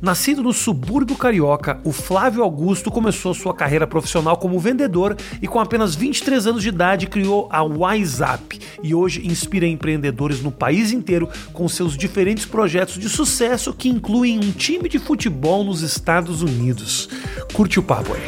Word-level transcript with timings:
Nascido 0.00 0.44
no 0.44 0.52
subúrbio 0.52 1.16
carioca, 1.16 1.80
o 1.82 1.90
Flávio 1.90 2.44
Augusto 2.44 2.88
começou 2.88 3.34
sua 3.34 3.52
carreira 3.52 3.84
profissional 3.84 4.36
como 4.36 4.58
vendedor 4.60 5.16
e 5.42 5.48
com 5.48 5.58
apenas 5.58 5.96
23 5.96 6.46
anos 6.46 6.62
de 6.62 6.68
idade 6.68 7.08
criou 7.08 7.48
a 7.50 7.64
WhatsApp 7.64 8.60
e 8.80 8.94
hoje 8.94 9.26
inspira 9.26 9.66
empreendedores 9.66 10.40
no 10.40 10.52
país 10.52 10.92
inteiro 10.92 11.28
com 11.52 11.68
seus 11.68 11.96
diferentes 11.96 12.46
projetos 12.46 12.96
de 12.96 13.08
sucesso 13.08 13.74
que 13.74 13.88
incluem 13.88 14.38
um 14.38 14.52
time 14.52 14.88
de 14.88 15.00
futebol 15.00 15.64
nos 15.64 15.82
Estados 15.82 16.42
Unidos. 16.42 17.08
Curte 17.52 17.80
o 17.80 17.82
papo 17.82 18.14
aí. 18.14 18.22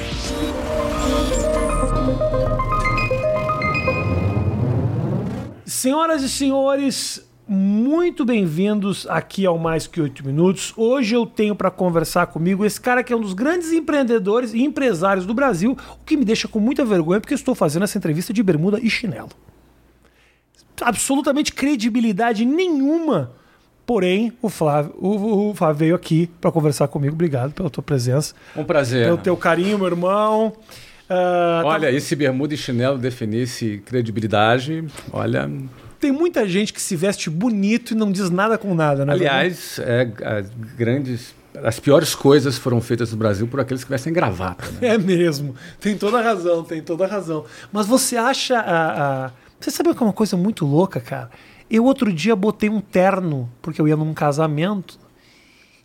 Senhoras 5.64 6.22
e 6.24 6.28
senhores, 6.28 7.29
muito 7.52 8.24
bem-vindos 8.24 9.08
aqui 9.08 9.44
ao 9.44 9.58
Mais 9.58 9.88
Que 9.88 10.00
Oito 10.00 10.24
Minutos. 10.24 10.72
Hoje 10.76 11.16
eu 11.16 11.26
tenho 11.26 11.56
para 11.56 11.68
conversar 11.68 12.28
comigo 12.28 12.64
esse 12.64 12.80
cara 12.80 13.02
que 13.02 13.12
é 13.12 13.16
um 13.16 13.20
dos 13.20 13.32
grandes 13.32 13.72
empreendedores 13.72 14.54
e 14.54 14.62
empresários 14.62 15.26
do 15.26 15.34
Brasil, 15.34 15.76
o 16.00 16.04
que 16.04 16.16
me 16.16 16.24
deixa 16.24 16.46
com 16.46 16.60
muita 16.60 16.84
vergonha 16.84 17.18
porque 17.20 17.34
eu 17.34 17.36
estou 17.36 17.52
fazendo 17.52 17.82
essa 17.82 17.98
entrevista 17.98 18.32
de 18.32 18.40
bermuda 18.40 18.78
e 18.80 18.88
chinelo. 18.88 19.30
Absolutamente 20.80 21.52
credibilidade 21.52 22.44
nenhuma. 22.44 23.32
Porém, 23.84 24.32
o 24.40 24.48
Flávio, 24.48 24.94
o, 24.96 25.50
o 25.50 25.54
Flávio 25.56 25.76
veio 25.76 25.94
aqui 25.96 26.30
para 26.40 26.52
conversar 26.52 26.86
comigo. 26.86 27.14
Obrigado 27.14 27.52
pela 27.52 27.68
tua 27.68 27.82
presença. 27.82 28.32
Um 28.54 28.62
prazer. 28.62 29.06
Pelo 29.06 29.18
teu 29.18 29.36
carinho, 29.36 29.76
meu 29.76 29.88
irmão. 29.88 30.52
Uh, 31.10 31.66
olha, 31.66 31.88
tá... 31.88 31.92
esse 31.92 32.14
bermuda 32.14 32.54
e 32.54 32.56
chinelo 32.56 32.96
definisse 32.96 33.82
credibilidade. 33.84 34.84
Olha, 35.12 35.50
tem 36.00 36.10
muita 36.10 36.48
gente 36.48 36.72
que 36.72 36.80
se 36.80 36.96
veste 36.96 37.28
bonito 37.28 37.92
e 37.92 37.94
não 37.94 38.10
diz 38.10 38.30
nada 38.30 38.56
com 38.56 38.74
nada, 38.74 39.04
né? 39.04 39.12
Aliás, 39.12 39.78
é, 39.78 40.10
as 40.24 40.48
grandes. 40.76 41.38
As 41.62 41.80
piores 41.80 42.14
coisas 42.14 42.56
foram 42.56 42.80
feitas 42.80 43.10
no 43.10 43.18
Brasil 43.18 43.46
por 43.46 43.58
aqueles 43.60 43.82
que 43.82 43.90
vestem 43.90 44.12
gravata. 44.12 44.64
Né? 44.80 44.94
É 44.94 44.98
mesmo. 44.98 45.54
Tem 45.80 45.98
toda 45.98 46.18
a 46.18 46.22
razão, 46.22 46.62
tem 46.62 46.80
toda 46.80 47.04
a 47.04 47.08
razão. 47.08 47.44
Mas 47.72 47.86
você 47.86 48.16
acha. 48.16 48.58
A, 48.58 49.26
a... 49.26 49.30
Você 49.58 49.70
sabe 49.70 49.92
que 49.92 50.02
é 50.02 50.06
uma 50.06 50.12
coisa 50.12 50.36
muito 50.36 50.64
louca, 50.64 51.00
cara? 51.00 51.30
Eu 51.68 51.84
outro 51.84 52.12
dia 52.12 52.34
botei 52.34 52.70
um 52.70 52.80
terno, 52.80 53.50
porque 53.60 53.80
eu 53.80 53.86
ia 53.86 53.96
num 53.96 54.14
casamento, 54.14 54.98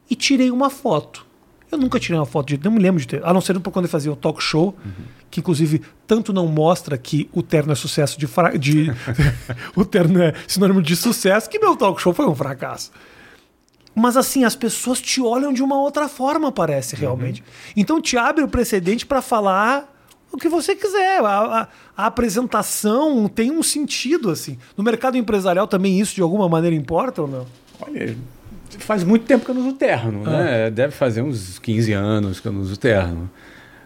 e 0.10 0.16
tirei 0.16 0.50
uma 0.50 0.70
foto. 0.70 1.25
Eu 1.72 1.78
nunca 1.78 2.00
tirei 2.00 2.18
uma 2.18 2.26
foto 2.26 2.48
de. 2.48 2.64
Não 2.64 2.72
me 2.72 2.80
lembro 2.80 3.00
de 3.00 3.08
ter. 3.08 3.26
A 3.26 3.34
não 3.34 3.42
ser 3.42 3.60
quando 3.60 3.86
eu 3.86 3.90
fazia 3.90 4.12
o 4.12 4.16
talk 4.16 4.42
show, 4.42 4.76
uhum. 4.84 4.92
que 5.30 5.40
inclusive 5.40 5.82
tanto 6.06 6.32
não 6.32 6.48
mostra 6.48 6.98
que 6.98 7.30
o 7.34 7.42
terno 7.42 7.72
é 7.72 7.76
sucesso 7.76 8.20
de. 8.20 8.28
Fra... 8.28 8.58
de 8.58 8.92
o 9.76 9.84
terno 9.84 10.22
é 10.22 10.34
sinônimo 10.48 10.82
de 10.82 10.96
sucesso, 10.96 11.50
que 11.50 11.60
meu 11.60 11.76
talk 11.76 12.02
show 12.02 12.14
foi 12.14 12.26
um 12.26 12.36
fracasso. 12.36 12.92
Mas 13.96 14.18
assim, 14.18 14.44
as 14.44 14.56
pessoas 14.56 15.00
te 15.00 15.22
olham 15.22 15.54
de 15.54 15.64
uma 15.64 15.80
outra 15.80 16.10
forma, 16.10 16.52
parece 16.52 16.96
realmente. 16.96 17.42
Uhum. 17.42 17.74
Então 17.78 18.02
te 18.02 18.18
abre 18.18 18.44
o 18.44 18.48
precedente 18.48 19.06
para 19.06 19.22
falar 19.22 19.90
o 20.36 20.38
que 20.38 20.50
você 20.50 20.76
quiser. 20.76 21.24
A, 21.24 21.62
a, 21.62 21.68
a, 21.96 22.06
apresentação 22.06 23.28
tem 23.28 23.52
um 23.52 23.64
sentido, 23.64 24.30
assim. 24.30 24.58
No 24.76 24.84
mercado 24.84 25.18
empresarial 25.18 25.66
também 25.66 26.00
isso 26.00 26.14
de 26.14 26.22
alguma 26.22 26.50
maneira 26.50 26.76
importa 26.76 27.22
ou 27.22 27.28
não? 27.28 27.48
Olha, 27.80 28.18
faz 28.80 29.04
muito 29.04 29.26
tempo 29.26 29.46
que 29.46 29.52
eu 29.52 29.56
não 29.56 29.62
uso 29.62 29.76
terno, 29.76 30.24
ah. 30.26 30.30
né? 30.30 30.72
Deve 30.72 30.92
fazer 30.92 31.22
uns 31.22 31.60
15 31.60 31.94
anos 31.94 32.40
que 32.40 32.48
eu 32.48 32.52
não 32.52 32.62
uso 32.62 32.78
terno. 32.78 33.30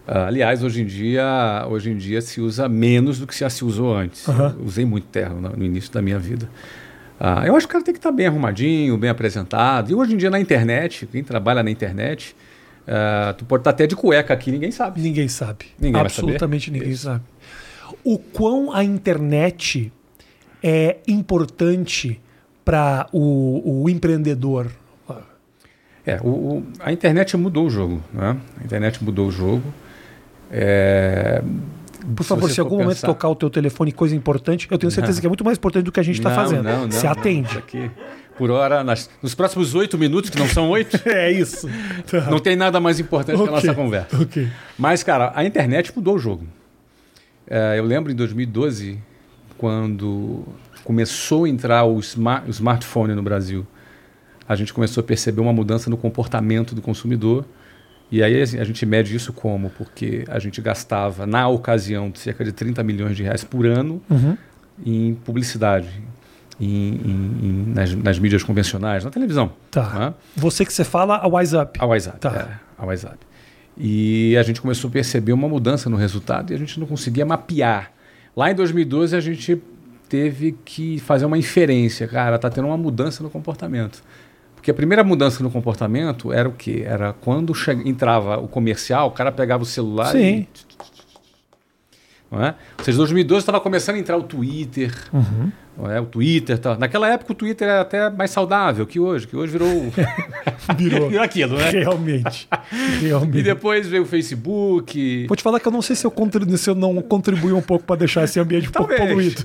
Uh, 0.06 0.26
aliás, 0.26 0.64
hoje 0.64 0.82
em 0.82 0.86
dia, 0.86 1.64
hoje 1.68 1.90
em 1.90 1.96
dia 1.96 2.20
se 2.20 2.40
usa 2.40 2.68
menos 2.68 3.18
do 3.18 3.26
que 3.26 3.38
já 3.38 3.48
se 3.48 3.64
usou 3.64 3.94
antes. 3.94 4.26
Uhum. 4.26 4.64
usei 4.64 4.84
muito 4.84 5.06
terno 5.06 5.40
no, 5.40 5.50
no, 5.50 5.64
início 5.64 5.92
da 5.92 6.02
minha 6.02 6.18
vida. 6.18 6.50
Uh, 7.20 7.46
eu 7.46 7.54
acho 7.54 7.66
que 7.66 7.70
o 7.70 7.74
cara 7.74 7.84
tem 7.84 7.94
que 7.94 7.98
estar 7.98 8.10
bem 8.10 8.26
arrumadinho, 8.26 8.96
bem 8.96 9.10
apresentado. 9.10 9.90
E 9.90 9.94
hoje 9.94 10.14
em 10.14 10.16
dia 10.16 10.30
na 10.30 10.40
internet, 10.40 11.06
quem 11.06 11.22
trabalha 11.22 11.62
na 11.62 11.70
internet, 11.70 12.34
uh, 12.88 13.34
tu 13.34 13.44
pode 13.44 13.60
estar 13.60 13.70
até 13.70 13.86
de 13.86 13.94
cueca 13.94 14.34
aqui, 14.34 14.50
ninguém 14.50 14.70
sabe. 14.70 15.00
Ninguém 15.00 15.28
sabe. 15.28 15.66
Ninguém 15.78 16.00
Absolutamente 16.00 16.70
ninguém 16.70 16.90
Isso. 16.90 17.04
sabe. 17.04 17.22
O 18.02 18.18
quão 18.18 18.72
a 18.72 18.82
internet 18.82 19.92
é 20.62 20.96
importante 21.06 22.20
para 22.70 23.08
o, 23.12 23.82
o 23.82 23.90
empreendedor 23.90 24.68
é, 26.06 26.18
o, 26.22 26.28
o, 26.28 26.66
a 26.78 26.92
internet 26.92 27.36
mudou 27.36 27.66
o 27.66 27.70
jogo. 27.70 28.02
Né? 28.12 28.36
A 28.60 28.64
internet 28.64 29.02
mudou 29.04 29.28
o 29.28 29.30
jogo. 29.30 29.62
É, 30.50 31.42
por 32.16 32.24
favor, 32.24 32.48
se, 32.48 32.54
se 32.54 32.60
algum 32.60 32.78
momento 32.78 33.00
tocar 33.00 33.28
o 33.28 33.34
teu 33.34 33.50
telefone, 33.50 33.92
coisa 33.92 34.16
importante, 34.16 34.66
eu 34.70 34.78
tenho 34.78 34.90
certeza 34.90 35.16
não. 35.16 35.20
que 35.20 35.26
é 35.26 35.28
muito 35.28 35.44
mais 35.44 35.58
importante 35.58 35.84
do 35.84 35.92
que 35.92 36.00
a 36.00 36.02
gente 36.02 36.18
está 36.18 36.30
fazendo. 36.30 36.62
Não, 36.62 36.84
não, 36.84 36.90
se 36.90 37.06
atende. 37.06 37.58
Aqui, 37.58 37.90
por 38.38 38.50
hora, 38.50 38.82
nas, 38.82 39.10
nos 39.22 39.34
próximos 39.34 39.74
oito 39.74 39.98
minutos, 39.98 40.30
que 40.30 40.38
não 40.38 40.48
são 40.48 40.70
oito. 40.70 40.98
é 41.06 41.30
isso. 41.30 41.68
Tá. 42.10 42.22
Não 42.30 42.38
tem 42.38 42.56
nada 42.56 42.80
mais 42.80 42.98
importante 42.98 43.36
okay. 43.36 43.46
que 43.46 43.52
a 43.52 43.56
nossa 43.56 43.74
conversa. 43.74 44.22
Okay. 44.22 44.48
Mas, 44.78 45.02
cara, 45.02 45.32
a 45.34 45.44
internet 45.44 45.92
mudou 45.94 46.14
o 46.14 46.18
jogo. 46.18 46.46
É, 47.46 47.78
eu 47.78 47.84
lembro 47.84 48.10
em 48.10 48.14
2012, 48.14 48.98
quando 49.58 50.46
começou 50.84 51.44
a 51.44 51.48
entrar 51.48 51.84
o, 51.84 51.98
smart, 52.00 52.46
o 52.46 52.50
smartphone 52.50 53.14
no 53.14 53.22
Brasil 53.22 53.66
a 54.50 54.56
gente 54.56 54.74
começou 54.74 55.00
a 55.00 55.04
perceber 55.04 55.40
uma 55.40 55.52
mudança 55.52 55.88
no 55.88 55.96
comportamento 55.96 56.74
do 56.74 56.82
consumidor. 56.82 57.44
E 58.10 58.20
aí 58.20 58.42
a 58.42 58.64
gente 58.64 58.84
mede 58.84 59.14
isso 59.14 59.32
como? 59.32 59.70
Porque 59.70 60.24
a 60.26 60.40
gente 60.40 60.60
gastava, 60.60 61.24
na 61.24 61.46
ocasião, 61.46 62.12
cerca 62.16 62.44
de 62.44 62.50
30 62.50 62.82
milhões 62.82 63.16
de 63.16 63.22
reais 63.22 63.44
por 63.44 63.64
ano 63.64 64.02
uhum. 64.10 64.36
em 64.84 65.14
publicidade, 65.14 66.02
em, 66.60 66.66
em, 66.66 67.38
em, 67.42 67.72
nas, 67.72 67.94
nas, 67.94 68.18
mídias 68.18 68.42
convencionais, 68.42 69.04
na 69.04 69.10
televisão. 69.12 69.52
Tá. 69.70 69.88
Né? 69.96 70.14
Você 70.34 70.66
que 70.66 70.72
você 70.72 70.82
fala 70.82 71.18
a 71.18 71.28
WhatsApp. 71.28 71.78
A 71.80 71.86
WhatsApp, 71.86 72.18
tá. 72.18 72.48
é, 72.50 72.82
a 72.82 72.86
WhatsApp. 72.86 73.18
E 73.78 74.36
a 74.36 74.42
gente 74.42 74.60
começou 74.60 74.88
a 74.88 74.92
perceber 74.92 75.32
uma 75.32 75.48
mudança 75.48 75.88
no 75.88 75.96
resultado 75.96 76.50
e 76.50 76.56
a 76.56 76.58
gente 76.58 76.80
não 76.80 76.88
conseguia 76.88 77.24
mapear. 77.24 77.92
Lá 78.36 78.50
em 78.50 78.54
2012 78.56 79.14
a 79.14 79.20
gente 79.20 79.62
teve 80.10 80.58
que 80.64 80.98
fazer 80.98 81.24
uma 81.24 81.38
inferência, 81.38 82.08
cara, 82.08 82.36
tá 82.36 82.50
tendo 82.50 82.66
uma 82.66 82.76
mudança 82.76 83.22
no 83.22 83.30
comportamento. 83.30 84.02
Porque 84.56 84.70
a 84.70 84.74
primeira 84.74 85.04
mudança 85.04 85.42
no 85.42 85.50
comportamento 85.50 86.32
era 86.32 86.48
o 86.48 86.52
quê? 86.52 86.82
Era 86.84 87.14
quando 87.14 87.54
entrava 87.86 88.36
o 88.36 88.48
comercial, 88.48 89.08
o 89.08 89.12
cara 89.12 89.30
pegava 89.30 89.62
o 89.62 89.66
celular 89.66 90.10
Sim. 90.10 90.18
e. 90.18 90.48
Não 92.30 92.44
é? 92.44 92.54
Ou 92.78 92.84
seja, 92.84 92.96
em 92.96 92.98
2012 92.98 93.42
estava 93.42 93.60
começando 93.60 93.96
a 93.96 93.98
entrar 93.98 94.16
o 94.16 94.22
Twitter. 94.22 94.94
Uhum. 95.12 95.50
É? 95.90 96.00
O 96.00 96.06
Twitter. 96.06 96.58
Tá. 96.58 96.76
Naquela 96.76 97.08
época 97.08 97.32
o 97.32 97.34
Twitter 97.34 97.66
era 97.66 97.80
até 97.80 98.08
mais 98.08 98.30
saudável 98.30 98.86
que 98.86 99.00
hoje, 99.00 99.26
que 99.26 99.34
hoje 99.34 99.50
virou. 99.50 99.92
virou. 100.76 101.08
virou 101.08 101.24
aquilo, 101.24 101.56
né? 101.56 101.70
Realmente. 101.70 102.48
Realmente. 103.00 103.38
E 103.38 103.42
depois 103.42 103.88
veio 103.88 104.04
o 104.04 104.06
Facebook. 104.06 105.26
Vou 105.26 105.36
te 105.36 105.42
falar 105.42 105.58
que 105.58 105.66
eu 105.66 105.72
não 105.72 105.82
sei 105.82 105.96
se 105.96 106.06
eu, 106.06 106.10
contribu 106.10 106.56
se 106.56 106.70
eu 106.70 106.74
não 106.74 107.02
contribuí 107.02 107.52
um 107.52 107.62
pouco 107.62 107.84
para 107.84 107.96
deixar 107.96 108.22
esse 108.22 108.38
ambiente 108.38 108.68
um 108.68 108.72
pouco 108.72 108.94
poluído. 108.94 109.42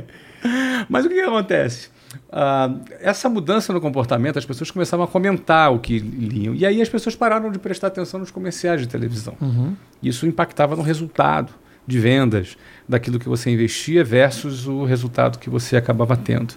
Mas 0.90 1.06
o 1.06 1.08
que, 1.08 1.14
que 1.14 1.20
acontece? 1.20 1.88
Uh, 2.28 2.82
essa 3.00 3.26
mudança 3.28 3.72
no 3.72 3.80
comportamento, 3.80 4.38
as 4.38 4.44
pessoas 4.44 4.70
começavam 4.70 5.04
a 5.04 5.08
comentar 5.08 5.72
o 5.72 5.78
que 5.78 5.98
liam. 5.98 6.54
E 6.54 6.66
aí 6.66 6.82
as 6.82 6.88
pessoas 6.90 7.16
pararam 7.16 7.50
de 7.50 7.58
prestar 7.58 7.86
atenção 7.86 8.20
nos 8.20 8.30
comerciais 8.30 8.82
de 8.82 8.88
televisão. 8.88 9.34
Uhum. 9.40 9.74
Isso 10.02 10.26
impactava 10.26 10.76
no 10.76 10.82
resultado 10.82 11.61
de 11.86 11.98
vendas 11.98 12.56
daquilo 12.88 13.18
que 13.18 13.28
você 13.28 13.50
investia 13.50 14.04
versus 14.04 14.66
o 14.66 14.84
resultado 14.84 15.38
que 15.38 15.50
você 15.50 15.76
acabava 15.76 16.16
tendo. 16.16 16.54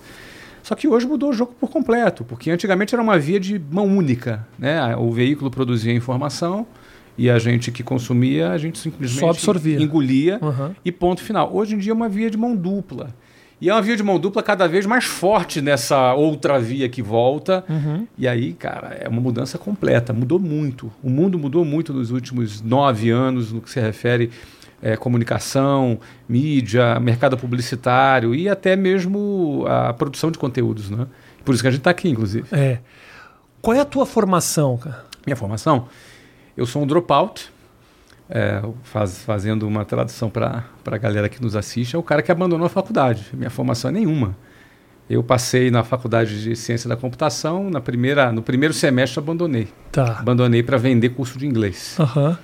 Só 0.61 0.73
que 0.73 0.87
hoje 0.87 1.05
mudou 1.05 1.29
o 1.29 1.33
jogo 1.33 1.53
por 1.59 1.69
completo, 1.69 2.23
porque 2.23 2.49
antigamente 2.49 2.95
era 2.95 3.01
uma 3.01 3.19
via 3.19 3.39
de 3.39 3.59
mão 3.71 3.85
única. 3.85 4.47
Né? 4.57 4.95
O 4.95 5.11
veículo 5.11 5.51
produzia 5.51 5.93
informação 5.93 6.65
e 7.17 7.29
a 7.29 7.37
gente 7.37 7.71
que 7.71 7.83
consumia, 7.83 8.49
a 8.49 8.57
gente 8.57 8.79
simplesmente 8.79 9.19
Só 9.19 9.29
absorvia. 9.29 9.79
engolia 9.81 10.39
uhum. 10.41 10.73
e 10.83 10.91
ponto 10.91 11.21
final. 11.21 11.53
Hoje 11.53 11.75
em 11.75 11.77
dia 11.77 11.91
é 11.91 11.93
uma 11.93 12.09
via 12.09 12.29
de 12.31 12.37
mão 12.37 12.55
dupla. 12.55 13.13
E 13.61 13.69
é 13.69 13.73
uma 13.73 13.81
via 13.81 13.95
de 13.95 14.03
mão 14.03 14.19
dupla 14.19 14.43
cada 14.43 14.67
vez 14.67 14.85
mais 14.85 15.05
forte 15.05 15.61
nessa 15.61 16.13
outra 16.13 16.59
via 16.59 16.89
que 16.89 17.01
volta. 17.01 17.63
Uhum. 17.69 18.05
E 18.17 18.27
aí, 18.27 18.53
cara, 18.53 18.97
é 18.99 19.07
uma 19.07 19.21
mudança 19.21 19.57
completa. 19.57 20.11
Mudou 20.11 20.39
muito. 20.39 20.91
O 21.01 21.09
mundo 21.09 21.39
mudou 21.39 21.63
muito 21.63 21.93
nos 21.93 22.11
últimos 22.11 22.61
nove 22.61 23.09
anos 23.11 23.53
no 23.53 23.61
que 23.61 23.69
se 23.69 23.79
refere 23.79 24.29
é, 24.81 24.95
comunicação, 24.95 25.99
mídia, 26.27 26.99
mercado 26.99 27.37
publicitário 27.37 28.35
e 28.35 28.49
até 28.49 28.75
mesmo 28.75 29.65
a 29.67 29.93
produção 29.93 30.31
de 30.31 30.37
conteúdos, 30.37 30.89
né? 30.89 31.07
Por 31.43 31.53
isso 31.53 31.63
que 31.63 31.67
a 31.67 31.71
gente 31.71 31.81
está 31.81 31.91
aqui, 31.91 32.09
inclusive. 32.09 32.47
É. 32.51 32.79
Qual 33.61 33.75
é 33.75 33.79
a 33.79 33.85
tua 33.85 34.05
formação, 34.05 34.77
cara? 34.77 35.05
Minha 35.25 35.35
formação? 35.35 35.87
Eu 36.55 36.65
sou 36.65 36.83
um 36.83 36.87
dropout 36.87 37.51
é, 38.29 38.61
faz, 38.83 39.19
fazendo 39.19 39.67
uma 39.67 39.85
tradução 39.85 40.29
para 40.29 40.63
a 40.85 40.97
galera 40.97 41.29
que 41.29 41.41
nos 41.41 41.55
assiste, 41.55 41.95
é 41.95 41.99
o 41.99 42.03
cara 42.03 42.21
que 42.21 42.31
abandonou 42.31 42.65
a 42.65 42.69
faculdade. 42.69 43.27
Minha 43.33 43.49
formação 43.49 43.89
é 43.89 43.93
nenhuma. 43.93 44.35
Eu 45.07 45.23
passei 45.23 45.69
na 45.69 45.83
faculdade 45.83 46.41
de 46.41 46.55
ciência 46.55 46.89
da 46.89 46.97
computação, 46.97 47.69
na 47.69 47.79
primeira, 47.79 48.31
no 48.31 48.41
primeiro 48.41 48.73
semestre 48.73 49.19
abandonei. 49.19 49.67
Tá. 49.91 50.17
Abandonei 50.19 50.63
para 50.63 50.77
vender 50.77 51.09
curso 51.09 51.37
de 51.37 51.45
inglês. 51.45 51.95
Uhum. 51.99 52.35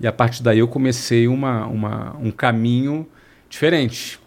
E 0.00 0.06
a 0.06 0.12
partir 0.12 0.42
daí 0.42 0.58
eu 0.58 0.68
comecei 0.68 1.28
uma, 1.28 1.66
uma, 1.66 2.16
um 2.20 2.30
caminho 2.30 3.06
diferente. 3.48 4.18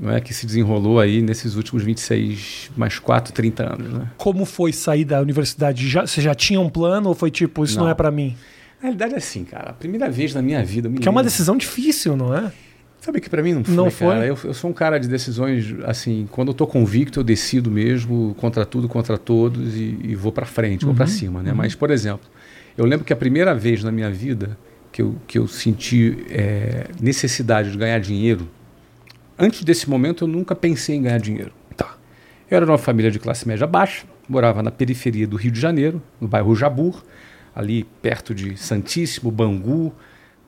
não 0.00 0.10
é 0.10 0.20
que 0.20 0.32
se 0.32 0.46
desenrolou 0.46 0.98
aí 0.98 1.20
nesses 1.20 1.56
últimos 1.56 1.82
26 1.82 2.70
mais 2.76 2.98
4, 2.98 3.32
30 3.32 3.72
anos, 3.74 3.92
né? 3.92 4.10
Como 4.16 4.44
foi 4.44 4.72
sair 4.72 5.04
da 5.04 5.20
universidade? 5.20 5.88
Já, 5.88 6.06
você 6.06 6.20
já 6.20 6.34
tinha 6.34 6.60
um 6.60 6.68
plano 6.68 7.08
ou 7.10 7.14
foi 7.14 7.30
tipo, 7.30 7.64
isso 7.64 7.76
não, 7.76 7.84
Não. 7.84 7.90
é 7.90 7.94
pra 7.94 8.10
mim? 8.10 8.36
Na 8.80 8.84
realidade 8.88 9.14
é 9.14 9.16
assim, 9.18 9.44
cara. 9.44 9.70
A 9.70 9.72
primeira 9.72 10.10
vez 10.10 10.34
na 10.34 10.42
minha 10.42 10.62
vida. 10.64 10.88
me 10.88 10.98
Que 10.98 11.08
é 11.08 11.10
uma 11.10 11.22
decisão 11.22 11.56
difícil, 11.56 12.16
não 12.16 12.34
é? 12.34 12.52
Sabe 13.00 13.20
que 13.20 13.28
pra 13.28 13.42
mim 13.42 13.52
não 13.52 13.64
foi, 13.64 13.74
Não 13.74 13.90
foi? 13.90 14.16
Eu, 14.30 14.38
eu 14.44 14.54
sou 14.54 14.70
um 14.70 14.72
cara 14.72 14.98
de 14.98 15.06
decisões, 15.06 15.74
assim, 15.84 16.26
quando 16.30 16.48
eu 16.48 16.54
tô 16.54 16.66
convicto, 16.66 17.20
eu 17.20 17.24
decido 17.24 17.70
mesmo 17.70 18.34
contra 18.38 18.64
tudo, 18.64 18.88
contra 18.88 19.18
todos 19.18 19.74
e, 19.74 19.98
e 20.02 20.14
vou 20.14 20.32
pra 20.32 20.46
frente, 20.46 20.86
vou 20.86 20.94
pra 20.94 21.06
cima, 21.06 21.42
né? 21.42 21.52
Mas, 21.52 21.74
por 21.74 21.90
exemplo, 21.90 22.26
eu 22.78 22.86
lembro 22.86 23.04
que 23.04 23.12
a 23.12 23.16
primeira 23.16 23.54
vez 23.54 23.84
na 23.84 23.92
minha 23.92 24.10
vida 24.10 24.56
que 24.94 25.02
eu, 25.02 25.16
que 25.26 25.36
eu 25.36 25.48
senti 25.48 26.24
é, 26.30 26.86
necessidade 27.00 27.72
de 27.72 27.76
ganhar 27.76 27.98
dinheiro, 27.98 28.48
antes 29.36 29.64
desse 29.64 29.90
momento 29.90 30.22
eu 30.22 30.28
nunca 30.28 30.54
pensei 30.54 30.94
em 30.94 31.02
ganhar 31.02 31.18
dinheiro. 31.18 31.50
Tá. 31.76 31.96
Eu 32.48 32.58
era 32.58 32.64
de 32.64 32.70
uma 32.70 32.78
família 32.78 33.10
de 33.10 33.18
classe 33.18 33.46
média 33.48 33.66
baixa, 33.66 34.04
morava 34.28 34.62
na 34.62 34.70
periferia 34.70 35.26
do 35.26 35.34
Rio 35.34 35.50
de 35.50 35.58
Janeiro, 35.58 36.00
no 36.20 36.28
bairro 36.28 36.54
Jabur, 36.54 37.02
ali 37.52 37.82
perto 38.00 38.32
de 38.32 38.56
Santíssimo, 38.56 39.32
Bangu, 39.32 39.92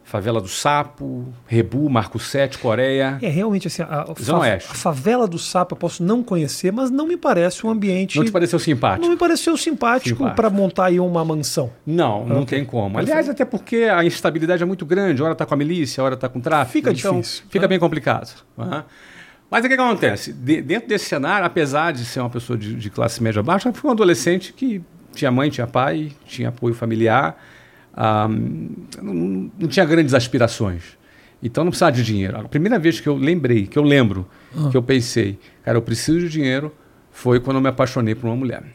Favela 0.09 0.41
do 0.41 0.47
Sapo, 0.47 1.27
Rebu, 1.49 1.91
Marco 1.91 2.17
7, 2.17 2.59
Coreia. 2.59 3.19
É 3.21 3.29
realmente 3.29 3.67
assim, 3.67 3.83
a, 3.83 4.05
Zona 4.21 4.39
fa- 4.39 4.45
Oeste. 4.45 4.69
a 4.71 4.75
favela 4.75 5.27
do 5.27 5.37
Sapo 5.37 5.75
eu 5.75 5.77
posso 5.77 6.01
não 6.05 6.23
conhecer, 6.23 6.71
mas 6.73 6.93
não 6.93 7.09
me 7.09 7.17
parece 7.17 7.67
um 7.67 7.71
ambiente. 7.71 8.17
Não 8.17 8.25
te 8.25 8.31
pareceu 8.31 8.61
simpático? 8.61 9.03
não 9.03 9.11
me 9.11 9.17
pareceu 9.17 9.57
simpático 9.57 10.11
Simpático. 10.17 10.37
para 10.37 10.49
montar 10.49 10.85
aí 10.87 11.01
uma 11.01 11.25
mansão. 11.25 11.73
Não, 11.85 12.25
não 12.25 12.43
Ok. 12.43 12.57
tem 12.57 12.65
como. 12.65 12.97
Aliás, 12.97 13.29
até 13.29 13.45
porque 13.45 13.79
a 13.93 14.05
instabilidade 14.05 14.63
é 14.63 14.67
muito 14.67 14.87
grande. 14.87 15.21
Hora 15.21 15.35
tá 15.35 15.45
com 15.45 15.55
a 15.55 15.57
milícia, 15.57 16.05
hora 16.05 16.17
tá 16.17 16.29
com 16.29 16.39
tráfico. 16.41 16.73
Fica 16.75 16.93
então 16.93 17.21
difícil, 17.21 17.43
Fica 17.51 17.63
né? 17.65 17.69
bem 17.69 17.79
complicado. 17.81 18.33
Aham. 18.57 18.85
Mas 19.51 19.65
o 19.65 19.69
que, 19.69 19.75
que 19.77 19.81
acontece? 19.83 20.33
De- 20.33 20.63
dentro 20.63 20.89
desse 20.89 21.07
cenário, 21.07 21.45
apesar 21.45 21.93
de 21.93 22.05
ser 22.05 22.21
uma 22.21 22.31
pessoa 22.31 22.57
de, 22.57 22.75
de 22.77 22.91
classe 22.91 23.21
média 23.21 23.43
baixa, 23.43 23.69
eu 23.69 23.73
fui 23.73 23.89
um 23.91 23.93
adolescente 23.93 24.53
que 24.53 24.81
tinha 25.13 25.33
mãe, 25.33 25.51
tinha 25.51 25.67
pai, 25.67 26.13
tinha 26.27 26.51
apoio 26.51 26.75
familiar, 26.75 27.37
ah, 27.97 28.29
não, 28.29 29.51
não 29.59 29.69
tinha 29.69 29.85
grandes 29.87 30.13
aspirações. 30.15 30.83
Então 31.43 31.65
não 31.65 31.71
precisava 31.71 31.93
de 31.93 32.03
dinheiro. 32.03 32.39
A 32.39 32.45
primeira 32.45 32.79
vez 32.79 32.99
que 33.01 33.09
eu 33.09 33.17
lembrei, 33.17 33.67
que 33.67 33.79
eu 33.79 33.83
lembro, 33.83 34.27
Ah. 34.57 34.69
que 34.71 34.77
eu 34.77 34.83
pensei, 34.83 35.39
cara, 35.65 35.77
eu 35.79 35.83
preciso 35.83 36.19
de 36.21 36.29
dinheiro, 36.29 36.73
foi 37.11 37.41
quando 37.41 37.57
eu 37.57 37.61
me 37.63 37.69
apaixonei 37.69 38.15
por 38.15 38.27
uma 38.27 38.37
mulher. 38.37 38.63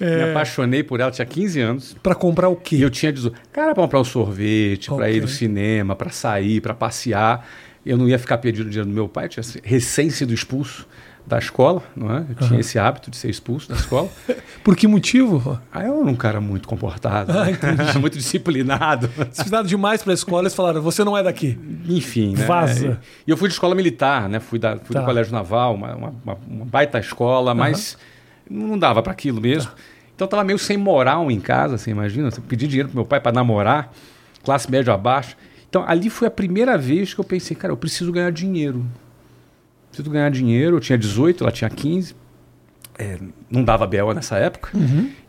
É. 0.00 0.16
Me 0.16 0.30
apaixonei 0.30 0.82
por 0.82 0.98
ela, 1.00 1.10
tinha 1.10 1.24
15 1.26 1.60
anos. 1.60 1.96
Para 2.02 2.14
comprar 2.14 2.48
o 2.48 2.54
E 2.54 2.56
quê? 2.56 2.76
eu 2.80 2.90
tinha 2.90 3.12
18. 3.12 3.36
Cara, 3.52 3.72
pra 3.74 3.82
comprar 3.84 4.00
um 4.00 4.04
sorvete, 4.04 4.86
pra 4.86 4.96
Ok. 5.06 5.16
ir 5.16 5.20
no 5.20 5.28
cinema, 5.28 5.94
pra 5.94 6.10
sair, 6.10 6.60
pra 6.60 6.74
passear. 6.74 7.46
Eu 7.86 7.96
não 7.96 8.08
ia 8.08 8.18
ficar 8.18 8.38
pedindo 8.38 8.68
dinheiro 8.68 8.88
do 8.88 8.94
meu 8.94 9.08
pai, 9.08 9.28
tinha 9.28 9.44
recém 9.62 10.10
sido 10.10 10.32
expulso 10.34 10.86
da 11.26 11.38
escola, 11.38 11.82
não 11.96 12.14
é? 12.14 12.24
Eu 12.28 12.46
tinha 12.46 12.60
esse 12.60 12.78
hábito 12.78 13.10
de 13.10 13.16
ser 13.16 13.30
expulso 13.30 13.68
da 13.68 13.76
escola. 13.76 14.08
Por 14.64 14.76
que 14.76 14.86
motivo? 14.86 15.60
Aí 15.72 15.86
eu 15.86 16.00
era 16.00 16.10
um 16.10 16.14
cara 16.16 16.40
muito 16.40 16.66
comportado, 16.68 17.32
Ah, 17.32 17.44
né? 17.46 17.58
muito 18.00 18.18
disciplinado. 18.18 19.08
Precisaram 19.08 19.64
demais 19.66 20.02
para 20.02 20.12
a 20.12 20.14
escola, 20.14 20.42
eles 20.42 20.54
falaram: 20.54 20.82
você 20.82 21.04
não 21.04 21.16
é 21.16 21.22
daqui. 21.22 21.58
Enfim, 21.88 22.34
né? 22.36 22.44
Vaza. 22.44 23.00
E 23.26 23.30
eu 23.30 23.36
fui 23.36 23.48
de 23.48 23.54
escola 23.54 23.74
militar, 23.74 24.28
né? 24.28 24.40
Fui, 24.40 24.58
da, 24.58 24.76
fui 24.78 24.94
Tá. 24.94 25.00
do 25.00 25.04
colégio 25.06 25.32
naval, 25.32 25.74
uma, 25.74 25.94
uma, 25.94 26.14
uma- 26.24 26.64
baita 26.66 26.98
escola, 26.98 27.54
mas 27.54 27.96
não 28.50 28.76
dava 28.78 29.02
para 29.02 29.12
aquilo 29.12 29.40
mesmo. 29.40 29.70
Tá. 29.70 29.76
Então 30.14 30.26
eu 30.26 30.30
tava 30.30 30.44
meio 30.44 30.58
sem 30.58 30.76
moral 30.76 31.30
em 31.30 31.40
casa, 31.40 31.78
você 31.78 31.90
imagina? 31.90 32.28
Eu 32.36 32.42
pedi 32.42 32.66
dinheiro 32.68 32.88
pro 32.88 32.96
meu 32.98 33.06
pai 33.06 33.20
para 33.20 33.32
namorar, 33.32 33.92
classe 34.44 34.70
média 34.70 34.92
abaixo. 34.92 35.36
Então 35.68 35.84
ali 35.88 36.10
foi 36.10 36.28
a 36.28 36.30
primeira 36.30 36.76
vez 36.76 37.14
que 37.14 37.20
eu 37.20 37.24
pensei, 37.24 37.56
cara, 37.56 37.72
eu 37.72 37.76
preciso 37.76 38.12
ganhar 38.12 38.30
dinheiro. 38.30 38.84
Preciso 39.92 40.10
ganhar 40.10 40.30
dinheiro. 40.30 40.76
Eu 40.76 40.80
tinha 40.80 40.96
18, 40.96 41.44
ela 41.44 41.52
tinha 41.52 41.68
15. 41.68 42.16
É, 42.98 43.18
não 43.50 43.62
dava 43.62 43.86
BL 43.86 44.12
nessa 44.14 44.36
época. 44.38 44.70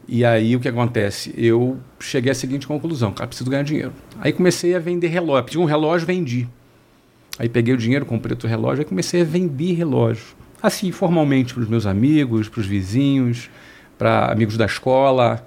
E 0.08 0.24
aí 0.24 0.56
o 0.56 0.60
que 0.60 0.70
acontece? 0.70 1.34
Eu 1.38 1.78
cheguei 2.00 2.32
à 2.32 2.36
seguinte 2.36 2.66
conclusão, 2.66 3.12
cara, 3.12 3.28
preciso 3.28 3.50
ganhar 3.50 3.64
dinheiro. 3.64 3.94
Aí 4.20 4.32
comecei 4.32 4.76
a 4.76 4.80
vender 4.80 5.08
relógio. 5.08 5.46
Pedi 5.46 5.60
um 5.60 5.66
relógio, 5.66 6.08
vendi. 6.08 6.48
Aí 7.38 7.50
peguei 7.50 7.74
o 7.74 7.78
dinheiro, 7.78 8.06
comprei 8.06 8.34
outro 8.34 8.48
relógio, 8.48 8.80
aí 8.80 8.86
comecei 8.86 9.22
a 9.22 9.26
vender 9.26 9.74
relógio. 9.74 10.36
Assim, 10.62 10.92
formalmente 10.92 11.54
para 11.54 11.64
os 11.64 11.70
meus 11.70 11.86
amigos, 11.86 12.48
para 12.48 12.62
os 12.62 12.66
vizinhos, 12.66 13.50
para 13.98 14.32
amigos 14.32 14.56
da 14.56 14.66
escola. 14.66 15.46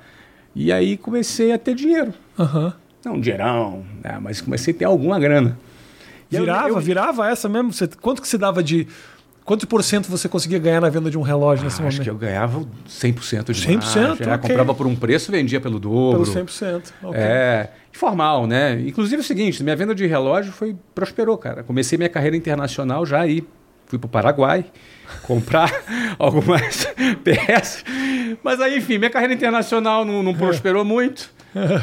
E 0.55 0.71
aí 0.71 0.97
comecei 0.97 1.53
a 1.53 1.59
ter 1.59 1.75
dinheiro. 1.75 2.13
Aham. 2.39 2.75
Não 3.05 3.15
um 3.15 3.21
dinheirão, 3.21 3.85
né? 4.03 4.19
mas 4.21 4.41
comecei 4.41 4.75
a 4.75 4.77
ter 4.77 4.85
alguma 4.85 5.19
grana. 5.19 5.57
Eu- 6.31 6.41
Virava, 6.41 6.69
eu- 6.69 6.81
virava 6.81 7.29
essa 7.31 7.49
mesmo? 7.49 7.73
Você- 7.73 7.89
quanto 8.01 8.21
que 8.23 8.29
se 8.29 8.37
dava 8.39 8.63
de. 8.63 8.87
Quanto 9.45 9.65
por 9.69 9.81
cento 9.85 10.09
você 10.11 10.29
conseguia 10.29 10.59
ganhar 10.59 10.81
na 10.81 10.89
venda 10.89 11.09
de 11.09 11.17
um 11.17 11.23
relógio 11.23 11.65
nesse 11.65 11.81
Ah, 11.81 11.87
acho 11.87 11.99
momento? 11.99 12.03
que 12.03 12.11
eu 12.11 12.17
ganhava 12.17 12.67
100% 12.89 13.53
de 13.53 13.61
100%, 13.61 14.19
margem. 14.27 14.39
Comprava 14.41 14.75
por 14.75 14.89
um 14.89 14.97
preço, 14.97 15.31
vendia 15.31 15.61
pelo 15.61 15.79
dobro. 15.79 16.25
Pelo 16.25 16.33
100%. 16.33 16.93
ok. 17.01 17.21
É, 17.21 17.71
informal, 17.95 18.45
né? 18.49 18.81
Inclusive 18.85 19.19
é 19.19 19.21
o 19.21 19.23
seguinte, 19.25 19.63
minha 19.63 19.77
venda 19.77 19.95
de 19.95 20.05
relógio 20.05 20.51
foi 20.51 20.75
prosperou, 20.93 21.39
cara. 21.39 21.63
Comecei 21.63 21.97
minha 21.97 22.09
carreira 22.11 22.37
internacional 22.37 23.07
já 23.07 23.21
aí. 23.21 23.47
Fui 23.87 24.01
para 24.01 24.07
o 24.07 24.11
Paraguai 24.11 24.65
comprar 25.23 25.71
algumas 26.19 26.89
peças. 27.23 27.85
Mas 28.43 28.61
aí, 28.61 28.79
enfim, 28.79 28.99
minha 28.99 29.11
carreira 29.11 29.33
internacional 29.33 30.05
não, 30.05 30.25
não 30.25 30.35
prosperou 30.35 30.85
muito, 30.85 31.31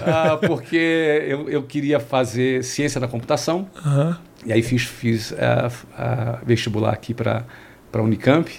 ah, 0.05 0.37
porque 0.45 1.23
eu, 1.29 1.49
eu 1.49 1.63
queria 1.63 1.97
fazer 2.01 2.61
ciência 2.61 2.99
da 2.99 3.07
computação. 3.07 3.69
Aham. 3.85 4.17
E 4.45 4.53
aí 4.53 4.61
fiz, 4.61 4.83
fiz 4.83 5.33
ah, 5.33 5.71
ah, 5.97 6.39
vestibular 6.45 6.91
aqui 6.91 7.13
para 7.13 7.45
a 7.91 8.01
Unicamp, 8.01 8.51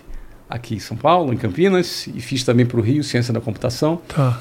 aqui 0.49 0.77
em 0.77 0.79
São 0.79 0.97
Paulo, 0.97 1.33
em 1.33 1.37
Campinas, 1.37 2.07
e 2.07 2.21
fiz 2.21 2.45
também 2.45 2.65
para 2.65 2.79
o 2.79 2.81
Rio, 2.81 3.03
ciência 3.03 3.33
da 3.33 3.41
computação. 3.41 4.01
Tá. 4.09 4.41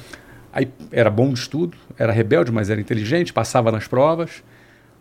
Aí 0.51 0.69
era 0.91 1.09
bom 1.09 1.33
de 1.33 1.39
estudo, 1.39 1.77
era 1.97 2.11
rebelde, 2.11 2.51
mas 2.51 2.69
era 2.69 2.79
inteligente, 2.79 3.33
passava 3.33 3.71
nas 3.71 3.87
provas. 3.87 4.43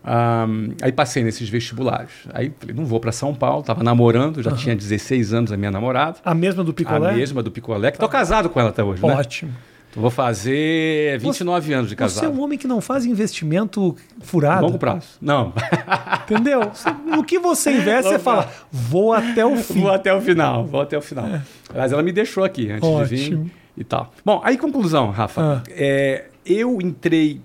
Ahm, 0.04 0.70
aí 0.82 0.90
passei 0.90 1.22
nesses 1.22 1.48
vestibulares. 1.48 2.10
Aí 2.32 2.52
falei, 2.58 2.74
não 2.74 2.84
vou 2.84 2.98
para 2.98 3.12
São 3.12 3.34
Paulo, 3.34 3.60
estava 3.60 3.84
namorando, 3.84 4.42
já 4.42 4.50
tinha 4.52 4.74
16 4.74 5.32
anos 5.32 5.52
a 5.52 5.56
minha 5.56 5.70
namorada. 5.70 6.18
A 6.24 6.34
mesma 6.34 6.64
do 6.64 6.72
picolé? 6.72 7.10
A 7.10 7.12
mesma 7.12 7.42
do 7.42 7.50
Picolé, 7.50 7.90
que 7.90 7.96
estou 7.96 8.08
casado 8.08 8.48
com 8.48 8.58
ela 8.58 8.70
até 8.70 8.82
hoje, 8.82 9.04
né? 9.06 9.14
Ótimo. 9.14 9.52
Então, 9.52 9.71
vou 9.94 10.10
fazer 10.10 11.18
29 11.18 11.72
anos 11.74 11.88
de 11.90 11.94
Você 11.96 12.02
é 12.02 12.06
casado. 12.22 12.32
um 12.32 12.42
homem 12.42 12.58
que 12.58 12.66
não 12.66 12.80
faz 12.80 13.04
investimento 13.04 13.94
furado. 14.20 14.64
Longo 14.64 14.78
prazo. 14.78 15.06
Não, 15.20 15.52
Entendeu? 16.24 16.70
Você- 16.72 16.90
No 17.06 17.22
que 17.24 17.38
você 17.38 17.72
investe, 17.72 18.04
você 18.04 18.10
Longo 18.12 18.22
fala, 18.24 18.52
vou 18.70 19.12
até 19.12 19.44
o 19.44 19.56
fim. 19.56 19.80
vou 19.80 19.90
até 19.90 20.12
o 20.14 20.20
final, 20.20 20.64
vou 20.64 20.80
até 20.80 20.96
o 20.96 21.02
final. 21.02 21.26
Mas 21.74 21.92
ela 21.92 22.02
me 22.02 22.12
deixou 22.12 22.44
aqui 22.44 22.70
antes 22.70 22.88
de 22.88 22.94
Ótimo. 22.94 23.44
vir 23.44 23.52
e 23.76 23.84
tal. 23.84 24.12
Bom, 24.24 24.40
aí 24.44 24.56
conclusão, 24.58 25.10
Rafa. 25.10 25.40
Ah. 25.40 25.62
É, 25.70 26.26
eu 26.44 26.78
entrei 26.80 27.40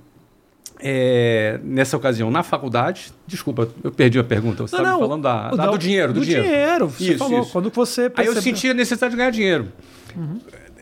é, 0.80 1.60
nessa 1.64 1.98
ocasião 1.98 2.30
na 2.30 2.44
faculdade. 2.44 3.12
Desculpa, 3.26 3.68
eu 3.84 3.92
perdi 3.92 4.20
a 4.20 4.24
pergunta. 4.24 4.64
Você 4.68 4.76
estava 4.76 5.00
falando 5.00 5.24
da, 5.24 5.50
da- 5.52 5.68
do 5.72 5.78
dinheiro. 5.78 6.14
Do, 6.14 6.20
do 6.20 6.26
dinheiro. 6.26 6.88
Você 6.90 7.10
Isso, 7.12 7.18
falou. 7.18 7.42
isso. 7.42 7.52
Quando 7.52 7.70
você 7.72 8.12
Aí 8.16 8.26
eu 8.28 8.42
senti 8.42 8.70
a 8.70 8.74
necessidade 8.74 9.12
de 9.12 9.18
ganhar 9.18 9.32
dinheiro. 9.32 9.68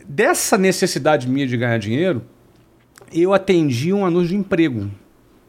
Dessa 0.08 0.56
necessidade 0.56 1.28
minha 1.28 1.46
de 1.46 1.56
ganhar 1.56 1.78
dinheiro, 1.78 2.22
eu 3.12 3.32
atendi 3.34 3.92
um 3.92 4.04
anúncio 4.04 4.28
de 4.28 4.36
emprego. 4.36 4.90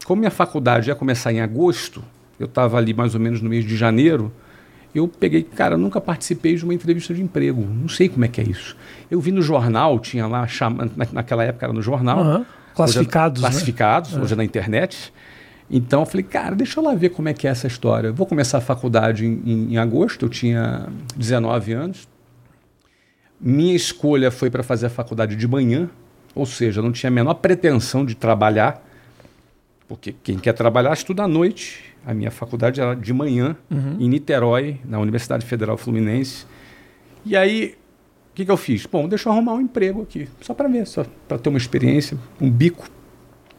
Como 0.04 0.20
minha 0.20 0.30
faculdade 0.30 0.88
ia 0.88 0.94
começar 0.94 1.32
em 1.32 1.40
agosto, 1.40 2.02
eu 2.38 2.46
estava 2.46 2.76
ali 2.78 2.94
mais 2.94 3.14
ou 3.14 3.20
menos 3.20 3.40
no 3.40 3.48
mês 3.48 3.64
de 3.64 3.76
janeiro, 3.76 4.32
eu 4.94 5.06
peguei, 5.06 5.42
cara, 5.42 5.74
eu 5.74 5.78
nunca 5.78 6.00
participei 6.00 6.56
de 6.56 6.64
uma 6.64 6.72
entrevista 6.74 7.12
de 7.14 7.22
emprego, 7.22 7.60
não 7.62 7.88
sei 7.88 8.08
como 8.08 8.24
é 8.24 8.28
que 8.28 8.40
é 8.40 8.44
isso. 8.44 8.76
Eu 9.10 9.20
vi 9.20 9.30
no 9.30 9.42
jornal, 9.42 9.98
tinha 10.00 10.26
lá, 10.26 10.46
chama, 10.46 10.90
na- 10.96 11.06
naquela 11.12 11.44
época 11.44 11.66
era 11.66 11.72
no 11.72 11.82
jornal. 11.82 12.20
Aham. 12.20 12.46
Classificados, 12.74 13.42
Hoje 13.42 13.46
é, 13.46 13.48
né? 13.48 13.52
classificados, 13.52 14.16
hoje 14.16 14.32
é 14.32 14.36
na 14.36 14.44
internet. 14.44 15.12
Então 15.70 16.00
eu 16.00 16.06
falei, 16.06 16.22
cara, 16.24 16.54
deixa 16.54 16.78
eu 16.80 16.84
lá 16.84 16.94
ver 16.94 17.10
como 17.10 17.28
é 17.28 17.34
que 17.34 17.46
é 17.46 17.50
essa 17.50 17.66
história. 17.66 18.08
Eu 18.08 18.14
vou 18.14 18.24
começar 18.26 18.58
a 18.58 18.60
faculdade 18.60 19.26
em, 19.26 19.42
em- 19.44 19.72
em 19.74 19.78
agosto, 19.78 20.24
eu 20.24 20.28
tinha 20.28 20.86
19 21.16 21.72
anos. 21.72 22.08
Minha 23.40 23.74
escolha 23.74 24.30
foi 24.30 24.50
para 24.50 24.62
fazer 24.62 24.86
a 24.86 24.90
faculdade 24.90 25.36
de 25.36 25.46
manhã, 25.46 25.88
ou 26.34 26.44
seja, 26.44 26.82
não 26.82 26.92
tinha 26.92 27.08
a 27.08 27.12
menor 27.12 27.34
pretensão 27.34 28.04
de 28.04 28.14
trabalhar, 28.14 28.84
porque 29.86 30.14
quem 30.22 30.38
quer 30.38 30.52
trabalhar 30.52 30.92
estuda 30.92 31.24
à 31.24 31.28
noite. 31.28 31.84
A 32.06 32.14
minha 32.14 32.30
faculdade 32.30 32.80
era 32.80 32.94
de 32.94 33.12
manhã, 33.12 33.56
em 33.98 34.08
Niterói, 34.08 34.80
na 34.84 34.98
Universidade 34.98 35.44
Federal 35.44 35.76
Fluminense. 35.76 36.46
E 37.24 37.36
aí, 37.36 37.76
o 38.32 38.34
que, 38.34 38.44
que 38.44 38.50
eu 38.50 38.56
fiz? 38.56 38.86
Bom, 38.86 39.08
deixa 39.08 39.28
eu 39.28 39.32
arrumar 39.32 39.54
um 39.54 39.60
emprego 39.60 40.02
aqui, 40.02 40.28
só 40.40 40.54
para 40.54 40.68
ver, 40.68 40.86
só 40.86 41.04
para 41.26 41.38
ter 41.38 41.48
uma 41.48 41.58
experiência, 41.58 42.16
um 42.40 42.50
bico. 42.50 42.88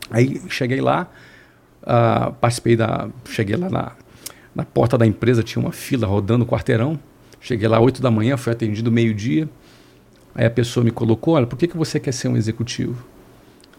Aí 0.09 0.41
cheguei 0.49 0.81
lá, 0.81 1.11
ah, 1.83 2.31
participei 2.39 2.75
da. 2.75 3.09
Cheguei 3.25 3.55
lá 3.55 3.69
na, 3.69 3.91
na 4.55 4.65
porta 4.65 4.97
da 4.97 5.05
empresa, 5.05 5.43
tinha 5.43 5.63
uma 5.63 5.71
fila 5.71 6.07
rodando 6.07 6.43
o 6.43 6.47
quarteirão. 6.47 6.99
Cheguei 7.41 7.67
lá 7.67 7.77
às 7.77 7.83
8 7.83 8.01
da 8.01 8.11
manhã, 8.11 8.35
fui 8.37 8.51
atendido 8.51 8.91
meio-dia. 8.91 9.49
Aí 10.33 10.45
a 10.45 10.49
pessoa 10.49 10.83
me 10.83 10.91
colocou: 10.91 11.35
Olha, 11.35 11.45
por 11.45 11.57
que, 11.57 11.67
que 11.67 11.77
você 11.77 11.99
quer 11.99 12.11
ser 12.11 12.27
um 12.27 12.37
executivo? 12.37 13.05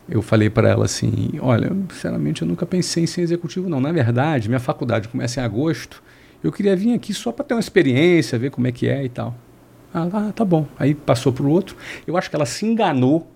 Eu 0.09 0.23
falei 0.23 0.51
para 0.51 0.69
ela 0.69 0.85
assim: 0.85 1.33
Olha, 1.41 1.71
sinceramente 1.93 2.43
eu 2.43 2.49
nunca 2.49 2.67
pensei 2.67 3.05
em 3.05 3.07
ser 3.07 3.23
executivo, 3.23 3.69
não. 3.69 3.81
Na 3.81 3.93
verdade, 3.93 4.49
minha 4.49 4.61
faculdade 4.61 5.09
começa 5.09 5.41
em 5.41 5.45
agosto 5.45 6.03
Eu 6.43 6.51
queria 6.51 6.75
vir 6.75 6.95
aqui 6.95 7.15
só 7.15 7.31
para 7.31 7.45
ter 7.45 7.55
uma 7.55 7.61
experiência, 7.61 8.39
ver 8.39 8.51
como 8.51 8.67
é 8.67 8.73
que 8.73 8.89
é 8.89 9.05
e 9.05 9.09
tal. 9.09 9.35
Ah, 9.93 10.33
tá 10.35 10.45
bom. 10.45 10.67
Aí 10.79 10.95
passou 10.95 11.33
pro 11.33 11.49
outro. 11.49 11.77
Eu 12.07 12.17
acho 12.17 12.31
que 12.31 12.37
ela 12.37 12.47
se 12.47 12.65
enganou. 12.65 13.31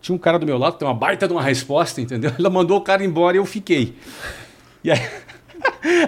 Tinha 0.00 0.14
um 0.14 0.18
cara 0.18 0.38
do 0.38 0.46
meu 0.46 0.56
lado, 0.56 0.78
tem 0.78 0.86
uma 0.88 0.94
baita 0.94 1.26
de 1.26 1.34
uma 1.34 1.42
resposta, 1.42 2.00
entendeu? 2.00 2.32
Ela 2.38 2.48
mandou 2.48 2.78
o 2.78 2.80
cara 2.80 3.04
embora 3.04 3.36
e 3.36 3.38
eu 3.38 3.44
fiquei. 3.44 3.94
E 4.82 4.90
aí, 4.90 4.98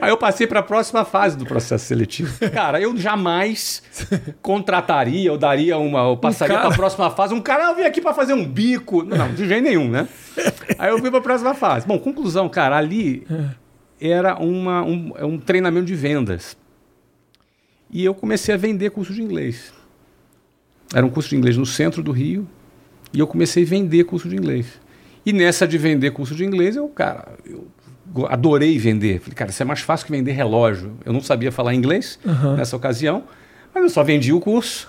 aí 0.00 0.10
eu 0.10 0.16
passei 0.16 0.46
para 0.46 0.60
a 0.60 0.62
próxima 0.62 1.04
fase 1.04 1.36
do 1.36 1.44
processo 1.44 1.86
seletivo. 1.86 2.32
Cara, 2.50 2.80
eu 2.80 2.96
jamais 2.96 3.82
contrataria 4.40 5.30
ou 5.30 5.38
daria 5.38 5.78
uma, 5.78 6.08
ou 6.08 6.16
passaria 6.16 6.58
para 6.58 6.68
a 6.68 6.76
próxima 6.76 7.10
fase. 7.10 7.34
Um 7.34 7.40
cara, 7.40 7.70
eu 7.70 7.76
vim 7.76 7.82
aqui 7.82 8.00
para 8.00 8.14
fazer 8.14 8.34
um 8.34 8.44
bico. 8.46 9.02
Não, 9.02 9.32
de 9.34 9.46
jeito 9.46 9.64
nenhum, 9.64 9.88
né? 9.88 10.08
Aí 10.78 10.90
eu 10.90 10.96
vim 10.96 11.10
para 11.10 11.18
a 11.18 11.22
próxima 11.22 11.54
fase. 11.54 11.86
Bom, 11.86 11.98
conclusão, 11.98 12.48
cara, 12.48 12.76
ali 12.76 13.26
era 14.00 14.36
uma, 14.36 14.82
um, 14.82 15.12
um 15.22 15.38
treinamento 15.38 15.86
de 15.86 15.94
vendas. 15.94 16.56
E 17.90 18.04
eu 18.04 18.14
comecei 18.14 18.54
a 18.54 18.58
vender 18.58 18.90
curso 18.90 19.12
de 19.12 19.22
inglês. 19.22 19.72
Era 20.94 21.04
um 21.04 21.10
curso 21.10 21.28
de 21.28 21.36
inglês 21.36 21.56
no 21.56 21.66
centro 21.66 22.02
do 22.02 22.10
Rio. 22.10 22.48
E 23.12 23.20
eu 23.20 23.26
comecei 23.26 23.64
a 23.64 23.66
vender 23.66 24.04
curso 24.04 24.28
de 24.28 24.36
inglês. 24.36 24.80
E 25.24 25.32
nessa 25.32 25.68
de 25.68 25.78
vender 25.78 26.10
curso 26.10 26.34
de 26.34 26.44
inglês, 26.44 26.74
eu, 26.74 26.88
cara, 26.88 27.34
eu 27.44 27.68
adorei 28.28 28.78
vender. 28.78 29.20
Falei, 29.20 29.34
cara, 29.34 29.50
isso 29.50 29.62
é 29.62 29.66
mais 29.66 29.80
fácil 29.80 30.06
que 30.06 30.12
vender 30.12 30.32
relógio. 30.32 30.92
Eu 31.04 31.12
não 31.12 31.20
sabia 31.20 31.50
falar 31.50 31.74
inglês 31.74 32.18
uhum. 32.24 32.56
nessa 32.56 32.76
ocasião, 32.76 33.24
mas 33.74 33.82
eu 33.84 33.90
só 33.90 34.02
vendi 34.02 34.32
o 34.32 34.40
curso. 34.40 34.88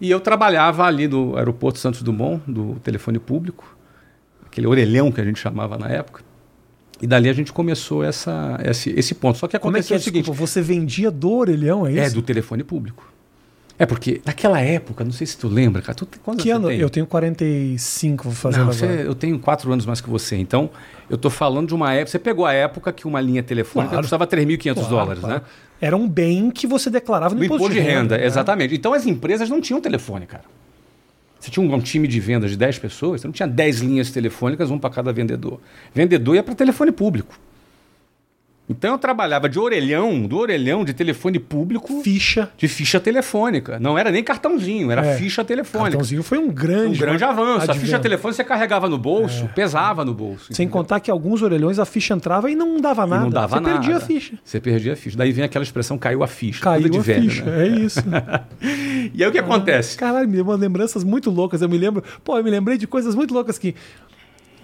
E 0.00 0.10
eu 0.10 0.20
trabalhava 0.20 0.84
ali 0.84 1.08
no 1.08 1.36
aeroporto 1.36 1.78
Santos 1.78 2.02
Dumont, 2.02 2.42
do 2.46 2.74
telefone 2.80 3.18
público, 3.18 3.76
aquele 4.44 4.66
orelhão 4.66 5.10
que 5.10 5.20
a 5.20 5.24
gente 5.24 5.38
chamava 5.38 5.78
na 5.78 5.88
época. 5.88 6.22
E 7.00 7.06
dali 7.06 7.28
a 7.28 7.32
gente 7.32 7.52
começou 7.52 8.02
essa, 8.02 8.58
esse, 8.64 8.90
esse 8.90 9.14
ponto. 9.14 9.38
Só 9.38 9.46
que 9.46 9.56
aconteceu 9.56 9.70
Como 9.70 9.76
é 9.76 9.82
que 9.82 9.92
é, 9.92 9.96
o 9.96 10.00
seguinte: 10.00 10.24
desculpa, 10.24 10.46
você 10.46 10.62
vendia 10.62 11.10
do 11.10 11.30
orelhão, 11.30 11.86
é 11.86 11.92
isso? 11.92 12.00
É, 12.00 12.10
do 12.10 12.22
telefone 12.22 12.64
público. 12.64 13.10
É 13.78 13.84
porque 13.84 14.22
naquela 14.24 14.60
época, 14.60 15.04
não 15.04 15.12
sei 15.12 15.26
se 15.26 15.36
tu 15.36 15.48
lembra, 15.48 15.82
cara. 15.82 15.94
Tu, 15.94 16.06
que 16.38 16.50
ano? 16.50 16.68
Tem? 16.68 16.78
Eu 16.78 16.88
tenho 16.88 17.06
45, 17.06 18.24
vou 18.24 18.32
fazer 18.32 18.58
não, 18.58 18.66
você, 18.66 19.04
Eu 19.04 19.14
tenho 19.14 19.38
4 19.38 19.70
anos 19.70 19.84
mais 19.84 20.00
que 20.00 20.08
você. 20.08 20.36
Então, 20.36 20.70
eu 21.10 21.18
tô 21.18 21.28
falando 21.28 21.68
de 21.68 21.74
uma 21.74 21.92
época. 21.92 22.10
Você 22.10 22.18
pegou 22.18 22.46
a 22.46 22.52
época 22.54 22.90
que 22.92 23.06
uma 23.06 23.20
linha 23.20 23.42
telefônica 23.42 23.90
claro. 23.90 24.04
custava 24.04 24.26
3.500 24.26 24.74
claro, 24.74 24.88
dólares, 24.88 25.20
claro. 25.20 25.34
né? 25.36 25.42
Era 25.78 25.94
um 25.94 26.08
bem 26.08 26.50
que 26.50 26.66
você 26.66 26.88
declarava 26.88 27.34
no, 27.34 27.40
no 27.40 27.44
imposto, 27.44 27.68
de 27.68 27.78
renda. 27.78 27.92
renda 27.92 28.18
né? 28.18 28.26
Exatamente. 28.26 28.74
Então 28.74 28.94
as 28.94 29.06
empresas 29.06 29.50
não 29.50 29.60
tinham 29.60 29.78
telefone, 29.78 30.24
cara. 30.24 30.44
Você 31.38 31.50
tinha 31.50 31.64
um, 31.64 31.72
um 31.72 31.80
time 31.80 32.08
de 32.08 32.18
vendas 32.18 32.50
de 32.50 32.56
10 32.56 32.78
pessoas, 32.78 33.20
você 33.20 33.26
não 33.26 33.32
tinha 33.32 33.46
10 33.46 33.80
linhas 33.80 34.10
telefônicas, 34.10 34.70
um 34.70 34.78
para 34.78 34.88
cada 34.88 35.12
vendedor. 35.12 35.60
Vendedor 35.94 36.34
ia 36.34 36.42
para 36.42 36.54
telefone 36.54 36.90
público. 36.90 37.38
Então 38.68 38.92
eu 38.92 38.98
trabalhava 38.98 39.48
de 39.48 39.58
orelhão, 39.58 40.26
do 40.26 40.36
orelhão 40.36 40.84
de 40.84 40.92
telefone 40.92 41.38
público. 41.38 42.02
Ficha. 42.02 42.50
De 42.56 42.66
ficha 42.66 42.98
telefônica. 42.98 43.78
Não 43.78 43.96
era 43.96 44.10
nem 44.10 44.24
cartãozinho, 44.24 44.90
era 44.90 45.06
é. 45.06 45.16
ficha 45.16 45.44
telefônica. 45.44 45.90
Cartãozinho 45.90 46.22
foi 46.22 46.38
um 46.38 46.48
grande, 46.48 46.96
um 46.96 46.98
grande 46.98 47.22
avanço. 47.22 47.62
Advento. 47.62 47.72
A 47.72 47.80
ficha 47.80 47.98
telefônica 47.98 48.36
você 48.36 48.44
carregava 48.44 48.88
no 48.88 48.98
bolso, 48.98 49.44
é. 49.44 49.48
pesava 49.48 50.04
no 50.04 50.12
bolso. 50.12 50.52
Sem 50.52 50.64
entendeu? 50.64 50.72
contar 50.72 50.98
que 50.98 51.10
alguns 51.10 51.42
orelhões 51.42 51.78
a 51.78 51.84
ficha 51.84 52.14
entrava 52.14 52.50
e 52.50 52.56
não 52.56 52.80
dava 52.80 53.06
nada. 53.06 53.22
E 53.22 53.24
não 53.24 53.30
dava 53.30 53.56
você 53.56 53.60
nada. 53.62 53.78
perdia 53.78 53.96
a 53.96 54.00
ficha. 54.00 54.38
Você 54.44 54.60
perdia 54.60 54.92
a 54.94 54.96
ficha. 54.96 55.16
Daí 55.16 55.30
vem 55.30 55.44
aquela 55.44 55.62
expressão 55.62 55.96
caiu 55.96 56.24
a 56.24 56.26
ficha. 56.26 56.62
Caiu 56.62 56.88
de 56.88 56.98
a 56.98 57.00
velho, 57.00 57.30
ficha, 57.30 57.44
né? 57.44 57.66
é 57.66 57.68
isso. 57.68 58.00
e 59.14 59.22
aí 59.22 59.28
o 59.28 59.32
que 59.32 59.38
ah, 59.38 59.42
acontece? 59.42 59.96
Caralho, 59.96 60.28
me 60.28 60.36
deu 60.36 60.56
lembranças 60.56 61.04
muito 61.04 61.30
loucas. 61.30 61.62
Eu 61.62 61.68
me 61.68 61.78
lembro, 61.78 62.02
pô, 62.24 62.36
eu 62.36 62.42
me 62.42 62.50
lembrei 62.50 62.76
de 62.76 62.86
coisas 62.86 63.14
muito 63.14 63.32
loucas 63.32 63.58
que, 63.58 63.76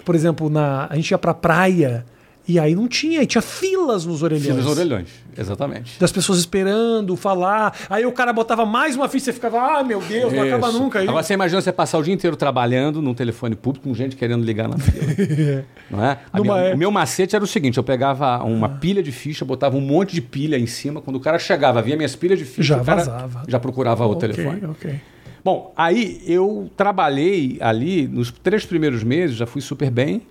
por 0.04 0.16
exemplo, 0.16 0.50
na, 0.50 0.88
a 0.90 0.96
gente 0.96 1.12
ia 1.12 1.18
pra 1.18 1.32
praia 1.32 2.04
e 2.46 2.58
aí 2.58 2.74
não 2.74 2.88
tinha, 2.88 3.22
e 3.22 3.26
tinha 3.26 3.40
filas 3.40 4.04
nos 4.04 4.22
orelhões. 4.22 4.46
Filas 4.46 4.64
nos 4.64 4.76
orelhões, 4.76 5.08
exatamente. 5.36 5.98
Das 5.98 6.10
pessoas 6.10 6.38
esperando, 6.38 7.16
falar. 7.16 7.74
Aí 7.88 8.04
o 8.04 8.10
cara 8.10 8.32
botava 8.32 8.66
mais 8.66 8.96
uma 8.96 9.08
ficha 9.08 9.30
e 9.30 9.32
ficava, 9.32 9.78
ah, 9.78 9.84
meu 9.84 10.00
Deus, 10.00 10.32
Isso. 10.32 10.34
não 10.34 10.42
acaba 10.42 10.72
nunca. 10.72 10.98
Aí... 10.98 11.08
Agora 11.08 11.22
você 11.22 11.34
imagina 11.34 11.60
você 11.60 11.72
passar 11.72 11.98
o 11.98 12.02
dia 12.02 12.12
inteiro 12.12 12.36
trabalhando 12.36 13.00
num 13.00 13.14
telefone 13.14 13.54
público 13.54 13.88
com 13.88 13.94
gente 13.94 14.16
querendo 14.16 14.44
ligar 14.44 14.68
na 14.68 14.76
fila. 14.76 15.64
não 15.88 16.04
é? 16.04 16.18
Minha, 16.34 16.58
é... 16.58 16.74
O 16.74 16.78
meu 16.78 16.90
macete 16.90 17.36
era 17.36 17.44
o 17.44 17.48
seguinte: 17.48 17.78
eu 17.78 17.84
pegava 17.84 18.42
uma 18.42 18.68
pilha 18.68 19.02
de 19.02 19.12
ficha, 19.12 19.44
botava 19.44 19.76
um 19.76 19.80
monte 19.80 20.12
de 20.12 20.20
pilha 20.20 20.58
em 20.58 20.66
cima. 20.66 21.00
Quando 21.00 21.16
o 21.16 21.20
cara 21.20 21.38
chegava, 21.38 21.80
via 21.80 21.96
minhas 21.96 22.16
pilhas 22.16 22.38
de 22.38 22.44
ficha, 22.44 22.74
já 22.74 22.82
vazava. 22.82 23.44
já 23.46 23.60
procurava 23.60 24.04
o 24.04 24.12
okay, 24.12 24.28
telefone. 24.28 24.66
Ok. 24.66 25.00
Bom, 25.44 25.72
aí 25.76 26.22
eu 26.26 26.70
trabalhei 26.76 27.58
ali 27.60 28.06
nos 28.06 28.30
três 28.30 28.64
primeiros 28.64 29.02
meses, 29.02 29.36
já 29.36 29.46
fui 29.46 29.60
super 29.60 29.90
bem 29.90 30.22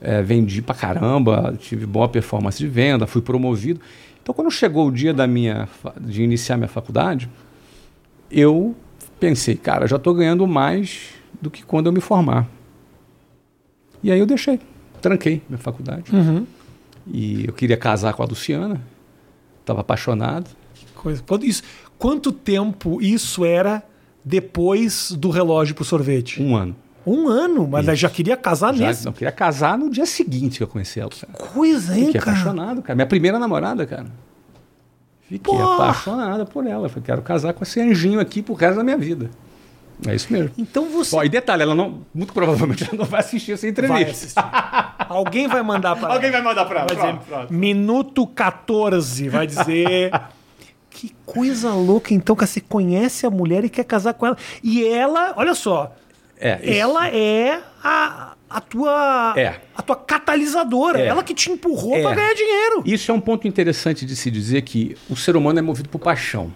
é, 0.00 0.22
vendi 0.22 0.62
pra 0.62 0.74
caramba, 0.74 1.54
tive 1.58 1.86
boa 1.86 2.08
performance 2.08 2.58
de 2.58 2.68
venda, 2.68 3.06
fui 3.06 3.22
promovido. 3.22 3.80
Então, 4.22 4.34
quando 4.34 4.50
chegou 4.50 4.88
o 4.88 4.92
dia 4.92 5.14
da 5.14 5.26
minha, 5.26 5.68
de 6.00 6.22
iniciar 6.22 6.56
minha 6.56 6.68
faculdade, 6.68 7.30
eu 8.30 8.74
pensei, 9.20 9.54
cara, 9.56 9.86
já 9.86 9.96
estou 9.96 10.14
ganhando 10.14 10.46
mais 10.46 11.10
do 11.40 11.50
que 11.50 11.62
quando 11.64 11.86
eu 11.86 11.92
me 11.92 12.00
formar. 12.00 12.46
E 14.02 14.10
aí 14.10 14.18
eu 14.18 14.26
deixei, 14.26 14.60
tranquei 15.00 15.42
minha 15.48 15.58
faculdade. 15.58 16.14
Uhum. 16.14 16.46
E 17.06 17.46
eu 17.46 17.52
queria 17.52 17.76
casar 17.76 18.14
com 18.14 18.22
a 18.22 18.26
Luciana, 18.26 18.80
estava 19.60 19.80
apaixonado. 19.80 20.50
Que 20.74 20.86
coisa. 20.92 21.22
Quanto, 21.22 21.46
isso, 21.46 21.62
quanto 21.98 22.32
tempo 22.32 23.00
isso 23.00 23.44
era 23.44 23.82
depois 24.24 25.12
do 25.12 25.30
relógio 25.30 25.74
para 25.74 25.82
o 25.82 25.84
sorvete? 25.84 26.42
Um 26.42 26.56
ano. 26.56 26.76
Um 27.06 27.28
ano, 27.28 27.68
mas 27.68 27.86
já 27.98 28.10
queria 28.10 28.36
casar 28.36 28.74
já, 28.74 28.88
nesse. 28.88 29.04
Não, 29.04 29.12
queria 29.12 29.30
casar 29.30 29.78
no 29.78 29.88
dia 29.88 30.04
seguinte 30.04 30.58
que 30.58 30.64
eu 30.64 30.68
conheci 30.68 30.98
ela. 30.98 31.10
Cara. 31.10 31.32
Que 31.32 31.54
coisa, 31.54 31.96
hein, 31.96 32.06
Fiquei 32.06 32.20
cara? 32.20 32.36
apaixonado, 32.36 32.82
cara. 32.82 32.96
Minha 32.96 33.06
primeira 33.06 33.38
namorada, 33.38 33.86
cara. 33.86 34.06
Fiquei 35.28 35.56
apaixonada 35.56 36.44
por 36.44 36.66
ela. 36.66 36.88
Falei, 36.88 37.04
quero 37.04 37.22
casar 37.22 37.52
com 37.52 37.62
esse 37.62 37.80
anjinho 37.80 38.18
aqui 38.18 38.42
pro 38.42 38.54
resto 38.54 38.76
da 38.76 38.84
minha 38.84 38.98
vida. 38.98 39.30
É 40.06 40.14
isso 40.14 40.32
mesmo. 40.32 40.50
Então 40.58 40.90
você. 40.90 41.14
Bom, 41.16 41.24
e 41.24 41.28
detalhe, 41.28 41.62
ela 41.62 41.74
não. 41.74 42.02
Muito 42.14 42.32
provavelmente 42.32 42.84
ela 42.84 42.98
não 42.98 43.04
vai 43.04 43.20
assistir 43.20 43.52
essa 43.52 43.66
entrevista. 43.66 44.42
Vai 44.42 45.06
Alguém 45.08 45.48
vai 45.48 45.62
mandar 45.62 45.96
para 45.96 46.12
Alguém 46.14 46.30
vai 46.30 46.42
mandar 46.42 46.64
para 46.66 46.80
ela. 46.80 46.86
Vai 46.88 46.96
dizer, 46.96 47.26
pronto. 47.26 47.52
Minuto 47.52 48.26
14, 48.26 49.28
vai 49.28 49.46
dizer. 49.46 50.10
que 50.90 51.14
coisa 51.24 51.72
louca, 51.72 52.12
então, 52.12 52.36
que 52.36 52.46
você 52.46 52.60
conhece 52.60 53.26
a 53.26 53.30
mulher 53.30 53.64
e 53.64 53.70
quer 53.70 53.84
casar 53.84 54.14
com 54.14 54.26
ela. 54.26 54.36
E 54.62 54.84
ela, 54.84 55.32
olha 55.36 55.54
só, 55.54 55.94
é, 56.38 56.78
ela 56.78 57.08
é 57.08 57.60
a, 57.82 58.34
a 58.48 58.60
tua 58.60 59.34
é. 59.36 59.60
a 59.74 59.82
tua 59.82 59.96
catalisadora, 59.96 61.00
é. 61.00 61.06
ela 61.06 61.22
que 61.22 61.34
te 61.34 61.50
empurrou 61.50 61.96
é. 61.96 62.02
para 62.02 62.14
ganhar 62.14 62.34
dinheiro. 62.34 62.82
Isso 62.84 63.10
é 63.10 63.14
um 63.14 63.20
ponto 63.20 63.46
interessante 63.48 64.04
de 64.04 64.14
se 64.14 64.30
dizer 64.30 64.62
que 64.62 64.96
o 65.08 65.16
ser 65.16 65.36
humano 65.36 65.58
é 65.58 65.62
movido 65.62 65.88
por 65.88 65.98
paixão. 65.98 66.52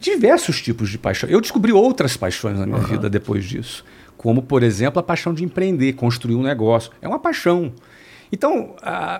Diversos 0.00 0.60
tipos 0.60 0.90
de 0.90 0.98
paixão. 0.98 1.28
Eu 1.30 1.40
descobri 1.40 1.72
outras 1.72 2.16
paixões 2.16 2.58
na 2.58 2.66
minha 2.66 2.78
uhum. 2.78 2.84
vida 2.84 3.08
depois 3.08 3.44
disso, 3.44 3.84
como 4.16 4.42
por 4.42 4.62
exemplo 4.62 5.00
a 5.00 5.02
paixão 5.02 5.32
de 5.32 5.44
empreender, 5.44 5.94
construir 5.94 6.34
um 6.34 6.42
negócio. 6.42 6.92
É 7.00 7.08
uma 7.08 7.18
paixão. 7.18 7.72
Então, 8.30 8.74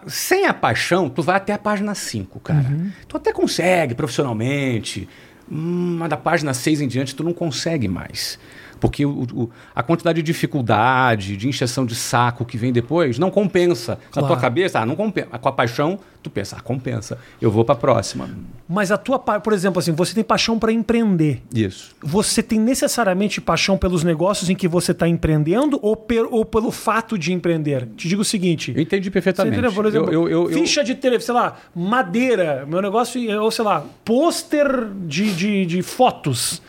sem 0.07 0.45
a 0.47 0.53
paixão, 0.53 1.09
tu 1.09 1.23
vai 1.23 1.37
até 1.37 1.53
a 1.53 1.59
página 1.59 1.95
5, 1.95 2.41
cara. 2.41 2.67
Uhum. 2.69 2.91
Tu 3.07 3.17
até 3.17 3.33
consegue 3.33 3.95
profissionalmente, 3.95 5.09
hum, 5.51 5.97
mas 6.01 6.11
da 6.11 6.17
página 6.17 6.53
6 6.53 6.81
em 6.81 6.89
diante 6.89 7.15
tu 7.15 7.23
não 7.23 7.33
consegue 7.33 7.87
mais. 7.87 8.39
Porque 8.85 9.07
o, 9.07 9.23
o, 9.33 9.51
a 9.75 9.83
quantidade 9.83 10.21
de 10.21 10.23
dificuldade, 10.23 11.39
de 11.39 11.49
encheção 11.49 11.87
de 11.87 11.95
saco 11.95 12.45
que 12.45 12.59
vem 12.59 12.71
depois, 12.71 13.19
não 13.19 13.31
compensa. 13.31 13.99
Claro. 14.11 14.29
Na 14.29 14.35
tua 14.35 14.37
cabeça, 14.39 14.79
ah, 14.79 14.85
não 14.85 14.95
compensa. 14.95 15.39
Com 15.39 15.49
a 15.49 15.53
paixão, 15.53 15.99
tu 16.23 16.29
pensa, 16.29 16.57
ah, 16.59 16.61
compensa. 16.61 17.17
Eu 17.41 17.51
vou 17.51 17.65
para 17.65 17.75
a 17.75 17.79
próxima. 17.79 18.29
Mas 18.69 18.93
a 18.93 18.99
tua, 18.99 19.19
por 19.19 19.55
exemplo, 19.55 19.79
assim, 19.79 19.93
você 19.93 20.13
tem 20.13 20.23
paixão 20.23 20.59
para 20.59 20.71
empreender. 20.71 21.41
Isso. 21.55 21.97
Você 22.03 22.43
tem 22.43 22.61
necessariamente 22.61 23.41
paixão 23.41 23.79
pelos 23.79 24.05
negócios 24.05 24.51
em 24.51 24.55
que 24.55 24.69
você 24.69 24.93
está 24.93 25.09
empreendendo 25.09 25.79
ou, 25.81 25.97
per, 25.97 26.27
ou 26.31 26.45
pelo 26.45 26.71
fato 26.71 27.17
de 27.17 27.33
empreender? 27.33 27.89
Te 27.97 28.07
digo 28.07 28.21
o 28.21 28.25
seguinte. 28.25 28.71
Eu 28.77 28.83
entendi 28.83 29.11
perfeitamente. 29.11 29.57
Por 29.73 29.87
exemplo, 29.87 30.13
eu, 30.13 30.29
eu, 30.29 30.51
eu, 30.51 30.59
ficha 30.59 30.85
de 30.85 30.95
televisão, 30.95 31.35
sei 31.35 31.43
lá, 31.43 31.57
madeira, 31.75 32.67
meu 32.69 32.83
negócio, 32.83 33.41
ou 33.41 33.51
sei 33.51 33.65
lá, 33.65 33.83
pôster 34.05 34.91
de, 35.07 35.35
de, 35.35 35.65
de 35.65 35.81
fotos. 35.81 36.61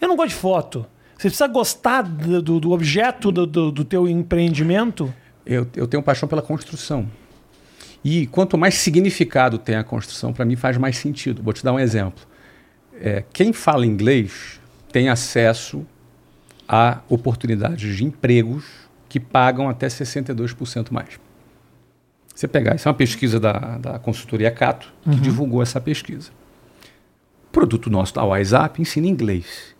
Eu 0.00 0.06
não 0.06 0.14
gosto 0.14 0.28
de 0.28 0.36
foto. 0.36 0.86
Você 1.24 1.30
precisa 1.30 1.48
gostar 1.48 2.02
do, 2.02 2.60
do 2.60 2.70
objeto 2.72 3.32
do, 3.32 3.46
do, 3.46 3.72
do, 3.72 3.82
teu 3.82 4.06
empreendimento? 4.06 5.12
Eu, 5.46 5.66
eu 5.74 5.86
tenho 5.86 6.02
paixão 6.02 6.28
pela 6.28 6.42
construção. 6.42 7.08
E 8.04 8.26
quanto 8.26 8.58
mais 8.58 8.74
significado 8.74 9.56
tem 9.56 9.74
a 9.74 9.82
construção, 9.82 10.34
para 10.34 10.44
mim 10.44 10.54
faz 10.54 10.76
mais 10.76 10.98
sentido. 10.98 11.42
Vou 11.42 11.54
te 11.54 11.64
dar 11.64 11.72
um 11.72 11.80
exemplo. 11.80 12.22
É, 13.00 13.24
quem 13.32 13.54
fala 13.54 13.86
inglês 13.86 14.60
tem 14.92 15.08
acesso 15.08 15.86
a 16.68 17.00
oportunidades 17.08 17.96
de 17.96 18.04
empregos 18.04 18.66
que 19.08 19.18
pagam 19.18 19.66
até 19.66 19.86
62% 19.86 20.88
mais. 20.90 21.18
Você 22.34 22.46
pegar, 22.46 22.76
isso 22.76 22.86
é 22.86 22.90
uma 22.90 22.98
pesquisa 22.98 23.40
da, 23.40 23.78
da 23.78 23.98
consultoria 23.98 24.50
Cato, 24.50 24.92
que 25.04 25.08
uhum. 25.08 25.16
divulgou 25.16 25.62
essa 25.62 25.80
pesquisa. 25.80 26.32
O 27.48 27.50
produto 27.50 27.88
nosso 27.88 28.12
da 28.12 28.22
WhatsApp 28.24 28.82
ensina 28.82 29.06
inglês. 29.06 29.73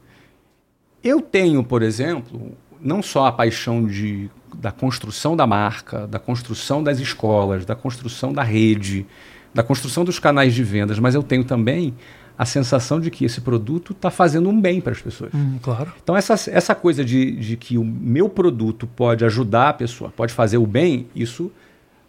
Eu 1.04 1.20
tenho, 1.20 1.62
por 1.62 1.82
exemplo, 1.82 2.56
não 2.80 3.02
só 3.02 3.26
a 3.26 3.32
paixão 3.32 3.86
de, 3.86 4.30
da 4.56 4.72
construção 4.72 5.36
da 5.36 5.46
marca, 5.46 6.06
da 6.06 6.18
construção 6.18 6.82
das 6.82 6.98
escolas, 6.98 7.66
da 7.66 7.76
construção 7.76 8.32
da 8.32 8.42
rede, 8.42 9.06
da 9.52 9.62
construção 9.62 10.02
dos 10.02 10.18
canais 10.18 10.54
de 10.54 10.64
vendas, 10.64 10.98
mas 10.98 11.14
eu 11.14 11.22
tenho 11.22 11.44
também 11.44 11.94
a 12.36 12.44
sensação 12.44 12.98
de 12.98 13.10
que 13.10 13.24
esse 13.24 13.40
produto 13.40 13.92
está 13.92 14.10
fazendo 14.10 14.48
um 14.48 14.60
bem 14.60 14.80
para 14.80 14.92
as 14.92 15.00
pessoas. 15.00 15.32
Hum, 15.32 15.58
claro. 15.62 15.92
Então, 16.02 16.16
essa, 16.16 16.34
essa 16.50 16.74
coisa 16.74 17.04
de, 17.04 17.32
de 17.32 17.56
que 17.56 17.78
o 17.78 17.84
meu 17.84 18.28
produto 18.28 18.86
pode 18.86 19.24
ajudar 19.24 19.68
a 19.68 19.72
pessoa, 19.72 20.10
pode 20.10 20.32
fazer 20.32 20.58
o 20.58 20.66
bem, 20.66 21.06
isso 21.14 21.52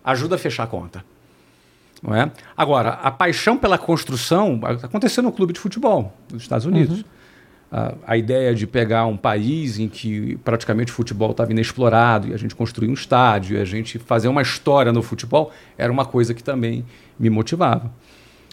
ajuda 0.03 0.35
a 0.35 0.37
fechar 0.37 0.63
a 0.63 0.67
conta. 0.67 1.05
Não 2.01 2.15
é? 2.15 2.31
Agora, 2.55 2.89
a 2.89 3.11
paixão 3.11 3.57
pela 3.57 3.77
construção 3.77 4.59
aconteceu 4.81 5.21
no 5.21 5.31
clube 5.31 5.53
de 5.53 5.59
futebol 5.59 6.13
dos 6.27 6.41
Estados 6.41 6.65
Unidos. 6.65 6.99
Uhum. 6.99 7.05
A, 7.72 7.93
a, 8.07 8.17
ideia 8.17 8.53
de 8.53 8.67
pegar 8.67 9.05
um 9.05 9.17
país 9.17 9.79
em 9.79 9.88
que 9.88 10.38
praticamente 10.43 10.91
o 10.91 10.95
futebol 10.95 11.31
estava 11.31 11.51
inexplorado 11.51 12.27
e 12.27 12.34
a 12.34 12.38
gente 12.38 12.55
construir 12.55 12.88
um 12.88 12.93
estádio 12.93 13.57
e 13.57 13.60
a 13.60 13.65
gente 13.65 13.98
fazer 13.98 14.27
uma 14.27 14.41
história 14.41 14.93
no 14.93 15.01
futebol 15.01 15.51
era 15.77 15.91
uma 15.91 16.05
coisa 16.05 16.34
que 16.34 16.43
também 16.43 16.86
me 17.19 17.29
motivava. 17.29 17.91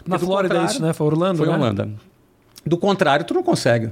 Na 0.06 0.18
Flórida 0.18 0.58
é 0.58 0.64
isso, 0.64 0.82
né? 0.82 0.92
Foi 0.92 1.06
Orlando, 1.06 1.38
Foi 1.38 1.46
né? 1.46 1.52
Orlando. 1.52 2.00
Do 2.64 2.76
contrário, 2.76 3.24
tu 3.24 3.34
não 3.34 3.42
consegue. 3.42 3.90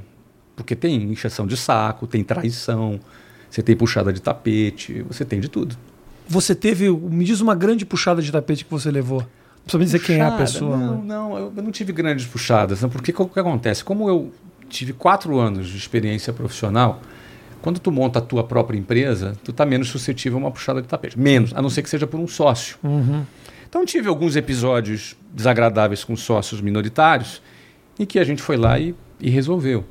Porque 0.56 0.74
tem 0.74 1.12
injeção 1.12 1.46
de 1.46 1.56
saco, 1.56 2.06
tem 2.06 2.24
traição, 2.24 3.00
você 3.48 3.62
tem 3.62 3.76
puxada 3.76 4.12
de 4.12 4.20
tapete, 4.20 5.02
você 5.02 5.24
tem 5.24 5.40
de 5.40 5.48
tudo. 5.48 5.76
Você 6.28 6.54
teve, 6.54 6.88
me 6.90 7.24
diz 7.24 7.40
uma 7.40 7.54
grande 7.54 7.84
puxada 7.84 8.22
de 8.22 8.30
tapete 8.30 8.64
que 8.64 8.70
você 8.70 8.90
levou. 8.90 9.20
Não 9.20 9.62
precisa 9.64 9.78
me 9.78 9.84
dizer 9.84 9.98
quem 10.00 10.18
é 10.18 10.22
a 10.22 10.30
pessoa. 10.30 10.76
Não, 10.76 10.98
né? 10.98 11.02
não, 11.04 11.36
eu 11.36 11.62
não 11.62 11.70
tive 11.70 11.92
grandes 11.92 12.26
puxadas. 12.26 12.80
Não, 12.80 12.88
porque 12.88 13.12
o 13.16 13.26
que 13.26 13.40
acontece? 13.40 13.82
Como 13.82 14.08
eu 14.08 14.32
tive 14.70 14.92
quatro 14.92 15.38
anos 15.38 15.68
de 15.68 15.76
experiência 15.76 16.32
profissional, 16.32 17.02
quando 17.60 17.78
tu 17.78 17.92
monta 17.92 18.18
a 18.18 18.22
tua 18.22 18.42
própria 18.42 18.78
empresa, 18.78 19.36
tu 19.44 19.50
está 19.50 19.66
menos 19.66 19.88
suscetível 19.88 20.38
a 20.38 20.42
uma 20.42 20.50
puxada 20.50 20.80
de 20.80 20.88
tapete. 20.88 21.18
Menos, 21.18 21.52
a 21.54 21.60
não 21.60 21.68
ser 21.68 21.82
que 21.82 21.90
seja 21.90 22.06
por 22.06 22.18
um 22.18 22.26
sócio. 22.26 22.78
Uhum. 22.82 23.24
Então 23.68 23.84
tive 23.84 24.08
alguns 24.08 24.34
episódios 24.34 25.16
desagradáveis 25.32 26.02
com 26.02 26.16
sócios 26.16 26.60
minoritários 26.60 27.42
em 27.98 28.06
que 28.06 28.18
a 28.18 28.24
gente 28.24 28.42
foi 28.42 28.56
lá 28.56 28.78
e, 28.78 28.94
e 29.20 29.28
resolveu. 29.28 29.84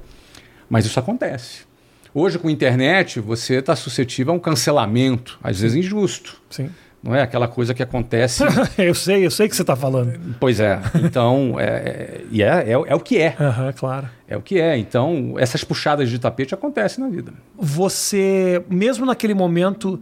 Mas 0.70 0.86
isso 0.86 1.00
acontece. 1.00 1.70
Hoje, 2.14 2.40
com 2.40 2.48
a 2.48 2.52
internet, 2.52 3.20
você 3.20 3.56
está 3.56 3.76
suscetível 3.76 4.34
a 4.34 4.36
um 4.36 4.40
cancelamento, 4.40 5.40
às 5.44 5.60
vezes 5.60 5.78
injusto. 5.78 6.42
Sim. 6.50 6.70
Não 7.02 7.16
é 7.16 7.22
aquela 7.22 7.48
coisa 7.48 7.74
que 7.74 7.82
acontece. 7.82 8.44
eu 8.78 8.94
sei, 8.94 9.26
eu 9.26 9.32
sei 9.32 9.48
que 9.48 9.56
você 9.56 9.64
está 9.64 9.76
falando. 9.76 10.36
Pois 10.40 10.60
é. 10.60 10.80
Então, 10.96 11.58
é, 11.58 11.66
é, 11.66 12.26
e 12.30 12.44
é, 12.44 12.48
é, 12.48 12.72
é, 12.72 12.96
o 12.96 13.00
que 13.00 13.18
é. 13.18 13.36
Uhum, 13.40 13.72
claro. 13.74 14.10
É 14.28 14.36
o 14.36 14.42
que 14.42 14.60
é. 14.60 14.78
Então, 14.78 15.36
essas 15.38 15.64
puxadas 15.64 16.10
de 16.10 16.20
tapete 16.20 16.54
acontecem 16.54 17.04
na 17.04 17.10
vida. 17.10 17.34
Você, 17.58 18.62
mesmo 18.70 19.06
naquele 19.06 19.34
momento, 19.34 20.00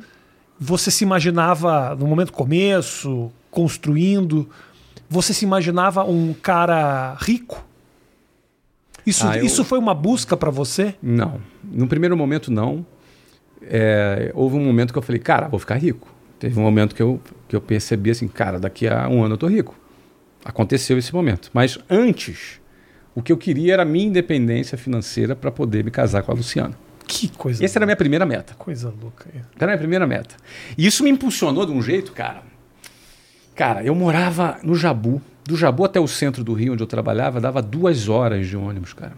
você 0.60 0.90
se 0.90 1.04
imaginava, 1.04 1.96
no 1.96 2.08
momento 2.08 2.34
começo, 2.34 3.32
construindo, 3.52 4.50
você 5.08 5.34
se 5.34 5.46
imaginava 5.46 6.04
um 6.04 6.34
cara 6.34 7.16
rico? 7.20 7.64
Isso, 9.06 9.26
ah, 9.26 9.38
eu... 9.38 9.46
isso 9.46 9.64
foi 9.64 9.78
uma 9.78 9.94
busca 9.94 10.36
para 10.36 10.50
você? 10.50 10.96
Não. 11.02 11.40
No 11.64 11.88
primeiro 11.88 12.18
momento, 12.18 12.52
não. 12.52 12.84
É, 13.62 14.32
houve 14.34 14.56
um 14.56 14.66
momento 14.66 14.92
que 14.92 14.98
eu 14.98 15.04
falei, 15.04 15.20
cara, 15.20 15.48
vou 15.48 15.60
ficar 15.60 15.76
rico. 15.76 16.17
Teve 16.40 16.60
um 16.60 16.64
momento 16.64 16.94
que 16.94 17.02
eu, 17.02 17.20
que 17.48 17.56
eu 17.56 17.62
percebi 17.62 18.12
assim, 18.12 18.28
cara, 18.28 18.60
daqui 18.60 18.88
a 18.88 19.08
um 19.08 19.24
ano 19.24 19.34
eu 19.34 19.38
tô 19.38 19.48
rico. 19.48 19.76
Aconteceu 20.46 20.98
esse 20.98 21.14
momento. 21.14 21.50
Mas 21.54 21.80
antes, 21.90 22.60
o 23.16 23.22
que 23.22 23.32
eu 23.32 23.38
queria 23.38 23.74
era 23.74 23.82
a 23.82 23.86
minha 23.86 24.06
independência 24.06 24.78
financeira 24.78 25.36
para 25.36 25.52
poder 25.52 25.84
me 25.84 25.92
casar 25.92 26.22
com 26.24 26.32
a 26.32 26.36
Luciana. 26.36 26.78
Que 27.08 27.30
coisa. 27.30 27.64
Essa 27.64 27.74
louca. 27.74 27.78
era 27.80 27.86
a 27.86 27.88
minha 27.88 27.96
primeira 27.96 28.26
meta. 28.26 28.54
Coisa 28.56 28.94
louca. 29.02 29.26
Era 29.56 29.66
a 29.66 29.68
minha 29.68 29.78
primeira 29.78 30.06
meta. 30.06 30.36
E 30.78 30.86
isso 30.86 31.04
me 31.04 31.10
impulsionou 31.10 31.66
de 31.66 31.72
um 31.72 31.82
jeito, 31.82 32.12
cara. 32.12 32.44
Cara, 33.56 33.84
eu 33.84 33.96
morava 33.96 34.60
no 34.62 34.76
Jabu. 34.76 35.22
Do 35.44 35.56
Jabu 35.56 35.86
até 35.86 36.00
o 36.00 36.08
centro 36.08 36.44
do 36.44 36.54
Rio, 36.54 36.74
onde 36.74 36.84
eu 36.84 36.88
trabalhava, 36.88 37.40
dava 37.40 37.62
duas 37.62 38.08
horas 38.10 38.46
de 38.46 38.56
ônibus, 38.56 38.94
cara. 38.94 39.14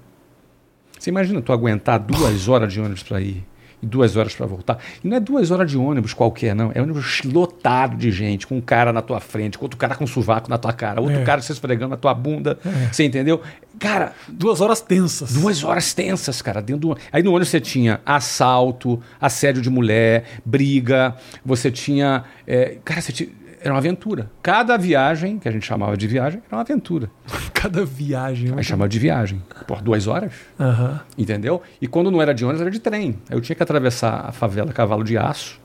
Você 0.97 1.09
imagina 1.09 1.41
tu 1.41 1.51
aguentar 1.51 1.99
duas 1.99 2.47
horas 2.47 2.71
de 2.71 2.79
ônibus 2.79 3.03
para 3.03 3.19
ir 3.19 3.43
e 3.81 3.85
duas 3.85 4.15
horas 4.15 4.33
para 4.33 4.45
voltar. 4.45 4.79
E 5.03 5.07
não 5.07 5.17
é 5.17 5.19
duas 5.19 5.51
horas 5.51 5.69
de 5.69 5.77
ônibus 5.77 6.13
qualquer, 6.13 6.55
não. 6.55 6.71
É 6.73 6.81
ônibus 6.81 7.21
lotado 7.23 7.95
de 7.95 8.11
gente, 8.11 8.45
com 8.45 8.57
um 8.57 8.61
cara 8.61 8.91
na 8.91 9.01
tua 9.01 9.19
frente, 9.19 9.57
com 9.57 9.65
outro 9.65 9.77
cara 9.77 9.95
com 9.95 10.03
um 10.03 10.07
sovaco 10.07 10.49
na 10.49 10.57
tua 10.57 10.73
cara, 10.73 11.01
outro 11.01 11.17
é. 11.17 11.23
cara 11.23 11.41
se 11.41 11.51
esfregando 11.51 11.91
na 11.91 11.97
tua 11.97 12.13
bunda. 12.13 12.59
É. 12.65 12.91
Você 12.91 13.03
entendeu? 13.03 13.41
Cara. 13.77 14.13
Duas 14.27 14.61
horas 14.61 14.81
tensas. 14.81 15.33
Duas 15.33 15.63
horas 15.63 15.93
tensas, 15.93 16.41
cara. 16.41 16.61
Dentro 16.61 16.89
do... 16.89 16.97
Aí 17.11 17.23
no 17.23 17.31
ônibus 17.31 17.49
você 17.49 17.61
tinha 17.61 18.01
assalto, 18.05 19.01
assédio 19.19 19.61
de 19.61 19.69
mulher, 19.69 20.25
briga, 20.45 21.15
você 21.45 21.71
tinha. 21.71 22.23
É... 22.45 22.77
Cara, 22.83 23.01
você 23.01 23.11
tinha 23.11 23.29
era 23.61 23.73
uma 23.73 23.79
aventura. 23.79 24.31
Cada 24.41 24.77
viagem, 24.77 25.39
que 25.39 25.47
a 25.47 25.51
gente 25.51 25.65
chamava 25.65 25.95
de 25.97 26.07
viagem, 26.07 26.41
era 26.47 26.55
uma 26.55 26.61
aventura. 26.61 27.09
Cada 27.53 27.85
viagem. 27.85 28.51
A 28.51 28.55
gente 28.55 28.65
chamava 28.65 28.89
de 28.89 28.99
viagem. 28.99 29.43
Por 29.67 29.81
duas 29.81 30.07
horas. 30.07 30.33
Uhum. 30.57 30.99
Entendeu? 31.17 31.61
E 31.81 31.87
quando 31.87 32.09
não 32.09 32.21
era 32.21 32.33
de 32.33 32.45
ônibus, 32.45 32.61
era 32.61 32.71
de 32.71 32.79
trem. 32.79 33.19
Aí 33.29 33.37
eu 33.37 33.41
tinha 33.41 33.55
que 33.55 33.63
atravessar 33.63 34.25
a 34.27 34.31
favela 34.31 34.71
Cavalo 34.71 35.03
de 35.03 35.17
Aço, 35.17 35.59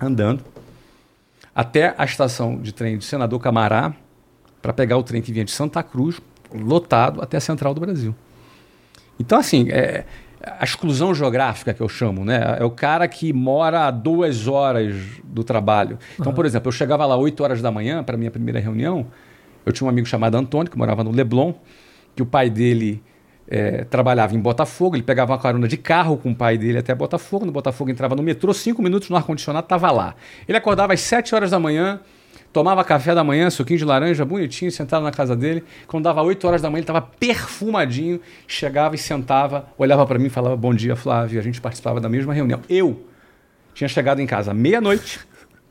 andando, 0.00 0.44
até 1.54 1.94
a 1.96 2.04
estação 2.04 2.58
de 2.58 2.72
trem 2.72 2.98
de 2.98 3.04
Senador 3.04 3.40
Camará, 3.40 3.94
para 4.60 4.72
pegar 4.72 4.96
o 4.96 5.02
trem 5.02 5.22
que 5.22 5.32
vinha 5.32 5.44
de 5.44 5.50
Santa 5.50 5.82
Cruz, 5.82 6.20
lotado, 6.52 7.22
até 7.22 7.36
a 7.36 7.40
Central 7.40 7.74
do 7.74 7.80
Brasil. 7.80 8.14
Então, 9.18 9.38
assim, 9.38 9.70
é, 9.70 10.04
a 10.58 10.64
exclusão 10.64 11.14
geográfica 11.14 11.72
que 11.72 11.80
eu 11.80 11.88
chamo, 11.88 12.24
né? 12.24 12.56
É 12.58 12.64
o 12.64 12.70
cara 12.70 13.06
que 13.08 13.32
mora 13.32 13.86
a 13.86 13.90
duas 13.90 14.46
horas 14.46 14.94
do 15.24 15.42
trabalho. 15.42 15.98
Então, 16.14 16.28
uhum. 16.28 16.34
por 16.34 16.46
exemplo, 16.46 16.68
eu 16.68 16.72
chegava 16.72 17.04
lá 17.06 17.16
8 17.16 17.42
horas 17.42 17.62
da 17.62 17.70
manhã 17.70 18.02
para 18.02 18.16
minha 18.16 18.30
primeira 18.30 18.60
reunião. 18.60 19.06
Eu 19.64 19.72
tinha 19.72 19.86
um 19.86 19.90
amigo 19.90 20.06
chamado 20.06 20.36
Antônio, 20.36 20.70
que 20.70 20.76
morava 20.76 21.02
no 21.02 21.10
Leblon, 21.10 21.54
que 22.14 22.22
o 22.22 22.26
pai 22.26 22.50
dele 22.50 23.02
é, 23.48 23.84
trabalhava 23.84 24.34
em 24.34 24.40
Botafogo, 24.40 24.96
ele 24.96 25.02
pegava 25.02 25.32
uma 25.32 25.38
carona 25.38 25.68
de 25.68 25.76
carro 25.76 26.16
com 26.16 26.30
o 26.30 26.34
pai 26.34 26.56
dele 26.58 26.78
até 26.78 26.94
Botafogo. 26.94 27.44
No 27.44 27.52
Botafogo 27.52 27.90
entrava 27.90 28.14
no 28.14 28.22
metrô, 28.22 28.52
cinco 28.52 28.82
minutos 28.82 29.08
no 29.08 29.16
ar-condicionado, 29.16 29.64
estava 29.64 29.90
lá. 29.90 30.14
Ele 30.48 30.56
acordava 30.56 30.92
às 30.92 31.00
7 31.00 31.34
horas 31.34 31.50
da 31.50 31.58
manhã, 31.58 32.00
tomava 32.54 32.84
café 32.84 33.16
da 33.16 33.24
manhã, 33.24 33.50
suquinho 33.50 33.80
de 33.80 33.84
laranja, 33.84 34.24
bonitinho, 34.24 34.70
sentado 34.70 35.02
na 35.02 35.10
casa 35.10 35.34
dele. 35.34 35.64
Quando 35.88 36.04
dava 36.04 36.22
8 36.22 36.46
horas 36.46 36.62
da 36.62 36.70
manhã, 36.70 36.78
ele 36.78 36.84
estava 36.84 37.02
perfumadinho, 37.02 38.20
chegava 38.46 38.94
e 38.94 38.98
sentava, 38.98 39.66
olhava 39.76 40.06
para 40.06 40.20
mim 40.20 40.26
e 40.26 40.30
falava 40.30 40.56
bom 40.56 40.72
dia, 40.72 40.94
Flávio. 40.94 41.40
A 41.40 41.42
gente 41.42 41.60
participava 41.60 42.00
da 42.00 42.08
mesma 42.08 42.32
reunião. 42.32 42.60
Eu 42.70 43.04
tinha 43.74 43.88
chegado 43.88 44.20
em 44.20 44.26
casa 44.26 44.54
meia-noite, 44.54 45.18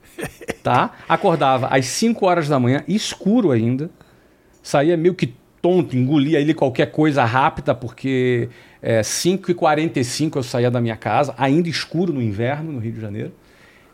tá? 0.61 0.91
Acordava 1.07 1.67
às 1.67 1.85
5 1.85 2.25
horas 2.25 2.49
da 2.49 2.59
manhã, 2.59 2.83
escuro 2.85 3.51
ainda, 3.51 3.89
saía 4.61 4.97
meio 4.97 5.15
que 5.15 5.33
tonto, 5.61 5.95
engolia 5.95 6.41
ele 6.41 6.53
qualquer 6.53 6.91
coisa 6.91 7.23
rápida, 7.23 7.73
porque 7.73 8.49
é, 8.81 8.99
5h45 8.99 10.35
eu 10.35 10.43
saía 10.43 10.69
da 10.69 10.81
minha 10.81 10.97
casa, 10.97 11.33
ainda 11.37 11.69
escuro 11.69 12.11
no 12.11 12.21
inverno, 12.21 12.73
no 12.73 12.79
Rio 12.79 12.91
de 12.91 12.99
Janeiro. 12.99 13.31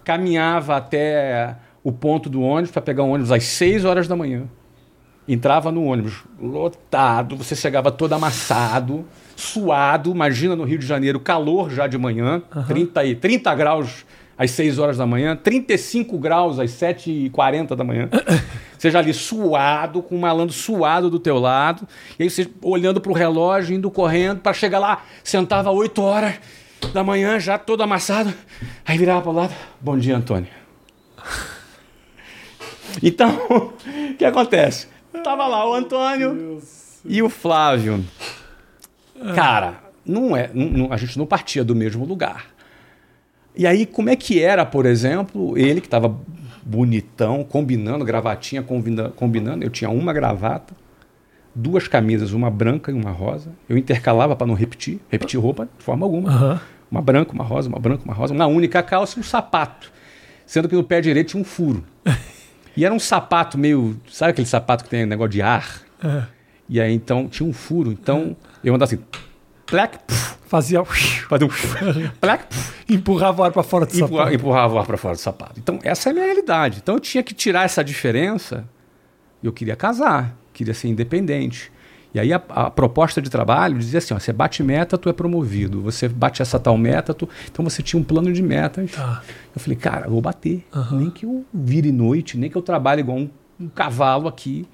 Caminhava 0.04 0.75
até 0.75 1.56
o 1.83 1.91
ponto 1.91 2.29
do 2.29 2.41
ônibus 2.41 2.71
para 2.71 2.81
pegar 2.81 3.03
um 3.03 3.11
ônibus 3.11 3.31
às 3.31 3.43
6 3.43 3.85
horas 3.85 4.07
da 4.07 4.15
manhã. 4.15 4.43
Entrava 5.27 5.71
no 5.71 5.83
ônibus 5.83 6.23
lotado, 6.41 7.35
você 7.35 7.55
chegava 7.55 7.91
todo 7.91 8.13
amassado, 8.13 9.05
suado. 9.35 10.09
Imagina 10.09 10.55
no 10.55 10.63
Rio 10.63 10.79
de 10.79 10.87
Janeiro, 10.87 11.19
calor 11.19 11.69
já 11.69 11.85
de 11.85 11.97
manhã, 11.97 12.41
uhum. 12.55 12.63
30, 12.63 13.05
e, 13.05 13.15
30 13.15 13.55
graus 13.55 14.05
às 14.35 14.51
6 14.51 14.79
horas 14.79 14.97
da 14.97 15.05
manhã, 15.05 15.35
35 15.35 16.17
graus 16.17 16.59
às 16.59 16.71
7h40 16.71 17.75
da 17.75 17.83
manhã. 17.83 18.09
Você 18.75 18.89
já 18.89 18.99
ali 18.99 19.13
suado, 19.13 20.01
com 20.01 20.15
um 20.15 20.19
malandro 20.19 20.55
suado 20.55 21.09
do 21.09 21.19
teu 21.19 21.37
lado. 21.37 21.85
E 22.17 22.23
aí 22.23 22.29
você 22.29 22.49
olhando 22.61 23.01
para 23.01 23.11
o 23.11 23.13
relógio, 23.13 23.75
indo 23.75 23.91
correndo 23.91 24.39
para 24.39 24.53
chegar 24.53 24.79
lá, 24.79 25.03
sentava 25.21 25.69
8 25.69 26.01
horas 26.01 26.35
da 26.93 27.03
manhã, 27.03 27.37
já 27.37 27.57
todo 27.57 27.83
amassado. 27.83 28.33
Aí 28.85 28.97
virava 28.97 29.21
para 29.21 29.31
o 29.31 29.33
lado. 29.33 29.53
Bom 29.81 29.97
dia, 29.97 30.15
Antônio. 30.15 30.47
Então, 33.02 33.30
o 34.12 34.13
que 34.15 34.25
acontece? 34.25 34.88
Tava 35.23 35.47
lá 35.47 35.69
o 35.69 35.73
Antônio 35.73 36.62
e 37.06 37.21
o 37.21 37.30
Flávio. 37.30 38.06
Cara, 39.36 39.82
não 40.06 40.36
é, 40.36 40.49
não, 40.54 40.91
a 40.91 40.97
gente 40.97 41.17
não 41.17 41.25
partia 41.25 41.63
do 41.63 41.75
mesmo 41.75 42.06
lugar. 42.06 42.47
E 43.56 43.67
aí, 43.67 43.86
como 43.86 44.10
é 44.10 44.15
que 44.15 44.41
era, 44.41 44.65
por 44.65 44.86
exemplo, 44.86 45.58
ele 45.58 45.82
que 45.82 45.88
estava 45.88 46.15
bonitão, 46.69 47.43
combinando, 47.43 48.06
gravatinha, 48.06 48.62
combinando, 48.62 49.12
combinando. 49.12 49.63
Eu 49.65 49.69
tinha 49.69 49.89
uma 49.89 50.13
gravata, 50.13 50.75
duas 51.54 51.88
camisas, 51.88 52.32
uma 52.32 52.49
branca 52.52 52.91
e 52.91 52.93
uma 52.93 53.10
rosa. 53.10 53.52
Eu 53.67 53.78
intercalava 53.78 54.36
para 54.36 54.45
não 54.45 54.54
repetir, 54.54 54.99
repetir 55.10 55.39
roupa 55.39 55.67
de 55.78 55.84
forma 55.84 56.06
alguma. 56.06 56.30
Uhum. 56.30 56.60
Uma 56.91 57.02
branca, 57.02 57.34
uma 57.34 57.43
rosa, 57.43 57.67
uma 57.67 57.80
branca, 57.80 58.04
uma 58.06 58.13
rosa, 58.13 58.34
uma 58.34 58.45
única 58.45 58.84
calça 58.84 59.17
e 59.17 59.21
um 59.21 59.23
sapato. 59.23 59.91
Sendo 60.45 60.69
que 60.69 60.75
no 60.75 60.84
pé 60.84 61.02
direito 61.02 61.30
tinha 61.30 61.41
um 61.41 61.45
furo. 61.45 61.84
E 62.79 62.85
era 62.85 62.93
um 62.93 62.99
sapato 62.99 63.57
meio. 63.57 63.99
Sabe 64.09 64.31
aquele 64.31 64.47
sapato 64.47 64.85
que 64.85 64.89
tem 64.89 65.05
negócio 65.05 65.31
de 65.31 65.41
ar? 65.41 65.81
É. 66.01 66.23
E 66.69 66.79
aí 66.79 66.93
então 66.93 67.27
tinha 67.27 67.47
um 67.47 67.51
furo. 67.51 67.91
Então 67.91 68.37
eu 68.63 68.73
andava 68.73 68.93
assim. 68.93 69.03
Plec, 69.65 69.99
Fazia. 70.47 70.81
Fazia 70.85 71.45
um. 71.45 71.49
Plec, 72.21 72.45
empurrava 72.87 73.41
o 73.41 73.43
ar 73.43 73.51
para 73.51 73.63
fora 73.63 73.85
do 73.85 73.93
empurra, 73.93 74.07
sapato. 74.09 74.33
Empurrava 74.33 74.73
o 74.75 74.79
ar 74.79 74.85
para 74.85 74.95
fora 74.95 75.13
do 75.13 75.19
sapato. 75.19 75.59
Então 75.59 75.77
essa 75.83 76.07
é 76.07 76.11
a 76.11 76.13
minha 76.13 76.25
realidade. 76.25 76.79
Então 76.81 76.95
eu 76.95 77.01
tinha 77.01 77.21
que 77.21 77.33
tirar 77.33 77.65
essa 77.65 77.83
diferença 77.83 78.63
Eu 79.43 79.51
queria 79.51 79.75
casar, 79.75 80.33
queria 80.53 80.73
ser 80.73 80.87
independente. 80.87 81.69
E 82.13 82.19
aí 82.19 82.33
a, 82.33 82.41
a 82.49 82.71
proposta 82.71 83.21
de 83.21 83.29
trabalho 83.29 83.77
dizia 83.77 83.99
assim: 83.99 84.13
ó, 84.13 84.19
você 84.19 84.33
bate 84.33 84.63
meta, 84.63 84.97
tu 84.97 85.09
é 85.09 85.13
promovido. 85.13 85.81
Você 85.81 86.07
bate 86.07 86.41
essa 86.41 86.59
tal 86.59 86.77
meta, 86.77 87.13
tu... 87.13 87.29
então 87.51 87.63
você 87.63 87.83
tinha 87.83 87.99
um 87.99 88.03
plano 88.03 88.31
de 88.33 88.41
metas. 88.41 88.91
Tá. 88.91 89.21
Eu 89.55 89.61
falei, 89.61 89.77
cara, 89.77 90.07
eu 90.07 90.11
vou 90.11 90.21
bater. 90.21 90.65
Aham. 90.73 90.99
Nem 90.99 91.09
que 91.09 91.25
eu 91.25 91.45
vire 91.53 91.91
noite, 91.91 92.37
nem 92.37 92.49
que 92.49 92.55
eu 92.55 92.61
trabalhe 92.61 93.01
igual 93.01 93.17
um, 93.17 93.29
um 93.59 93.67
cavalo 93.67 94.27
aqui. 94.27 94.67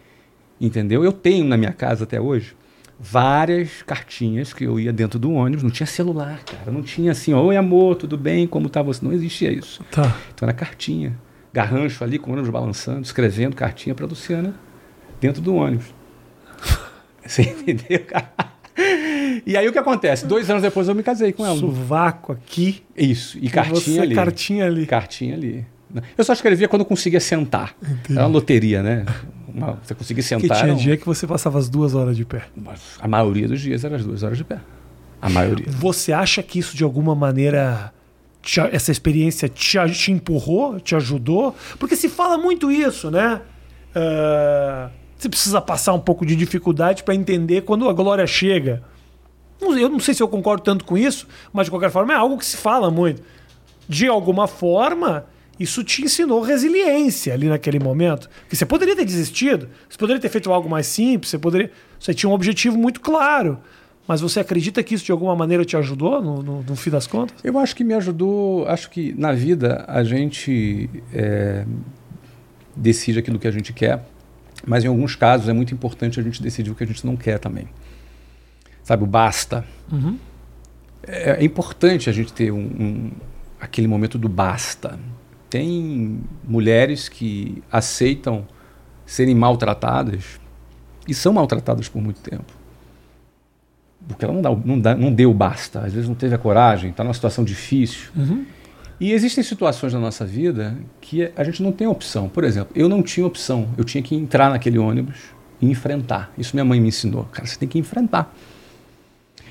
Entendeu? 0.59 1.03
Eu 1.03 1.11
tenho 1.11 1.45
na 1.45 1.57
minha 1.57 1.73
casa 1.73 2.05
até 2.05 2.19
hoje 2.19 2.55
várias 2.99 3.81
cartinhas 3.83 4.53
que 4.53 4.63
eu 4.63 4.79
ia 4.79 4.93
dentro 4.93 5.19
do 5.19 5.31
ônibus. 5.31 5.63
Não 5.63 5.69
tinha 5.69 5.87
celular, 5.87 6.41
cara. 6.45 6.71
Não 6.71 6.81
tinha 6.81 7.11
assim, 7.11 7.33
oi 7.33 7.57
amor, 7.57 7.95
tudo 7.95 8.17
bem? 8.17 8.47
Como 8.47 8.69
tá 8.69 8.81
você? 8.81 9.03
Não 9.03 9.13
existia 9.13 9.51
isso. 9.51 9.83
Tá. 9.91 10.15
Então 10.33 10.47
era 10.47 10.53
cartinha. 10.53 11.17
Garrancho 11.53 12.03
ali 12.03 12.17
com 12.17 12.29
o 12.29 12.33
ônibus 12.33 12.49
balançando, 12.49 13.01
escrevendo 13.01 13.55
cartinha 13.55 13.93
para 13.95 14.05
Luciana 14.05 14.55
dentro 15.19 15.41
do 15.41 15.55
ônibus. 15.55 15.93
Você 17.25 17.41
entendeu, 17.49 17.99
cara? 18.05 18.29
E 19.45 19.55
aí 19.55 19.67
o 19.67 19.71
que 19.71 19.77
acontece? 19.79 20.25
Dois 20.25 20.49
anos 20.49 20.61
depois 20.61 20.87
eu 20.87 20.95
me 20.95 21.01
casei 21.03 21.31
com 21.31 21.45
ela. 21.45 21.57
Sovaco 21.57 22.33
aqui. 22.33 22.83
Isso. 22.95 23.37
E 23.37 23.45
e 23.47 23.49
cartinha 23.49 24.01
ali. 24.03 24.15
Cartinha 24.15 24.65
ali. 24.65 24.85
Cartinha 24.85 25.33
ali. 25.35 25.65
Eu 26.17 26.25
só 26.25 26.33
escrevia 26.33 26.67
quando 26.67 26.83
conseguia 26.83 27.21
sentar. 27.21 27.73
Entendi. 27.81 28.17
Era 28.19 28.23
uma 28.23 28.33
loteria, 28.33 28.83
né? 28.83 29.05
Uma- 29.47 29.79
você 29.81 29.95
conseguia 29.95 30.21
sentar. 30.23 30.57
tinha 30.57 30.63
era 30.69 30.73
um- 30.73 30.77
dia 30.77 30.97
que 30.97 31.05
você 31.05 31.25
passava 31.25 31.57
as 31.57 31.69
duas 31.69 31.95
horas 31.95 32.17
de 32.17 32.25
pé. 32.25 32.43
A 32.99 33.07
maioria 33.07 33.47
dos 33.47 33.61
dias 33.61 33.85
era 33.85 33.95
as 33.95 34.03
duas 34.03 34.21
horas 34.23 34.37
de 34.37 34.43
pé. 34.43 34.59
A 35.21 35.29
maioria. 35.29 35.65
Você 35.69 36.11
acha 36.11 36.43
que 36.43 36.59
isso 36.59 36.75
de 36.75 36.83
alguma 36.83 37.15
maneira, 37.15 37.93
te- 38.41 38.59
essa 38.59 38.91
experiência 38.91 39.47
te, 39.47 39.77
te 39.93 40.11
empurrou, 40.11 40.81
te 40.81 40.95
ajudou? 40.97 41.55
Porque 41.79 41.95
se 41.95 42.09
fala 42.09 42.37
muito 42.37 42.69
isso, 42.69 43.09
né? 43.09 43.39
Ah, 43.95 44.89
você 45.17 45.29
precisa 45.29 45.61
passar 45.61 45.93
um 45.93 45.99
pouco 45.99 46.25
de 46.25 46.35
dificuldade 46.35 47.03
para 47.03 47.15
entender 47.15 47.61
quando 47.61 47.87
a 47.89 47.93
glória 47.93 48.25
chega. 48.27 48.83
Eu 49.61 49.89
não 49.89 49.99
sei 49.99 50.13
se 50.13 50.21
eu 50.21 50.27
concordo 50.27 50.61
tanto 50.63 50.83
com 50.85 50.97
isso, 50.97 51.27
mas 51.53 51.65
de 51.65 51.71
qualquer 51.71 51.89
forma 51.89 52.13
é 52.13 52.15
algo 52.17 52.37
que 52.37 52.45
se 52.45 52.57
fala 52.57 52.91
muito. 52.91 53.21
De 53.87 54.07
alguma 54.07 54.47
forma, 54.47 55.25
isso 55.59 55.83
te 55.83 56.03
ensinou 56.03 56.41
resiliência 56.41 57.33
ali 57.33 57.47
naquele 57.47 57.79
momento. 57.79 58.29
Que 58.49 58.55
você 58.55 58.65
poderia 58.65 58.95
ter 58.95 59.05
desistido, 59.05 59.69
você 59.89 59.97
poderia 59.97 60.21
ter 60.21 60.27
feito 60.29 60.51
algo 60.51 60.69
mais 60.69 60.87
simples, 60.87 61.29
você 61.29 61.37
poderia. 61.39 61.71
Você 61.99 62.13
tinha 62.13 62.29
um 62.29 62.33
objetivo 62.33 62.77
muito 62.77 62.99
claro. 62.99 63.57
Mas 64.07 64.21
você 64.21 64.39
acredita 64.39 64.83
que 64.83 64.93
isso 64.93 65.05
de 65.05 65.11
alguma 65.11 65.35
maneira 65.35 65.65
te 65.65 65.75
ajudou 65.77 66.21
no, 66.21 66.43
no- 66.43 66.61
no 66.61 66.75
fim 66.75 66.91
das 66.91 67.07
contas? 67.07 67.35
Eu 67.43 67.57
acho 67.57 67.75
que 67.75 67.83
me 67.83 67.93
ajudou. 67.95 68.67
Acho 68.67 68.89
que 68.91 69.15
na 69.17 69.31
vida 69.31 69.83
a 69.87 70.03
gente 70.03 70.87
é, 71.11 71.65
decide 72.75 73.19
aquilo 73.19 73.39
que 73.39 73.47
a 73.47 73.51
gente 73.51 73.73
quer, 73.73 74.03
mas 74.65 74.83
em 74.83 74.87
alguns 74.87 75.15
casos 75.15 75.47
é 75.49 75.53
muito 75.53 75.73
importante 75.73 76.19
a 76.19 76.23
gente 76.23 76.41
decidir 76.41 76.71
o 76.71 76.75
que 76.75 76.83
a 76.83 76.87
gente 76.87 77.05
não 77.05 77.15
quer 77.15 77.39
também. 77.39 77.67
Sabe, 78.83 79.03
o 79.03 79.07
basta. 79.07 79.65
Uhum. 79.91 80.17
É, 81.03 81.41
é 81.41 81.43
importante 81.43 82.09
a 82.09 82.13
gente 82.13 82.31
ter 82.33 82.51
um, 82.51 82.59
um- 82.59 83.11
aquele 83.59 83.87
momento 83.87 84.17
do 84.17 84.29
basta. 84.29 84.99
Tem 85.49 86.19
mulheres 86.43 87.07
que 87.09 87.63
aceitam 87.71 88.45
serem 89.05 89.35
maltratadas 89.35 90.39
e 91.07 91.13
são 91.13 91.33
maltratadas 91.33 91.87
por 91.87 92.01
muito 92.01 92.19
tempo. 92.21 92.51
Porque 94.07 94.23
ela 94.25 94.33
não, 94.33 94.41
dá, 94.41 94.49
não, 94.55 94.79
dá, 94.79 94.95
não 94.95 95.11
deu 95.13 95.33
basta, 95.33 95.79
às 95.81 95.93
vezes 95.93 96.07
não 96.07 96.15
teve 96.15 96.35
a 96.35 96.37
coragem, 96.37 96.91
está 96.91 97.03
numa 97.03 97.13
situação 97.13 97.43
difícil. 97.43 98.09
Uhum. 98.15 98.45
E 98.99 99.11
existem 99.11 99.43
situações 99.43 99.93
na 99.93 99.99
nossa 99.99 100.25
vida 100.25 100.77
que 101.01 101.29
a 101.35 101.43
gente 101.43 101.61
não 101.61 101.71
tem 101.71 101.85
opção. 101.85 102.29
Por 102.29 102.43
exemplo, 102.43 102.71
eu 102.75 102.87
não 102.87 103.03
tinha 103.03 103.25
opção, 103.25 103.67
eu 103.77 103.83
tinha 103.83 104.01
que 104.01 104.15
entrar 104.15 104.49
naquele 104.49 104.77
ônibus 104.77 105.17
e 105.61 105.69
enfrentar. 105.69 106.31
Isso 106.37 106.55
minha 106.55 106.63
mãe 106.63 106.79
me 106.79 106.87
ensinou. 106.87 107.25
Cara, 107.25 107.45
você 107.45 107.57
tem 107.57 107.67
que 107.67 107.77
enfrentar. 107.77 108.33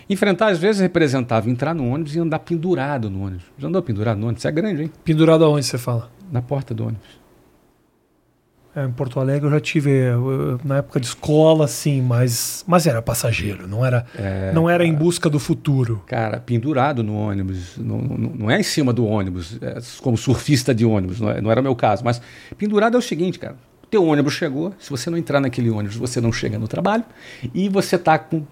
Enfrentar, 0.09 0.49
às 0.49 0.59
vezes, 0.59 0.81
representava 0.81 1.49
entrar 1.49 1.75
no 1.75 1.89
ônibus 1.89 2.15
e 2.15 2.19
andar 2.19 2.39
pendurado 2.41 3.09
no 3.11 3.25
ônibus. 3.25 3.45
Já 3.59 3.69
andou 3.69 3.83
pendurado 3.83 4.19
no 4.19 4.27
ônibus? 4.27 4.41
Isso 4.41 4.49
é 4.49 4.53
grande, 4.53 4.83
hein? 4.83 4.93
Pendurado 5.03 5.45
aonde 5.45 5.65
você 5.65 5.79
fala? 5.79 6.11
Na 6.31 6.43
porta 6.43 6.75
do 6.75 6.85
ônibus. 6.85 7.24
É, 8.77 8.85
em 8.85 8.91
Porto 8.91 9.21
Alegre 9.21 9.47
eu 9.47 9.51
já 9.53 9.61
tive, 9.61 9.91
eu- 9.91 10.59
na 10.65 10.79
época 10.79 10.99
de 10.99 11.07
escola, 11.07 11.69
sim, 11.69 12.03
mas, 12.03 12.65
mas 12.67 12.87
era 12.87 13.01
passageiro, 13.01 13.69
não 13.69 13.85
era, 13.87 14.05
não 14.53 14.69
era 14.69 14.85
em 14.85 14.93
busca 14.93 15.31
do 15.31 15.39
futuro. 15.39 16.03
Cara, 16.07 16.41
pendurado 16.41 17.03
no 17.03 17.15
ônibus. 17.17 17.77
Não, 17.79 17.99
não, 17.99 18.31
não 18.35 18.51
é 18.51 18.59
em 18.59 18.65
cima 18.65 18.93
do 18.93 19.07
ônibus, 19.07 19.59
é 19.63 19.79
como 20.03 20.17
surfista 20.17 20.75
de 20.75 20.85
ônibus, 20.85 21.21
não, 21.21 21.31
é- 21.31 21.41
não 21.41 21.51
era 21.51 21.61
o 21.61 21.63
meu 21.63 21.77
caso. 21.77 22.05
Mas 22.05 22.21
pendurado 22.59 22.97
é 22.97 22.99
o 22.99 23.03
seguinte, 23.03 23.39
cara. 23.39 23.57
Teu 23.91 24.05
ônibus 24.05 24.33
chegou, 24.33 24.75
se 24.79 24.91
você 24.91 25.09
não 25.09 25.17
entrar 25.17 25.39
naquele 25.41 25.71
ônibus, 25.71 25.97
você 25.97 26.21
não 26.21 26.33
chega 26.33 26.59
no 26.59 26.67
trabalho. 26.67 27.05
E 27.55 27.69
você 27.69 27.97
tá 27.97 28.19
com 28.19 28.43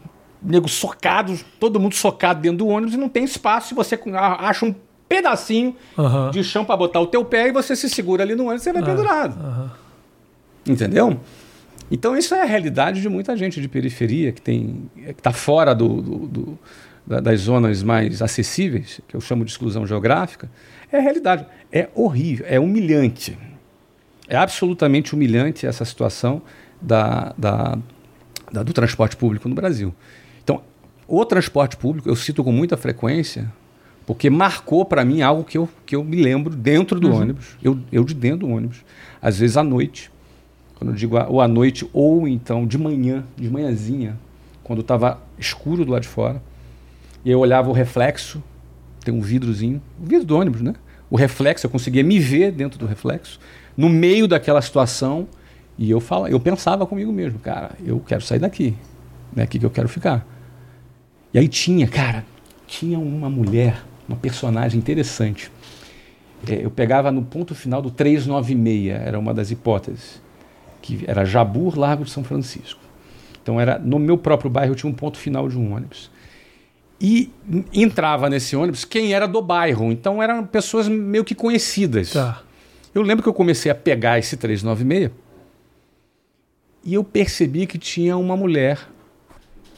nego 0.40 0.68
socado, 0.68 1.36
todo 1.58 1.80
mundo 1.80 1.96
socado 1.96 2.40
dentro 2.40 2.58
do 2.58 2.68
ônibus 2.68 2.94
e 2.94 2.96
não 2.96 3.08
tem 3.08 3.24
espaço. 3.24 3.74
E 3.74 3.76
você 3.76 3.98
acha 4.38 4.64
um 4.64 4.72
pedacinho 5.08 5.74
de 6.30 6.44
chão 6.44 6.64
para 6.64 6.76
botar 6.76 7.00
o 7.00 7.06
teu 7.08 7.24
pé 7.24 7.48
e 7.48 7.52
você 7.52 7.74
se 7.74 7.88
segura 7.90 8.22
ali 8.22 8.36
no 8.36 8.44
ônibus 8.44 8.62
e 8.62 8.64
você 8.64 8.72
vai 8.72 8.82
pendurado. 8.84 9.36
aham. 9.40 9.70
Entendeu? 10.66 11.18
Então 11.90 12.16
isso 12.16 12.34
é 12.34 12.42
a 12.42 12.44
realidade 12.44 13.00
de 13.02 13.08
muita 13.08 13.36
gente 13.36 13.60
de 13.60 13.68
periferia 13.68 14.32
que 14.32 14.40
tem 14.40 14.90
que 14.94 15.10
está 15.10 15.32
fora 15.32 15.74
do, 15.74 16.00
do- 16.00 16.26
do- 16.26 16.58
da- 17.06 17.20
das 17.20 17.40
zonas 17.40 17.82
mais 17.82 18.22
acessíveis, 18.22 19.00
que 19.08 19.14
eu 19.16 19.20
chamo 19.20 19.44
de 19.44 19.50
exclusão 19.50 19.86
geográfica. 19.86 20.48
É 20.90 20.98
a 20.98 21.00
realidade. 21.00 21.44
É 21.70 21.88
horrível, 21.94 22.46
é 22.48 22.58
humilhante. 22.60 23.36
É 24.28 24.36
absolutamente 24.36 25.14
humilhante 25.14 25.66
essa 25.66 25.84
situação 25.84 26.40
da, 26.80 27.34
da- 27.36 27.76
da- 28.52 28.62
do 28.62 28.72
transporte 28.72 29.16
público 29.16 29.48
no 29.48 29.54
Brasil. 29.54 29.92
Então, 30.44 30.62
o 31.08 31.24
transporte 31.24 31.76
público 31.76 32.08
eu 32.08 32.14
cito 32.16 32.42
com 32.44 32.52
muita 32.52 32.76
frequência 32.76 33.52
porque 34.06 34.30
marcou 34.30 34.84
para 34.84 35.04
mim 35.04 35.20
algo 35.22 35.44
que 35.44 35.58
eu, 35.58 35.68
que 35.84 35.94
eu 35.96 36.02
me 36.04 36.16
lembro 36.22 36.54
dentro 36.54 36.98
do 37.00 37.08
ônibus, 37.22 37.56
eu, 37.62 37.78
eu 37.92 38.04
de 38.04 38.14
dentro 38.14 38.46
do 38.46 38.48
ônibus, 38.48 38.78
às 39.20 39.38
vezes 39.38 39.56
à 39.56 39.62
noite, 39.62 40.10
quando 40.82 40.90
eu 40.90 40.96
digo 40.96 41.16
ou 41.28 41.40
à 41.40 41.46
noite 41.46 41.88
ou 41.92 42.26
então 42.26 42.66
de 42.66 42.76
manhã, 42.76 43.24
de 43.36 43.48
manhãzinha, 43.48 44.18
quando 44.64 44.80
estava 44.80 45.22
escuro 45.38 45.84
do 45.84 45.92
lado 45.92 46.02
de 46.02 46.08
fora, 46.08 46.42
e 47.24 47.30
eu 47.30 47.38
olhava 47.38 47.70
o 47.70 47.72
reflexo, 47.72 48.42
tem 49.04 49.14
um 49.14 49.20
vidrozinho, 49.20 49.80
o 50.02 50.04
vidro 50.04 50.26
do 50.26 50.36
ônibus, 50.36 50.60
né? 50.60 50.74
O 51.08 51.16
reflexo, 51.16 51.66
eu 51.66 51.70
conseguia 51.70 52.02
me 52.02 52.18
ver 52.18 52.50
dentro 52.50 52.80
do 52.80 52.86
reflexo, 52.86 53.38
no 53.76 53.88
meio 53.88 54.26
daquela 54.26 54.60
situação, 54.60 55.28
e 55.78 55.88
eu 55.88 56.00
fala, 56.00 56.28
eu 56.28 56.40
pensava 56.40 56.84
comigo 56.84 57.12
mesmo, 57.12 57.38
cara, 57.38 57.70
eu 57.84 58.00
quero 58.00 58.22
sair 58.22 58.40
daqui, 58.40 58.74
é 59.36 59.42
aqui 59.42 59.60
que 59.60 59.66
eu 59.66 59.70
quero 59.70 59.88
ficar. 59.88 60.26
E 61.32 61.38
aí 61.38 61.46
tinha, 61.46 61.86
cara, 61.86 62.24
tinha 62.66 62.98
uma 62.98 63.30
mulher, 63.30 63.84
uma 64.08 64.16
personagem 64.16 64.80
interessante. 64.80 65.48
É, 66.48 66.64
eu 66.64 66.70
pegava 66.72 67.12
no 67.12 67.22
ponto 67.22 67.54
final 67.54 67.80
do 67.80 67.90
396, 67.90 69.00
era 69.00 69.16
uma 69.16 69.32
das 69.32 69.52
hipóteses, 69.52 70.21
que 70.82 71.04
era 71.06 71.24
Jabur, 71.24 71.78
Largo 71.78 72.04
de 72.04 72.10
São 72.10 72.22
Francisco. 72.22 72.80
Então 73.42 73.60
era 73.60 73.78
no 73.78 73.98
meu 73.98 74.18
próprio 74.18 74.50
bairro 74.50 74.72
eu 74.72 74.76
tinha 74.76 74.90
um 74.90 74.94
ponto 74.94 75.16
final 75.16 75.48
de 75.48 75.58
um 75.58 75.74
ônibus. 75.74 76.10
E 77.00 77.32
entrava 77.72 78.28
nesse 78.28 78.54
ônibus 78.54 78.84
quem 78.84 79.14
era 79.14 79.26
do 79.26 79.40
bairro, 79.40 79.90
então 79.90 80.22
eram 80.22 80.46
pessoas 80.46 80.86
meio 80.86 81.24
que 81.24 81.34
conhecidas. 81.34 82.12
Tá. 82.12 82.42
Eu 82.94 83.02
lembro 83.02 83.22
que 83.22 83.28
eu 83.28 83.34
comecei 83.34 83.72
a 83.72 83.74
pegar 83.74 84.18
esse 84.18 84.36
396 84.36 85.10
e 86.84 86.94
eu 86.94 87.02
percebi 87.02 87.66
que 87.66 87.78
tinha 87.78 88.16
uma 88.16 88.36
mulher 88.36 88.88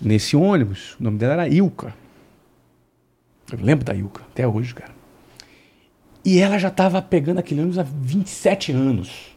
nesse 0.00 0.36
ônibus. 0.36 0.96
O 0.98 1.04
nome 1.04 1.18
dela 1.18 1.34
era 1.34 1.48
Ilka. 1.48 1.94
Eu 3.52 3.58
lembro 3.62 3.84
da 3.84 3.94
Ilka, 3.94 4.22
até 4.32 4.46
hoje, 4.46 4.74
cara. 4.74 4.92
E 6.24 6.38
ela 6.38 6.58
já 6.58 6.68
estava 6.68 7.02
pegando 7.02 7.38
aquele 7.38 7.60
ônibus 7.60 7.78
há 7.78 7.82
27 7.82 8.72
anos. 8.72 9.34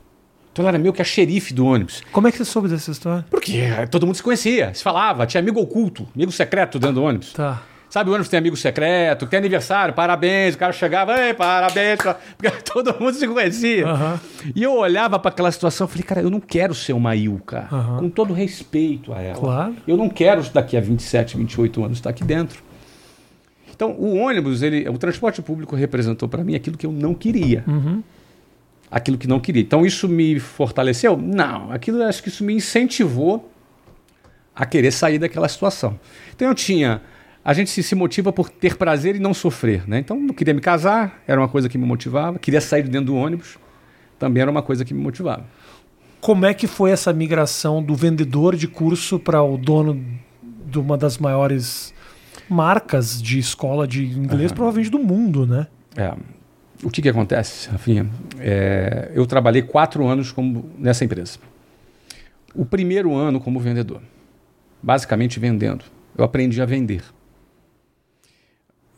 Então 0.58 0.64
ela 0.64 0.72
era 0.72 0.80
meio 0.80 0.92
que 0.92 1.04
a 1.04 1.06
xerife 1.06 1.54
do 1.54 1.68
ônibus. 1.68 2.02
Como 2.12 2.28
é 2.28 2.32
que 2.32 2.38
você 2.40 2.46
soube 2.46 2.68
dessa 2.68 2.90
história? 2.90 3.24
Porque 3.30 3.62
todo 3.92 4.08
mundo 4.08 4.16
se 4.16 4.24
conhecia, 4.24 4.74
se 4.74 4.82
falava, 4.82 5.28
tinha 5.28 5.40
amigo 5.40 5.62
oculto, 5.62 6.08
amigo 6.16 6.32
secreto 6.32 6.80
dentro 6.80 6.96
do 6.96 7.04
ônibus. 7.04 7.32
Tá. 7.34 7.62
Sabe, 7.92 8.10
o 8.10 8.14
ônibus 8.14 8.28
tem 8.28 8.40
amigo 8.40 8.58
secreto, 8.58 9.28
tem 9.28 9.38
aniversário, 9.38 9.94
parabéns, 9.94 10.56
o 10.56 10.58
cara 10.58 10.74
chegava, 10.74 11.16
ei, 11.16 11.36
parabéns, 11.36 12.00
porque 12.36 12.50
todo 12.64 13.00
mundo 13.00 13.14
se 13.14 13.28
conhecia. 13.28 13.86
Aham. 13.88 14.20
E 14.56 14.64
eu 14.64 14.74
olhava 14.74 15.20
para 15.20 15.30
aquela 15.30 15.52
situação 15.52 15.86
e 15.86 15.90
falei, 15.92 16.04
cara, 16.04 16.22
eu 16.22 16.30
não 16.32 16.40
quero 16.40 16.74
ser 16.74 16.94
uma 16.94 17.16
Ilka, 17.16 17.68
Aham. 17.72 18.00
com 18.00 18.10
todo 18.10 18.34
respeito 18.34 19.14
a 19.14 19.22
ela. 19.22 19.40
Claro. 19.40 19.76
Eu 19.88 19.96
não 19.96 20.10
quero 20.10 20.42
daqui 20.50 20.76
a 20.76 20.82
27, 20.82 21.38
28 21.38 21.86
anos 21.86 22.00
estar 22.00 22.10
aqui 22.10 22.24
dentro. 22.24 22.64
Então, 23.76 23.92
o 23.92 24.16
ônibus, 24.18 24.64
ele, 24.64 24.90
o 24.90 24.98
transporte 24.98 25.40
público 25.40 25.76
representou 25.76 26.28
para 26.28 26.44
mim 26.44 26.56
aquilo 26.56 26.76
que 26.76 26.88
eu 26.88 26.92
não 26.92 27.14
queria. 27.14 27.64
Uhum. 27.68 28.02
Aquilo 28.90 29.18
que 29.18 29.28
não 29.28 29.40
queria. 29.40 29.62
Então, 29.62 29.86
isso 29.86 30.08
me 30.08 30.40
fortaleceu? 30.40 31.18
Não. 31.18 31.72
Aquilo, 31.72 32.02
acho 32.04 32.24
que 32.24 32.30
isso 32.30 32.44
me 32.44 32.54
incentivou 32.54 33.52
a 34.56 34.66
querer 34.66 34.92
sair 34.92 35.20
daquela 35.20 35.48
situação. 35.48 36.00
Então, 36.36 36.48
eu 36.48 36.56
tinha. 36.56 37.02
A 37.44 37.54
gente 37.54 37.70
se, 37.70 37.84
se 37.84 37.96
motiva 37.96 38.32
por 38.34 38.50
ter 38.50 38.76
prazer 38.76 39.16
e 39.16 39.20
não 39.20 39.34
sofrer. 39.34 39.88
Né? 39.88 40.00
Então, 40.00 40.20
não 40.20 40.34
queria 40.34 40.54
me 40.54 40.62
casar, 40.62 41.22
era 41.28 41.40
uma 41.40 41.48
coisa 41.48 41.70
que 41.70 41.78
me 41.78 41.86
motivava. 41.86 42.40
Queria 42.40 42.62
sair 42.62 42.84
de 42.84 42.90
dentro 42.90 43.08
do 43.08 43.16
ônibus, 43.16 43.58
também 44.20 44.42
era 44.42 44.50
uma 44.52 44.62
coisa 44.62 44.84
que 44.84 44.94
me 44.94 45.02
motivava. 45.02 45.46
como 46.20 46.46
é 46.46 46.54
que 46.54 46.68
foi 46.68 46.92
essa 46.92 47.14
migração 47.14 47.82
do 47.82 47.96
vendedor 47.96 48.56
de 48.56 48.68
curso 48.68 49.20
para 49.20 49.42
o 49.42 49.58
dono 49.58 50.04
de 50.66 50.80
uma 50.80 50.98
das 50.98 51.18
maiores 51.18 51.94
marcas 52.50 53.22
de 53.22 53.40
escola 53.40 53.88
de 53.88 54.06
inglês, 54.06 54.52
provavelmente 54.52 54.90
do 54.92 55.00
mundo, 55.00 55.46
né? 55.46 55.68
É. 55.96 56.14
O 56.84 56.90
que, 56.90 57.02
que 57.02 57.10
acontece, 57.10 57.70
Rafinha? 57.70 58.08
É, 58.40 59.12
eu 59.14 59.26
trabalhei 59.26 59.62
quatro 59.62 60.06
anos 60.08 60.32
como, 60.32 60.70
nessa 60.78 61.04
empresa. 61.04 61.40
O 62.54 62.66
primeiro 62.66 63.16
ano 63.16 63.40
como 63.40 63.60
vendedor, 63.60 64.02
basicamente 64.82 65.40
vendendo. 65.40 65.86
Eu 66.18 66.24
aprendi 66.24 66.62
a 66.62 66.66
vender. 66.66 67.04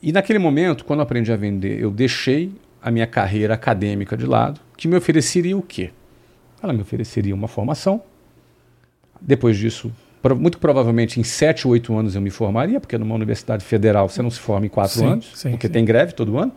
E 0.01 0.11
naquele 0.11 0.39
momento, 0.39 0.85
quando 0.85 0.99
eu 0.99 1.03
aprendi 1.03 1.31
a 1.31 1.35
vender, 1.35 1.79
eu 1.79 1.91
deixei 1.91 2.51
a 2.81 2.89
minha 2.89 3.07
carreira 3.07 3.53
acadêmica 3.53 4.15
de 4.15 4.25
lado, 4.25 4.61
que 4.77 4.87
me 4.87 4.95
ofereceria 4.95 5.57
o 5.57 5.61
quê? 5.61 5.91
Ela 6.61 6.71
me 6.71 6.81
ofereceria 6.81 7.35
uma 7.35 7.47
formação. 7.47 8.01
Depois 9.19 9.57
disso, 9.57 9.91
muito 10.37 10.57
provavelmente 10.57 11.19
em 11.19 11.23
7 11.23 11.67
ou 11.67 11.73
8 11.73 11.97
anos 11.97 12.15
eu 12.15 12.21
me 12.21 12.29
formaria, 12.29 12.79
porque 12.79 12.97
numa 12.97 13.15
universidade 13.15 13.63
federal 13.63 14.07
você 14.07 14.21
não 14.21 14.29
se 14.29 14.39
forma 14.39 14.65
em 14.65 14.69
4 14.69 15.05
anos, 15.05 15.31
sim, 15.35 15.51
porque 15.51 15.67
sim. 15.67 15.73
tem 15.73 15.83
greve 15.83 16.13
todo 16.13 16.37
ano. 16.37 16.53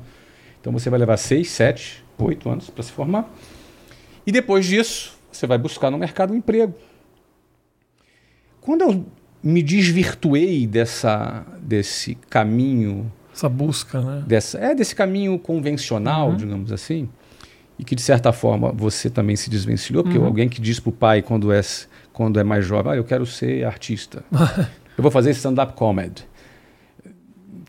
Então 0.63 0.73
você 0.73 0.89
vai 0.89 0.99
levar 1.01 1.17
6, 1.17 1.51
7, 1.51 2.05
8 2.17 2.49
anos 2.49 2.71
para 2.71 2.85
se 2.85 2.93
formar. 2.93 3.29
E 4.25 4.31
depois 4.31 4.65
disso, 4.65 5.19
você 5.31 5.45
vai 5.45 5.59
buscar 5.59 5.91
no 5.91 5.99
mercado 5.99 6.33
um 6.33 6.37
emprego. 6.37 6.73
Quando 8.61 8.83
eu 8.83 9.05
me 9.43 9.61
desvirtuei 9.61 10.65
dessa, 10.69 11.45
desse 11.61 12.15
caminho 12.31 13.11
essa 13.35 13.49
busca, 13.49 14.01
né? 14.01 14.23
Dessa, 14.25 14.59
é 14.59 14.75
desse 14.75 14.95
caminho 14.95 15.37
convencional, 15.37 16.31
uhum. 16.31 16.37
digamos 16.37 16.71
assim, 16.71 17.09
e 17.79 17.85
que 17.85 17.97
de 17.97 18.03
certa 18.03 18.33
forma 18.33 18.71
você 18.71 19.11
também 19.11 19.35
se 19.35 19.51
desvencilhou, 19.51 20.05
porque 20.05 20.19
uhum. 20.19 20.27
alguém 20.27 20.49
que 20.49 20.61
diz 20.61 20.79
para 20.79 20.91
o 20.91 20.93
pai 20.93 21.23
quando 21.23 21.51
é, 21.53 21.61
quando 22.13 22.39
é 22.39 22.45
mais 22.45 22.65
jovem, 22.65 22.93
ah, 22.93 22.97
eu 22.97 23.05
quero 23.05 23.27
ser 23.27 23.65
artista, 23.65 24.23
eu 24.97 25.03
vou 25.03 25.11
fazer 25.11 25.31
stand-up 25.31 25.73
comedy. 25.73 26.25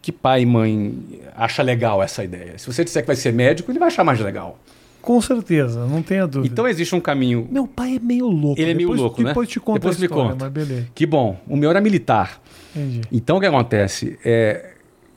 Que 0.04 0.12
pai 0.12 0.42
e 0.42 0.46
mãe 0.46 0.94
acha 1.34 1.64
legal 1.64 2.04
essa 2.04 2.24
ideia? 2.26 2.58
Se 2.58 2.68
você 2.68 2.84
disser 2.84 3.02
que 3.02 3.08
vai 3.08 3.16
ser 3.16 3.32
médico, 3.32 3.72
ele 3.72 3.80
vai 3.80 3.88
achar 3.88 4.04
mais 4.04 4.20
legal. 4.20 4.60
Com 5.02 5.20
certeza, 5.22 5.88
não 5.88 6.04
tenha 6.04 6.28
dúvida. 6.28 6.52
Então 6.52 6.68
existe 6.68 6.94
um 6.94 7.00
caminho. 7.00 7.48
Meu 7.50 7.66
pai 7.66 7.96
é 7.96 8.00
meio 8.00 8.28
louco. 8.28 8.60
Ele 8.60 8.72
é 8.72 8.74
meio 8.74 8.90
depois, 8.90 9.00
louco, 9.00 9.22
né? 9.22 9.30
Depois 9.30 9.48
te 9.48 9.62
conta 9.62 9.80
depois 9.80 9.98
me 9.98 10.08
conta. 10.10 10.36
mas 10.46 10.52
beleza. 10.54 10.88
Que 10.94 11.06
bom. 11.06 11.40
O 11.48 11.56
meu 11.56 11.70
era 11.70 11.80
militar. 11.80 12.42
Entendi. 12.76 13.00
Então 13.10 13.38
o 13.38 13.40
que 13.40 13.46
acontece? 13.46 14.20
É, 14.26 14.74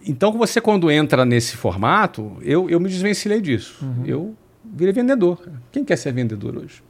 então, 0.07 0.31
você 0.33 0.61
quando 0.61 0.89
entra 0.89 1.25
nesse 1.25 1.57
formato, 1.57 2.37
eu, 2.41 2.71
eu 2.71 2.79
me 2.79 2.89
desvencilhei 2.89 3.41
disso. 3.41 3.85
Uhum. 3.85 4.07
Eu 4.07 4.35
virei 4.65 4.93
vendedor. 4.93 5.41
Quem 5.73 5.85
quer 5.85 5.97
ser 5.97 6.13
vendedor 6.13 6.57
hoje? 6.57 6.81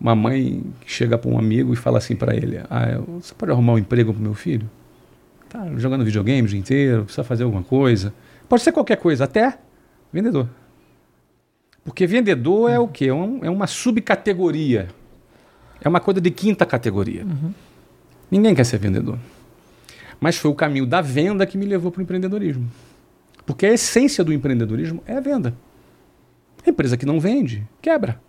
Uma 0.00 0.14
mãe 0.14 0.62
que 0.80 0.90
chega 0.90 1.18
para 1.18 1.30
um 1.30 1.38
amigo 1.38 1.74
e 1.74 1.76
fala 1.76 1.98
assim 1.98 2.16
para 2.16 2.34
ele: 2.34 2.58
ah, 2.70 2.98
Você 3.20 3.34
pode 3.34 3.52
arrumar 3.52 3.74
um 3.74 3.78
emprego 3.78 4.14
para 4.14 4.22
meu 4.22 4.32
filho? 4.32 4.70
Tá 5.48 5.66
jogando 5.76 6.04
videogame 6.04 6.46
o 6.46 6.50
dia 6.50 6.58
inteiro, 6.58 7.04
precisa 7.04 7.24
fazer 7.24 7.44
alguma 7.44 7.62
coisa. 7.62 8.12
Pode 8.48 8.62
ser 8.62 8.72
qualquer 8.72 8.96
coisa, 8.96 9.24
até 9.24 9.58
vendedor. 10.12 10.48
Porque 11.84 12.06
vendedor 12.06 12.70
é 12.70 12.78
o 12.78 12.86
quê? 12.86 13.06
É, 13.06 13.14
um, 13.14 13.44
é 13.44 13.50
uma 13.50 13.66
subcategoria. 13.66 14.88
É 15.80 15.88
uma 15.88 16.00
coisa 16.00 16.20
de 16.20 16.30
quinta 16.30 16.66
categoria. 16.66 17.24
Uhum. 17.24 17.54
Ninguém 18.30 18.54
quer 18.54 18.64
ser 18.64 18.78
vendedor. 18.78 19.18
Mas 20.20 20.36
foi 20.36 20.50
o 20.50 20.54
caminho 20.54 20.84
da 20.84 21.00
venda 21.00 21.46
que 21.46 21.56
me 21.56 21.64
levou 21.64 21.90
para 21.90 22.00
o 22.00 22.02
empreendedorismo. 22.02 22.70
Porque 23.46 23.64
a 23.64 23.72
essência 23.72 24.22
do 24.22 24.32
empreendedorismo 24.32 25.02
é 25.06 25.16
a 25.16 25.20
venda. 25.20 25.54
A 26.66 26.68
empresa 26.68 26.96
que 26.96 27.06
não 27.06 27.18
vende, 27.18 27.66
quebra. 27.80 28.20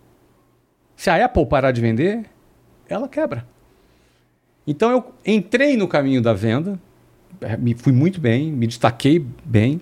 Se 0.96 1.10
a 1.10 1.22
Apple 1.24 1.44
parar 1.44 1.72
de 1.72 1.80
vender, 1.80 2.24
ela 2.88 3.08
quebra. 3.08 3.46
Então 4.66 4.90
eu 4.90 5.12
entrei 5.26 5.76
no 5.76 5.88
caminho 5.88 6.22
da 6.22 6.32
venda, 6.32 6.80
me 7.58 7.74
fui 7.74 7.92
muito 7.92 8.20
bem, 8.20 8.50
me 8.52 8.66
destaquei 8.66 9.24
bem. 9.44 9.80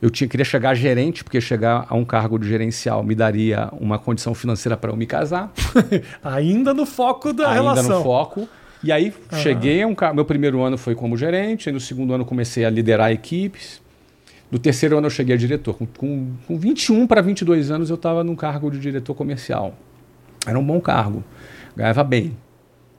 Eu 0.00 0.08
tinha, 0.08 0.26
queria 0.26 0.44
chegar 0.44 0.70
a 0.70 0.74
gerente, 0.74 1.22
porque 1.22 1.40
chegar 1.40 1.86
a 1.88 1.94
um 1.94 2.04
cargo 2.04 2.38
de 2.38 2.48
gerencial 2.48 3.02
me 3.02 3.14
daria 3.14 3.68
uma 3.72 3.98
condição 3.98 4.34
financeira 4.34 4.76
para 4.76 4.90
eu 4.90 4.96
me 4.96 5.04
casar. 5.04 5.52
Ainda 6.24 6.72
no 6.72 6.86
foco 6.86 7.32
da 7.32 7.48
Ainda 7.48 7.54
relação. 7.54 7.84
Ainda 7.84 7.96
no 7.96 8.02
foco. 8.02 8.48
E 8.82 8.90
aí 8.90 9.12
uhum. 9.32 9.38
cheguei, 9.38 9.84
um, 9.84 9.94
meu 10.14 10.24
primeiro 10.24 10.62
ano 10.62 10.78
foi 10.78 10.94
como 10.94 11.16
gerente, 11.16 11.68
aí 11.68 11.72
no 11.72 11.80
segundo 11.80 12.14
ano 12.14 12.24
comecei 12.24 12.64
a 12.64 12.70
liderar 12.70 13.12
equipes. 13.12 13.82
No 14.50 14.58
terceiro 14.58 14.96
ano 14.96 15.06
eu 15.06 15.10
cheguei 15.10 15.34
a 15.34 15.38
diretor. 15.38 15.74
Com, 15.74 15.86
com, 15.86 16.32
com 16.46 16.58
21 16.58 17.06
para 17.06 17.20
22 17.20 17.70
anos 17.70 17.90
eu 17.90 17.96
estava 17.96 18.24
num 18.24 18.34
cargo 18.34 18.70
de 18.70 18.78
diretor 18.78 19.14
comercial. 19.14 19.74
Era 20.46 20.58
um 20.58 20.64
bom 20.64 20.80
cargo, 20.80 21.22
ganhava 21.76 22.02
bem. 22.02 22.34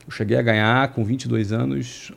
Eu 0.05 0.11
cheguei 0.11 0.37
a 0.37 0.41
ganhar 0.43 0.87
com 0.89 1.03
22 1.03 1.51
anos, 1.51 2.11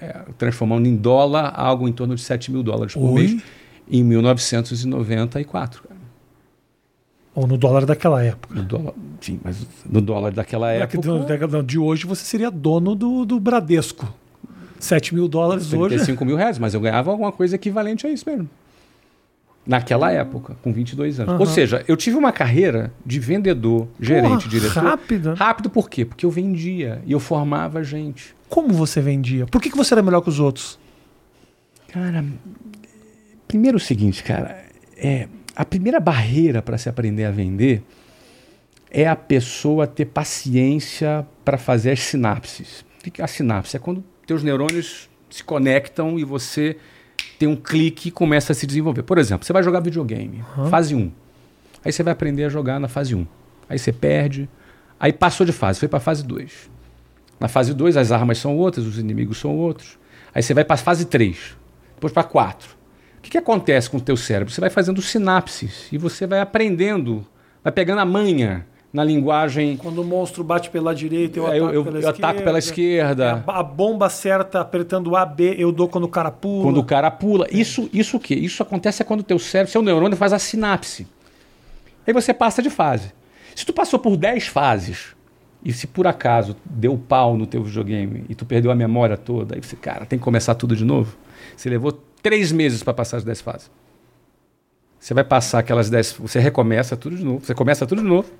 é, 0.00 0.20
transformando 0.38 0.86
em 0.86 0.96
dólar 0.96 1.52
algo 1.54 1.88
em 1.88 1.92
torno 1.92 2.14
de 2.14 2.22
7 2.22 2.50
mil 2.50 2.62
dólares 2.62 2.94
por 2.94 3.10
Oi? 3.10 3.22
mês 3.22 3.42
em 3.90 4.02
1994. 4.04 5.82
Ou 7.34 7.46
no 7.46 7.56
dólar 7.56 7.86
daquela 7.86 8.22
época. 8.22 8.54
No 8.54 8.62
dólar, 8.62 8.94
sim, 9.20 9.40
mas 9.42 9.66
no 9.88 10.00
dólar 10.00 10.32
daquela 10.32 10.72
época. 10.72 11.62
De 11.62 11.78
hoje 11.78 12.06
você 12.06 12.24
seria 12.24 12.50
dono 12.50 12.94
do, 12.94 13.24
do 13.24 13.38
Bradesco. 13.38 14.12
7 14.78 15.14
mil 15.14 15.28
dólares 15.28 15.68
35 15.68 16.12
hoje. 16.12 16.26
mil 16.26 16.36
reais, 16.36 16.58
mas 16.58 16.74
eu 16.74 16.80
ganhava 16.80 17.10
alguma 17.10 17.30
coisa 17.30 17.54
equivalente 17.54 18.06
a 18.06 18.10
isso 18.10 18.28
mesmo. 18.28 18.48
Naquela 19.66 20.10
época, 20.10 20.56
com 20.62 20.72
22 20.72 21.20
anos. 21.20 21.34
Uhum. 21.34 21.40
Ou 21.40 21.46
seja, 21.46 21.84
eu 21.86 21.96
tive 21.96 22.16
uma 22.16 22.32
carreira 22.32 22.90
de 23.04 23.20
vendedor, 23.20 23.86
gerente, 24.00 24.28
Porra, 24.28 24.48
diretor. 24.48 24.82
Rápida. 24.82 25.34
Rápido 25.34 25.70
por 25.70 25.88
quê? 25.88 26.04
Porque 26.04 26.24
eu 26.24 26.30
vendia 26.30 27.02
e 27.06 27.12
eu 27.12 27.20
formava 27.20 27.84
gente. 27.84 28.34
Como 28.50 28.74
você 28.74 29.00
vendia? 29.00 29.46
Por 29.46 29.62
que, 29.62 29.70
que 29.70 29.76
você 29.76 29.94
era 29.94 30.02
melhor 30.02 30.20
que 30.20 30.28
os 30.28 30.40
outros? 30.40 30.78
Cara, 31.88 32.24
primeiro 33.46 33.76
o 33.76 33.80
seguinte, 33.80 34.22
cara. 34.24 34.64
É, 34.96 35.28
a 35.54 35.64
primeira 35.64 36.00
barreira 36.00 36.60
para 36.60 36.76
se 36.76 36.88
aprender 36.88 37.24
a 37.24 37.30
vender 37.30 37.82
é 38.90 39.06
a 39.06 39.14
pessoa 39.14 39.86
ter 39.86 40.06
paciência 40.06 41.24
para 41.44 41.56
fazer 41.56 41.92
as 41.92 42.00
sinapses. 42.00 42.84
O 42.98 43.10
que 43.10 43.22
é 43.22 43.24
a 43.24 43.28
sinapse? 43.28 43.76
É 43.76 43.80
quando 43.80 44.04
teus 44.26 44.42
neurônios 44.42 45.08
se 45.30 45.44
conectam 45.44 46.18
e 46.18 46.24
você 46.24 46.76
tem 47.38 47.48
um 47.48 47.56
clique 47.56 48.08
e 48.08 48.10
começa 48.10 48.52
a 48.52 48.54
se 48.54 48.66
desenvolver. 48.66 49.04
Por 49.04 49.16
exemplo, 49.16 49.46
você 49.46 49.52
vai 49.52 49.62
jogar 49.62 49.80
videogame, 49.80 50.44
uhum. 50.58 50.68
fase 50.68 50.94
1. 50.94 51.10
Aí 51.84 51.92
você 51.92 52.02
vai 52.02 52.12
aprender 52.12 52.44
a 52.44 52.48
jogar 52.48 52.80
na 52.80 52.88
fase 52.88 53.14
1. 53.14 53.26
Aí 53.68 53.78
você 53.78 53.92
perde. 53.92 54.48
Aí 54.98 55.12
passou 55.12 55.46
de 55.46 55.52
fase, 55.52 55.78
foi 55.78 55.88
para 55.88 56.00
fase 56.00 56.24
2. 56.24 56.68
Na 57.40 57.48
fase 57.48 57.72
2, 57.72 57.96
as 57.96 58.12
armas 58.12 58.38
são 58.38 58.56
outras, 58.56 58.86
os 58.86 58.98
inimigos 58.98 59.38
são 59.38 59.56
outros. 59.56 59.98
Aí 60.34 60.42
você 60.42 60.52
vai 60.52 60.64
para 60.64 60.74
a 60.74 60.78
fase 60.78 61.06
3, 61.06 61.56
depois 61.94 62.12
para 62.12 62.22
4. 62.22 62.68
O 63.18 63.22
que, 63.22 63.30
que 63.30 63.38
acontece 63.38 63.88
com 63.88 63.96
o 63.96 64.00
teu 64.00 64.16
cérebro? 64.16 64.52
Você 64.52 64.60
vai 64.60 64.70
fazendo 64.70 65.00
sinapses 65.00 65.88
e 65.90 65.98
você 65.98 66.26
vai 66.26 66.40
aprendendo, 66.40 67.26
vai 67.64 67.72
pegando 67.72 68.00
a 68.00 68.04
manha 68.04 68.66
na 68.92 69.04
linguagem. 69.04 69.76
Quando 69.76 70.02
o 70.02 70.04
monstro 70.04 70.42
bate 70.44 70.70
pela 70.70 70.94
direita, 70.94 71.38
eu, 71.38 71.46
é, 71.46 71.56
ataco, 71.56 71.74
eu, 71.74 71.84
pela, 71.84 71.96
eu 71.96 72.00
esquerda. 72.00 72.28
ataco 72.28 72.42
pela 72.42 72.58
esquerda. 72.58 73.44
É, 73.46 73.50
a 73.50 73.62
bomba 73.62 74.08
certa 74.08 74.60
apertando 74.60 75.14
A, 75.16 75.24
B, 75.24 75.54
eu 75.58 75.72
dou 75.72 75.88
quando 75.88 76.04
o 76.04 76.08
cara 76.08 76.30
pula. 76.30 76.64
Quando 76.64 76.78
o 76.78 76.84
cara 76.84 77.10
pula. 77.10 77.46
Isso, 77.50 77.88
isso 77.92 78.16
o 78.16 78.20
quê? 78.20 78.34
Isso 78.34 78.62
acontece 78.62 79.02
quando 79.04 79.20
o 79.20 79.24
teu 79.24 79.38
cérebro, 79.38 79.72
seu 79.72 79.82
neurônio 79.82 80.16
faz 80.16 80.32
a 80.32 80.38
sinapse. 80.38 81.06
Aí 82.06 82.12
você 82.12 82.34
passa 82.34 82.62
de 82.62 82.70
fase. 82.70 83.12
Se 83.54 83.64
tu 83.64 83.72
passou 83.72 83.98
por 83.98 84.16
10 84.16 84.46
fases, 84.46 85.14
e 85.64 85.72
se 85.72 85.86
por 85.86 86.06
acaso 86.06 86.56
deu 86.64 86.96
pau 86.96 87.36
no 87.36 87.46
teu 87.46 87.62
videogame 87.62 88.24
e 88.28 88.34
tu 88.34 88.46
perdeu 88.46 88.70
a 88.70 88.74
memória 88.74 89.16
toda, 89.16 89.54
aí 89.54 89.62
você, 89.62 89.76
cara, 89.76 90.06
tem 90.06 90.18
que 90.18 90.24
começar 90.24 90.54
tudo 90.54 90.74
de 90.74 90.84
novo. 90.84 91.16
Você 91.56 91.68
levou 91.68 91.92
três 92.22 92.50
meses 92.50 92.82
para 92.82 92.94
passar 92.94 93.18
as 93.18 93.24
dez 93.24 93.40
fases. 93.40 93.70
Você 94.98 95.14
vai 95.14 95.24
passar 95.24 95.60
aquelas 95.60 95.88
dez. 95.88 96.12
Você 96.18 96.38
recomeça 96.38 96.96
tudo 96.96 97.16
de 97.16 97.24
novo. 97.24 97.44
Você 97.44 97.54
começa 97.54 97.86
tudo 97.86 98.02
de 98.02 98.08
novo. 98.08 98.30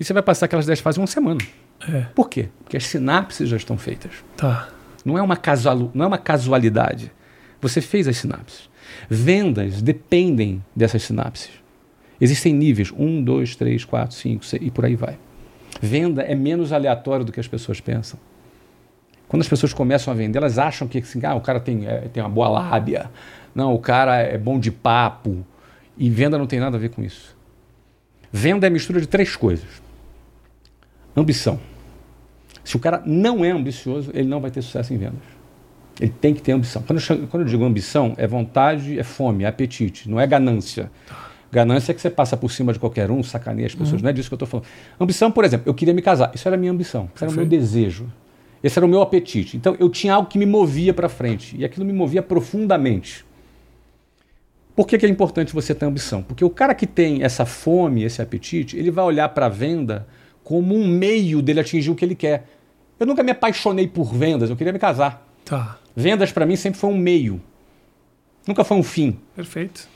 E 0.00 0.04
você 0.04 0.12
vai 0.12 0.22
passar 0.22 0.46
aquelas 0.46 0.66
dez 0.66 0.80
fases 0.80 0.98
em 0.98 1.00
uma 1.00 1.06
semana. 1.06 1.40
É. 1.88 2.02
Por 2.14 2.28
quê? 2.28 2.48
Porque 2.62 2.76
as 2.76 2.84
sinapses 2.84 3.48
já 3.48 3.56
estão 3.56 3.76
feitas. 3.76 4.12
Tá. 4.36 4.68
Não 5.04 5.16
é 5.16 5.22
uma, 5.22 5.36
casual, 5.36 5.90
não 5.94 6.04
é 6.04 6.08
uma 6.08 6.18
casualidade. 6.18 7.12
Você 7.60 7.80
fez 7.80 8.08
as 8.08 8.16
sinapses. 8.16 8.68
Vendas 9.08 9.82
dependem 9.82 10.64
dessas 10.74 11.02
sinapses. 11.02 11.50
Existem 12.20 12.52
níveis: 12.52 12.92
um, 12.96 13.22
dois, 13.22 13.56
três, 13.56 13.84
quatro, 13.84 14.16
cinco, 14.16 14.44
seis, 14.44 14.62
e 14.62 14.70
por 14.70 14.84
aí 14.84 14.96
vai. 14.96 15.18
Venda 15.80 16.22
é 16.22 16.34
menos 16.34 16.72
aleatório 16.72 17.24
do 17.24 17.32
que 17.32 17.40
as 17.40 17.48
pessoas 17.48 17.80
pensam. 17.80 18.18
Quando 19.28 19.42
as 19.42 19.48
pessoas 19.48 19.72
começam 19.72 20.12
a 20.12 20.16
vender, 20.16 20.38
elas 20.38 20.58
acham 20.58 20.86
que 20.86 20.98
assim, 20.98 21.20
ah, 21.24 21.34
o 21.34 21.40
cara 21.40 21.58
tem, 21.58 21.86
é, 21.86 22.08
tem 22.12 22.22
uma 22.22 22.28
boa 22.28 22.48
lábia, 22.48 23.10
não, 23.54 23.74
o 23.74 23.78
cara 23.78 24.18
é 24.18 24.36
bom 24.36 24.60
de 24.60 24.70
papo. 24.70 25.44
E 25.96 26.10
venda 26.10 26.36
não 26.36 26.46
tem 26.46 26.60
nada 26.60 26.76
a 26.76 26.80
ver 26.80 26.90
com 26.90 27.02
isso. 27.02 27.34
Venda 28.30 28.66
é 28.66 28.70
mistura 28.70 29.00
de 29.00 29.06
três 29.06 29.34
coisas: 29.34 29.82
ambição. 31.16 31.58
Se 32.62 32.76
o 32.76 32.78
cara 32.78 33.02
não 33.06 33.44
é 33.44 33.50
ambicioso, 33.50 34.10
ele 34.12 34.28
não 34.28 34.40
vai 34.40 34.50
ter 34.50 34.60
sucesso 34.60 34.92
em 34.92 34.98
vendas. 34.98 35.22
Ele 35.98 36.12
tem 36.20 36.34
que 36.34 36.42
ter 36.42 36.52
ambição. 36.52 36.82
Quando 36.82 37.00
eu, 37.00 37.28
quando 37.28 37.42
eu 37.44 37.48
digo 37.48 37.64
ambição, 37.64 38.12
é 38.18 38.26
vontade, 38.26 38.98
é 38.98 39.02
fome, 39.02 39.44
é 39.44 39.46
apetite, 39.46 40.10
não 40.10 40.20
é 40.20 40.26
ganância. 40.26 40.90
Ganância 41.50 41.92
é 41.92 41.94
que 41.94 42.00
você 42.00 42.10
passa 42.10 42.36
por 42.36 42.50
cima 42.50 42.72
de 42.72 42.78
qualquer 42.78 43.10
um, 43.10 43.22
sacaneia 43.22 43.66
as 43.66 43.74
pessoas. 43.74 44.02
Não 44.02 44.10
é 44.10 44.12
disso 44.12 44.28
que 44.28 44.34
eu 44.34 44.36
estou 44.36 44.48
falando. 44.48 44.66
Ambição, 45.00 45.30
por 45.30 45.44
exemplo, 45.44 45.68
eu 45.68 45.74
queria 45.74 45.94
me 45.94 46.02
casar. 46.02 46.32
Isso 46.34 46.46
era 46.46 46.56
a 46.56 46.58
minha 46.58 46.72
ambição. 46.72 47.08
Isso 47.14 47.24
era 47.24 47.32
o 47.32 47.34
meu 47.34 47.46
desejo. 47.46 48.10
Esse 48.62 48.78
era 48.78 48.86
o 48.86 48.88
meu 48.88 49.00
apetite. 49.00 49.56
Então 49.56 49.76
eu 49.78 49.88
tinha 49.88 50.14
algo 50.14 50.28
que 50.28 50.38
me 50.38 50.46
movia 50.46 50.92
para 50.92 51.08
frente. 51.08 51.56
E 51.56 51.64
aquilo 51.64 51.86
me 51.86 51.92
movia 51.92 52.22
profundamente. 52.22 53.24
Por 54.74 54.86
que, 54.86 54.98
que 54.98 55.06
é 55.06 55.08
importante 55.08 55.54
você 55.54 55.74
ter 55.74 55.86
ambição? 55.86 56.22
Porque 56.22 56.44
o 56.44 56.50
cara 56.50 56.74
que 56.74 56.86
tem 56.86 57.22
essa 57.22 57.46
fome, 57.46 58.02
esse 58.02 58.20
apetite, 58.20 58.76
ele 58.76 58.90
vai 58.90 59.04
olhar 59.04 59.28
para 59.30 59.46
a 59.46 59.48
venda 59.48 60.06
como 60.44 60.74
um 60.74 60.86
meio 60.86 61.40
dele 61.40 61.60
atingir 61.60 61.90
o 61.90 61.94
que 61.94 62.04
ele 62.04 62.14
quer. 62.14 62.46
Eu 63.00 63.06
nunca 63.06 63.22
me 63.22 63.30
apaixonei 63.30 63.88
por 63.88 64.12
vendas, 64.12 64.50
eu 64.50 64.56
queria 64.56 64.72
me 64.72 64.78
casar. 64.78 65.26
Tá. 65.44 65.78
Vendas 65.94 66.30
para 66.30 66.44
mim 66.44 66.56
sempre 66.56 66.78
foi 66.78 66.90
um 66.90 66.96
meio. 66.98 67.40
Nunca 68.46 68.62
foi 68.64 68.76
um 68.76 68.82
fim. 68.82 69.18
Perfeito. 69.34 69.88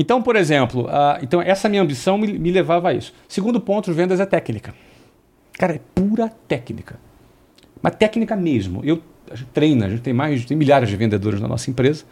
Então, 0.00 0.22
por 0.22 0.36
exemplo, 0.36 0.86
ah, 0.88 1.18
então 1.20 1.42
essa 1.42 1.68
minha 1.68 1.82
ambição 1.82 2.16
me, 2.16 2.38
me 2.38 2.52
levava 2.52 2.90
a 2.90 2.94
isso. 2.94 3.12
Segundo 3.28 3.60
ponto, 3.60 3.92
vendas 3.92 4.20
é 4.20 4.24
técnica. 4.24 4.72
Cara, 5.54 5.74
é 5.74 5.80
pura 5.92 6.28
técnica. 6.46 7.00
Mas 7.82 7.96
técnica 7.96 8.36
mesmo. 8.36 8.80
Eu 8.84 9.02
a 9.30 9.34
gente 9.34 9.48
treina, 9.48 9.86
a 9.86 9.90
gente 9.90 10.02
tem 10.02 10.12
mais, 10.12 10.44
tem 10.44 10.56
milhares 10.56 10.88
de 10.88 10.96
vendedores 10.96 11.40
na 11.40 11.48
nossa 11.48 11.70
empresa. 11.70 12.04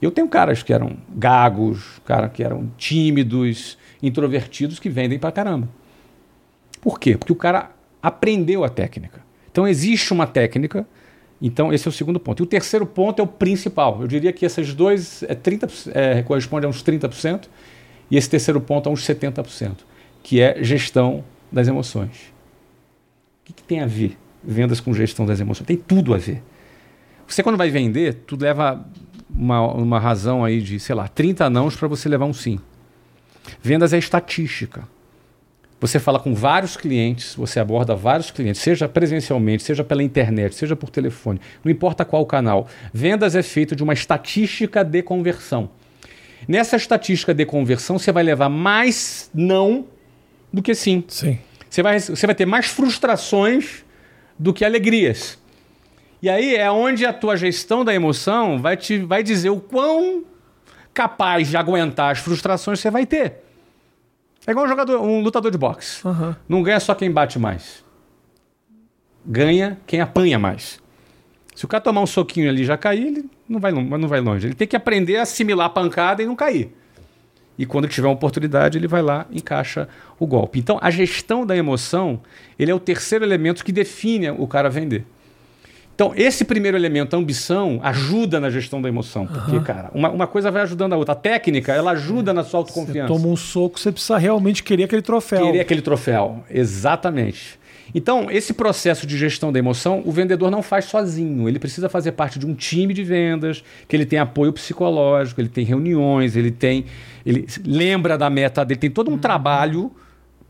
Eu 0.00 0.10
tenho 0.10 0.28
caras 0.28 0.62
que 0.62 0.72
eram 0.72 0.96
gagos, 1.14 2.00
caras 2.04 2.32
que 2.32 2.42
eram 2.42 2.70
tímidos, 2.76 3.76
introvertidos, 4.02 4.78
que 4.78 4.88
vendem 4.88 5.18
pra 5.18 5.30
caramba. 5.30 5.68
Por 6.80 6.98
quê? 6.98 7.16
Porque 7.16 7.32
o 7.32 7.36
cara 7.36 7.70
aprendeu 8.02 8.64
a 8.64 8.68
técnica. 8.68 9.20
Então 9.50 9.68
existe 9.68 10.12
uma 10.12 10.26
técnica. 10.26 10.86
Então 11.40 11.72
esse 11.72 11.86
é 11.86 11.90
o 11.90 11.92
segundo 11.92 12.20
ponto. 12.20 12.42
E 12.42 12.44
o 12.44 12.46
terceiro 12.46 12.86
ponto 12.86 13.20
é 13.20 13.22
o 13.22 13.26
principal. 13.26 14.00
Eu 14.00 14.06
diria 14.06 14.32
que 14.32 14.44
esses 14.44 14.74
dois 14.74 15.22
é 15.22 15.34
30, 15.34 15.68
é, 15.92 16.22
correspondem 16.22 16.66
a 16.66 16.70
uns 16.70 16.82
30% 16.82 17.48
e 18.10 18.16
esse 18.16 18.28
terceiro 18.28 18.60
ponto 18.60 18.88
a 18.88 18.92
uns 18.92 19.06
70%, 19.06 19.78
que 20.22 20.40
é 20.40 20.62
gestão 20.62 21.24
das 21.50 21.68
emoções. 21.68 22.32
O 23.42 23.46
que, 23.46 23.52
que 23.54 23.62
tem 23.62 23.80
a 23.80 23.86
ver 23.86 24.18
vendas 24.42 24.80
com 24.80 24.92
gestão 24.92 25.24
das 25.24 25.40
emoções? 25.40 25.66
Tem 25.66 25.76
tudo 25.76 26.12
a 26.12 26.18
ver. 26.18 26.42
Você 27.26 27.42
quando 27.42 27.56
vai 27.56 27.70
vender, 27.70 28.14
tu 28.26 28.36
leva 28.36 28.84
uma, 29.32 29.60
uma 29.72 29.98
razão 29.98 30.44
aí 30.44 30.60
de, 30.60 30.78
sei 30.80 30.94
lá, 30.94 31.08
30 31.08 31.48
nãos 31.48 31.76
para 31.76 31.88
você 31.88 32.08
levar 32.08 32.26
um 32.26 32.32
sim. 32.32 32.58
Vendas 33.62 33.92
é 33.92 33.98
estatística. 33.98 34.86
Você 35.80 35.98
fala 35.98 36.20
com 36.20 36.34
vários 36.34 36.76
clientes, 36.76 37.34
você 37.34 37.58
aborda 37.58 37.96
vários 37.96 38.30
clientes, 38.30 38.60
seja 38.60 38.86
presencialmente, 38.86 39.62
seja 39.62 39.82
pela 39.82 40.02
internet, 40.02 40.54
seja 40.54 40.76
por 40.76 40.90
telefone, 40.90 41.40
não 41.64 41.72
importa 41.72 42.04
qual 42.04 42.26
canal. 42.26 42.68
Vendas 42.92 43.34
é 43.34 43.42
feito 43.42 43.74
de 43.74 43.82
uma 43.82 43.94
estatística 43.94 44.84
de 44.84 45.02
conversão. 45.02 45.70
Nessa 46.46 46.76
estatística 46.76 47.32
de 47.32 47.46
conversão, 47.46 47.98
você 47.98 48.12
vai 48.12 48.22
levar 48.22 48.50
mais 48.50 49.30
não 49.32 49.86
do 50.52 50.60
que 50.60 50.74
sim. 50.74 51.02
Sim. 51.08 51.38
Você 51.68 51.82
vai, 51.82 51.98
você 51.98 52.26
vai 52.26 52.34
ter 52.34 52.46
mais 52.46 52.66
frustrações 52.66 53.84
do 54.38 54.52
que 54.52 54.64
alegrias. 54.64 55.38
E 56.22 56.28
aí 56.28 56.56
é 56.56 56.70
onde 56.70 57.06
a 57.06 57.12
tua 57.12 57.36
gestão 57.36 57.84
da 57.84 57.94
emoção 57.94 58.60
vai 58.60 58.76
te 58.76 58.98
vai 58.98 59.22
dizer 59.22 59.48
o 59.48 59.60
quão 59.60 60.24
capaz 60.92 61.48
de 61.48 61.56
aguentar 61.56 62.12
as 62.12 62.18
frustrações 62.18 62.80
você 62.80 62.90
vai 62.90 63.06
ter. 63.06 63.49
É 64.46 64.50
igual 64.52 64.66
um 64.66 64.68
jogador, 64.68 65.00
um 65.00 65.20
lutador 65.20 65.50
de 65.50 65.58
boxe. 65.58 66.06
Aham. 66.06 66.36
Não 66.48 66.62
ganha 66.62 66.80
só 66.80 66.94
quem 66.94 67.10
bate 67.10 67.38
mais. 67.38 67.84
Ganha 69.24 69.78
quem 69.86 70.00
apanha 70.00 70.38
mais. 70.38 70.80
Se 71.54 71.64
o 71.64 71.68
cara 71.68 71.82
tomar 71.82 72.00
um 72.00 72.06
soquinho 72.06 72.48
ali 72.48 72.62
e 72.62 72.64
já 72.64 72.76
cair, 72.76 73.06
ele 73.06 73.30
não 73.48 73.60
vai, 73.60 73.70
não 73.72 74.08
vai 74.08 74.20
longe. 74.20 74.46
Ele 74.46 74.54
tem 74.54 74.66
que 74.66 74.76
aprender 74.76 75.18
a 75.18 75.22
assimilar 75.22 75.66
a 75.66 75.70
pancada 75.70 76.22
e 76.22 76.26
não 76.26 76.34
cair. 76.34 76.74
E 77.58 77.66
quando 77.66 77.86
tiver 77.86 78.08
uma 78.08 78.14
oportunidade, 78.14 78.78
ele 78.78 78.88
vai 78.88 79.02
lá 79.02 79.26
e 79.30 79.36
encaixa 79.36 79.86
o 80.18 80.26
golpe. 80.26 80.58
Então, 80.58 80.78
a 80.80 80.90
gestão 80.90 81.44
da 81.44 81.54
emoção, 81.54 82.22
ele 82.58 82.70
é 82.70 82.74
o 82.74 82.80
terceiro 82.80 83.22
elemento 83.22 83.62
que 83.62 83.72
define 83.72 84.30
o 84.30 84.46
cara 84.46 84.70
vender. 84.70 85.04
Então, 86.00 86.14
esse 86.16 86.46
primeiro 86.46 86.78
elemento, 86.78 87.14
a 87.14 87.18
ambição, 87.18 87.78
ajuda 87.82 88.40
na 88.40 88.48
gestão 88.48 88.80
da 88.80 88.88
emoção. 88.88 89.26
Porque, 89.26 89.60
cara, 89.60 89.90
uma, 89.92 90.08
uma 90.08 90.26
coisa 90.26 90.50
vai 90.50 90.62
ajudando 90.62 90.94
a 90.94 90.96
outra. 90.96 91.12
A 91.12 91.14
técnica, 91.14 91.74
ela 91.74 91.90
ajuda 91.90 92.32
na 92.32 92.42
sua 92.42 92.52
Você 92.52 92.56
autoconfiança. 92.56 93.08
toma 93.12 93.26
um 93.26 93.36
soco, 93.36 93.78
você 93.78 93.92
precisa 93.92 94.16
realmente 94.16 94.62
querer 94.62 94.84
aquele 94.84 95.02
troféu. 95.02 95.44
Querer 95.44 95.60
aquele 95.60 95.82
troféu. 95.82 96.42
Exatamente. 96.48 97.60
Então, 97.94 98.30
esse 98.30 98.54
processo 98.54 99.06
de 99.06 99.18
gestão 99.18 99.52
da 99.52 99.58
emoção, 99.58 100.02
o 100.06 100.10
vendedor 100.10 100.50
não 100.50 100.62
faz 100.62 100.86
sozinho. 100.86 101.46
Ele 101.46 101.58
precisa 101.58 101.86
fazer 101.86 102.12
parte 102.12 102.38
de 102.38 102.46
um 102.46 102.54
time 102.54 102.94
de 102.94 103.04
vendas, 103.04 103.62
que 103.86 103.94
ele 103.94 104.06
tem 104.06 104.18
apoio 104.18 104.54
psicológico, 104.54 105.38
ele 105.38 105.50
tem 105.50 105.66
reuniões, 105.66 106.34
ele 106.34 106.50
tem. 106.50 106.86
Ele 107.26 107.46
lembra 107.62 108.16
da 108.16 108.30
meta 108.30 108.64
dele, 108.64 108.80
tem 108.80 108.90
todo 108.90 109.10
um 109.10 109.18
trabalho 109.18 109.92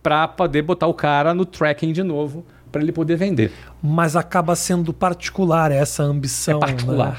para 0.00 0.28
poder 0.28 0.62
botar 0.62 0.86
o 0.86 0.94
cara 0.94 1.34
no 1.34 1.44
tracking 1.44 1.92
de 1.92 2.02
novo, 2.02 2.44
para 2.70 2.82
ele 2.82 2.92
poder 2.92 3.16
vender. 3.16 3.50
Mas 3.82 4.16
acaba 4.16 4.54
sendo 4.56 4.92
particular 4.92 5.70
essa 5.72 6.02
ambição. 6.02 6.58
É 6.58 6.60
particular. 6.60 7.12
né? 7.12 7.18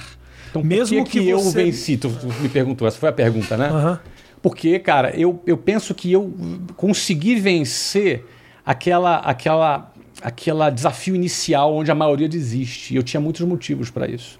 Então, 0.49 0.63
Mesmo 0.63 1.03
que, 1.05 1.11
que 1.11 1.19
que 1.21 1.29
eu 1.29 1.39
você- 1.39 1.63
venci? 1.63 1.97
Tu, 1.97 2.09
tu 2.09 2.27
me 2.41 2.49
perguntou, 2.49 2.87
essa 2.87 2.97
foi 2.97 3.09
a 3.09 3.13
pergunta, 3.13 3.55
né? 3.55 3.67
Aham. 3.67 3.99
Porque, 4.41 4.79
cara, 4.79 5.15
eu, 5.15 5.41
eu 5.45 5.55
penso 5.55 5.93
que 5.93 6.11
eu 6.11 6.33
consegui 6.75 7.35
vencer 7.35 8.25
aquela, 8.65 9.17
aquela, 9.17 9.91
aquela 10.21 10.69
desafio 10.69 11.15
inicial 11.15 11.75
onde 11.75 11.91
a 11.91 11.95
maioria 11.95 12.27
desiste. 12.27 12.93
E 12.93 12.97
eu 12.97 13.03
tinha 13.03 13.21
muitos 13.21 13.41
motivos 13.45 13.89
para 13.91 14.09
isso. 14.09 14.39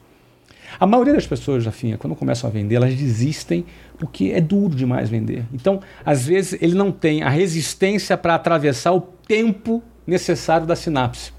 A 0.80 0.88
maioria 0.88 1.14
das 1.14 1.28
pessoas, 1.28 1.64
Jafinha, 1.64 1.98
quando 1.98 2.16
começam 2.16 2.50
a 2.50 2.54
vender, 2.54 2.76
elas 2.76 2.96
desistem 2.96 3.64
porque 4.00 4.32
é 4.34 4.42
duro 4.42 4.74
demais 4.76 5.10
vender. 5.10 5.46
Então, 5.54 5.80
às 6.04 6.26
vezes, 6.26 6.58
ele 6.62 6.74
não 6.74 6.92
tem 6.92 7.22
a 7.24 7.30
resistência 7.30 8.18
para 8.18 8.34
atravessar 8.36 8.94
o 8.94 9.02
tempo 9.02 9.84
necessário 10.12 10.68
da 10.68 10.76
sinapse. 10.76 11.32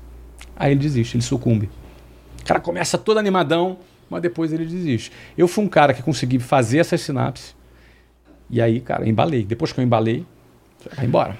Aí 0.57 0.73
ele 0.73 0.81
desiste, 0.81 1.17
ele 1.17 1.23
sucumbe. 1.23 1.71
O 2.41 2.45
cara 2.45 2.59
começa 2.61 2.99
todo 2.99 3.19
animadão, 3.19 3.79
mas 4.11 4.21
depois 4.23 4.53
ele 4.53 4.65
desiste. 4.67 5.13
Eu 5.39 5.47
fui 5.47 5.65
um 5.65 5.69
cara 5.69 5.95
que 5.95 6.03
consegui 6.03 6.39
fazer 6.39 6.79
essas 6.79 7.01
sinapses. 7.01 7.55
E 8.51 8.61
aí, 8.61 8.81
cara, 8.81 9.09
embalei. 9.09 9.45
Depois 9.45 9.73
que 9.73 9.81
eu 9.81 9.85
embalei, 9.85 10.27
vai 10.97 11.07
embora. 11.07 11.39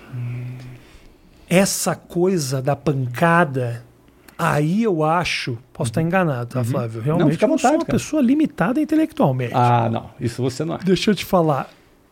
Essa 1.49 1.95
coisa 1.95 2.63
da 2.63 2.75
pancada, 2.75 3.85
aí 4.39 4.83
eu 4.83 5.05
acho. 5.05 5.59
Posso 5.73 5.91
estar 5.91 6.01
enganado, 6.01 6.47
tá, 6.55 6.65
Flávio? 6.65 7.03
Realmente 7.03 7.27
Uhum. 7.27 7.33
fica 7.33 7.47
à 7.47 7.49
eu 7.49 7.51
sou 7.51 7.57
vontade, 7.59 7.75
uma 7.77 7.85
cara. 7.85 7.99
pessoa 7.99 8.23
limitada 8.23 8.81
intelectualmente. 8.81 9.53
Ah, 9.55 9.89
não. 9.91 10.11
Isso 10.19 10.41
você 10.43 10.65
não 10.65 10.77
é. 10.77 10.79
Deixa 10.79 11.11
eu 11.11 11.15
te 11.15 11.25
falar. 11.25 11.69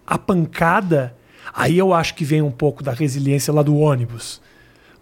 A 0.06 0.18
pancada, 0.18 1.16
aí 1.54 1.78
eu 1.78 1.94
acho 1.94 2.14
que 2.14 2.24
vem 2.24 2.42
um 2.42 2.50
pouco 2.50 2.82
da 2.82 2.92
resiliência 2.92 3.52
lá 3.54 3.62
do 3.62 3.76
ônibus. 3.76 4.42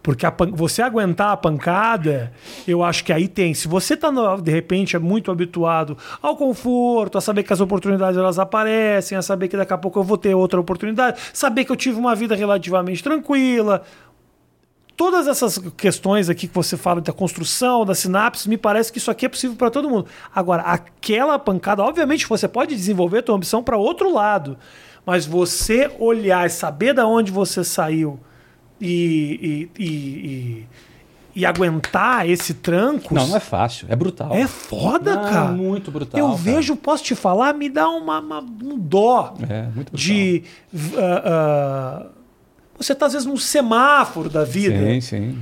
Porque 0.03 0.31
pan- 0.31 0.51
você 0.53 0.81
aguentar 0.81 1.33
a 1.33 1.37
pancada, 1.37 2.33
eu 2.67 2.83
acho 2.83 3.05
que 3.05 3.13
aí 3.13 3.29
tem. 3.29 3.53
Se 3.53 3.69
você 3.69 3.97
tá, 3.97 4.11
de 4.41 4.51
repente, 4.51 4.97
é 4.97 4.99
muito 4.99 5.31
habituado 5.31 5.99
ao 6.23 6.37
conforto, 6.37 7.19
a 7.19 7.21
saber 7.21 7.43
que 7.43 7.53
as 7.53 7.61
oportunidades 7.61 8.19
elas 8.19 8.39
aparecem, 8.39 9.19
a 9.19 9.23
saber 9.23 9.49
que 9.49 9.57
daqui 9.57 9.73
a 9.73 9.79
pouco 9.79 9.99
eu 9.99 10.05
vou 10.05 10.17
ter 10.17 10.35
outra 10.35 10.61
oportunidade, 10.61 11.21
saber 11.33 11.65
que 11.65 11.73
eu 11.73 11.77
tive 11.77 11.99
uma 11.99 12.15
vida 12.15 12.35
relativamente 12.35 13.03
tranquila. 13.03 13.83
Todas 14.97 15.29
essas 15.29 15.59
questões 15.77 16.29
aqui 16.29 16.49
que 16.49 16.55
você 16.55 16.77
fala 16.77 17.01
da 17.01 17.13
construção, 17.13 17.85
da 17.85 17.95
sinapse, 17.95 18.49
me 18.49 18.57
parece 18.57 18.91
que 18.91 18.99
isso 18.99 19.11
aqui 19.11 19.27
é 19.27 19.29
possível 19.29 19.57
para 19.57 19.71
todo 19.71 19.89
mundo. 19.89 20.07
Agora, 20.35 20.63
aquela 20.63 21.39
pancada, 21.39 21.83
obviamente 21.85 22.27
você 22.27 22.49
pode 22.49 22.75
desenvolver 22.75 23.19
a 23.19 23.23
tua 23.23 23.37
ambição 23.37 23.63
para 23.63 23.77
outro 23.77 24.13
lado, 24.13 24.59
mas 25.07 25.25
você 25.25 25.91
olhar 26.01 26.47
e 26.47 26.51
saber 26.51 26.95
da 26.95 27.07
onde 27.07 27.31
você 27.31 27.63
saiu 27.63 28.19
e, 28.81 29.69
e, 29.79 29.85
e, 29.85 30.67
e- 31.37 31.47
aguentar 31.47 32.29
esse 32.29 32.55
tranco 32.55 33.15
Não, 33.15 33.27
não 33.29 33.37
é 33.37 33.41
fácil. 33.41 33.87
É 33.89 33.95
brutal. 33.97 34.33
é 34.33 34.47
foda, 34.47 35.15
Não, 35.17 35.23
cara. 35.31 35.49
muito 35.53 35.91
brutal, 35.91 36.19
Eu 36.19 36.27
cara. 36.31 36.39
vejo, 36.39 36.75
posso 36.77 37.05
te 37.05 37.15
falar, 37.15 37.55
me 37.55 37.69
dá 37.69 37.89
uma, 37.89 38.19
uma- 38.21 38.41
um 38.41 38.79
dó 38.79 39.35
É, 39.49 39.67
de. 39.93 40.43
ah, 40.97 41.23
ah, 41.25 42.07
você 42.77 42.95
tá 42.95 43.07
às 43.07 43.13
vezes 43.13 43.27
num 43.27 43.37
semáforo 43.37 44.29
da 44.29 44.45
vida. 44.45 44.79
Sim, 44.79 45.01
sim. 45.01 45.39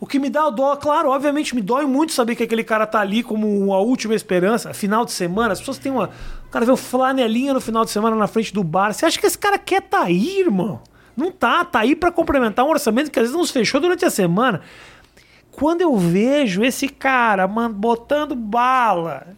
O 0.00 0.06
que 0.06 0.18
me 0.18 0.28
dá 0.28 0.50
dó, 0.50 0.74
claro, 0.74 1.10
obviamente 1.10 1.54
me 1.54 1.60
dói 1.60 1.86
muito 1.86 2.12
saber 2.12 2.34
que 2.34 2.42
aquele 2.42 2.64
cara 2.64 2.84
tá 2.88 2.98
ali 2.98 3.22
como 3.22 3.72
a 3.72 3.78
última 3.80 4.16
esperança, 4.16 4.74
final 4.74 5.04
de 5.04 5.12
semana, 5.12 5.52
as 5.52 5.60
pessoas 5.60 5.78
têm 5.78 5.92
uma. 5.92 6.10
O 6.46 6.50
cara 6.50 6.64
vê 6.66 6.72
o 6.72 6.76
flanelinha 6.76 7.54
no 7.54 7.60
final 7.60 7.84
de 7.84 7.92
semana 7.92 8.16
na 8.16 8.26
frente 8.26 8.52
do 8.52 8.64
bar. 8.64 8.92
Você 8.92 9.06
acha 9.06 9.16
que 9.18 9.24
esse 9.26 9.38
cara 9.38 9.58
quer 9.58 9.80
tá 9.82 10.02
aí, 10.02 10.40
irmão? 10.40 10.80
Não 11.16 11.30
tá, 11.30 11.64
tá 11.64 11.80
aí 11.80 11.94
pra 11.94 12.10
complementar 12.10 12.64
um 12.64 12.70
orçamento 12.70 13.10
que 13.10 13.18
às 13.18 13.24
vezes 13.24 13.36
não 13.36 13.44
se 13.44 13.52
fechou 13.52 13.80
durante 13.80 14.04
a 14.04 14.10
semana. 14.10 14.60
Quando 15.50 15.82
eu 15.82 15.96
vejo 15.96 16.64
esse 16.64 16.88
cara, 16.88 17.46
mano, 17.46 17.74
botando 17.74 18.34
bala, 18.34 19.28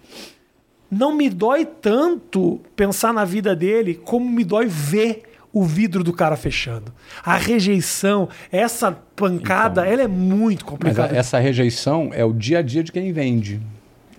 não 0.90 1.14
me 1.14 1.28
dói 1.28 1.64
tanto 1.66 2.60
pensar 2.76 3.12
na 3.12 3.24
vida 3.24 3.54
dele 3.56 3.94
como 3.94 4.28
me 4.30 4.44
dói 4.44 4.66
ver 4.66 5.24
o 5.52 5.64
vidro 5.64 6.02
do 6.02 6.12
cara 6.12 6.36
fechando. 6.36 6.92
A 7.24 7.36
rejeição, 7.36 8.28
essa 8.50 8.90
pancada, 9.14 9.86
ela 9.86 10.02
é 10.02 10.08
muito 10.08 10.64
Mas 10.64 10.70
complicada. 10.70 11.16
essa 11.16 11.38
rejeição 11.38 12.10
é 12.12 12.24
o 12.24 12.32
dia 12.32 12.58
a 12.58 12.62
dia 12.62 12.82
de 12.82 12.90
quem 12.90 13.12
vende. 13.12 13.60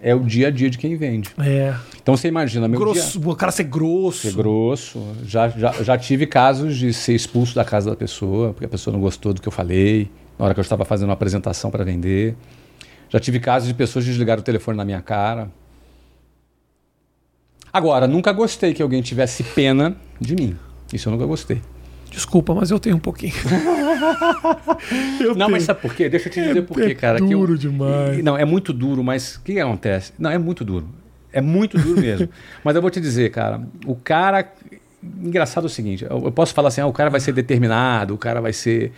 É 0.06 0.14
o 0.14 0.20
dia 0.20 0.50
a 0.50 0.52
dia 0.52 0.70
de 0.70 0.78
quem 0.78 0.96
vende. 0.96 1.32
É. 1.40 1.74
Então 2.00 2.16
você 2.16 2.28
imagina, 2.28 2.68
meu 2.68 2.80
Grosso, 2.80 3.20
dia... 3.20 3.28
o 3.28 3.36
cara 3.36 3.52
ser 3.52 3.64
grosso. 3.64 4.30
Ser 4.30 4.34
grosso. 4.34 5.02
Já, 5.26 5.50
já, 5.50 5.72
já 5.72 5.98
tive 5.98 6.28
casos 6.28 6.78
de 6.78 6.94
ser 6.94 7.16
expulso 7.16 7.56
da 7.56 7.66
casa 7.66 7.90
da 7.90 7.96
pessoa, 7.96 8.54
porque 8.54 8.66
a 8.66 8.70
pessoa 8.70 8.94
não 8.94 9.02
gostou 9.02 9.34
do 9.34 9.42
que 9.42 9.48
eu 9.48 9.52
falei, 9.52 10.12
na 10.38 10.46
hora 10.46 10.54
que 10.54 10.60
eu 10.60 10.62
estava 10.62 10.86
fazendo 10.86 11.08
uma 11.10 11.16
apresentação 11.16 11.72
para 11.72 11.84
vender. 11.84 12.36
Já 13.10 13.20
tive 13.20 13.40
casos 13.40 13.68
de 13.68 13.74
pessoas 13.74 14.06
desligar 14.06 14.38
o 14.38 14.44
telefone 14.44 14.78
na 14.78 14.86
minha 14.86 15.02
cara. 15.02 15.50
Agora, 17.74 18.06
nunca 18.08 18.32
gostei 18.32 18.76
que 18.76 18.84
alguém 18.84 19.02
tivesse 19.02 19.42
pena 19.42 19.98
de 20.22 20.36
mim. 20.36 20.56
Isso 20.94 21.10
eu 21.10 21.14
nunca 21.14 21.26
gostei. 21.26 21.60
Desculpa, 22.10 22.54
mas 22.54 22.72
eu 22.72 22.80
tenho 22.80 22.96
um 22.96 23.00
pouquinho. 23.00 23.34
eu 25.20 25.30
não, 25.30 25.36
tenho. 25.36 25.52
mas 25.52 25.64
sabe 25.64 25.82
por 25.82 25.94
quê? 25.94 26.08
Deixa 26.08 26.30
eu 26.30 26.32
te 26.32 26.42
dizer 26.42 26.60
é, 26.60 26.62
por 26.62 26.78
quê, 26.78 26.92
é 26.92 26.96
cara. 26.96 27.20
Duro 27.20 27.54
eu, 27.54 27.58
demais. 27.58 28.24
Não, 28.24 28.38
é 28.38 28.46
muito 28.46 28.72
duro, 28.72 29.04
mas 29.04 29.36
o 29.36 29.42
que, 29.42 29.60
acontece? 29.60 30.14
Não, 30.18 30.30
é 30.30 30.38
muito 30.38 30.64
duro. 30.64 30.88
É 31.34 31.42
muito 31.42 31.78
duro 31.78 32.00
mesmo. 32.00 32.30
mas 32.64 32.76
eu 32.76 32.82
vou 32.82 32.90
te 32.90 33.02
dizer, 33.02 33.32
cara, 33.32 33.62
o 33.86 33.96
cara. 33.96 34.50
Engraçado 35.22 35.66
é 35.66 35.68
o 35.68 35.70
seguinte: 35.70 36.06
eu, 36.10 36.32
posso 36.32 36.54
falar 36.54 36.70
assim, 36.70 36.82
ah, 36.82 36.88
o 36.88 36.94
cara 36.94 37.10
vai 37.10 37.20
ser 37.20 37.34
determinado, 37.34 38.14
o 38.14 38.18
cara 38.18 38.40
vai 38.40 38.54
ser. 38.54 38.94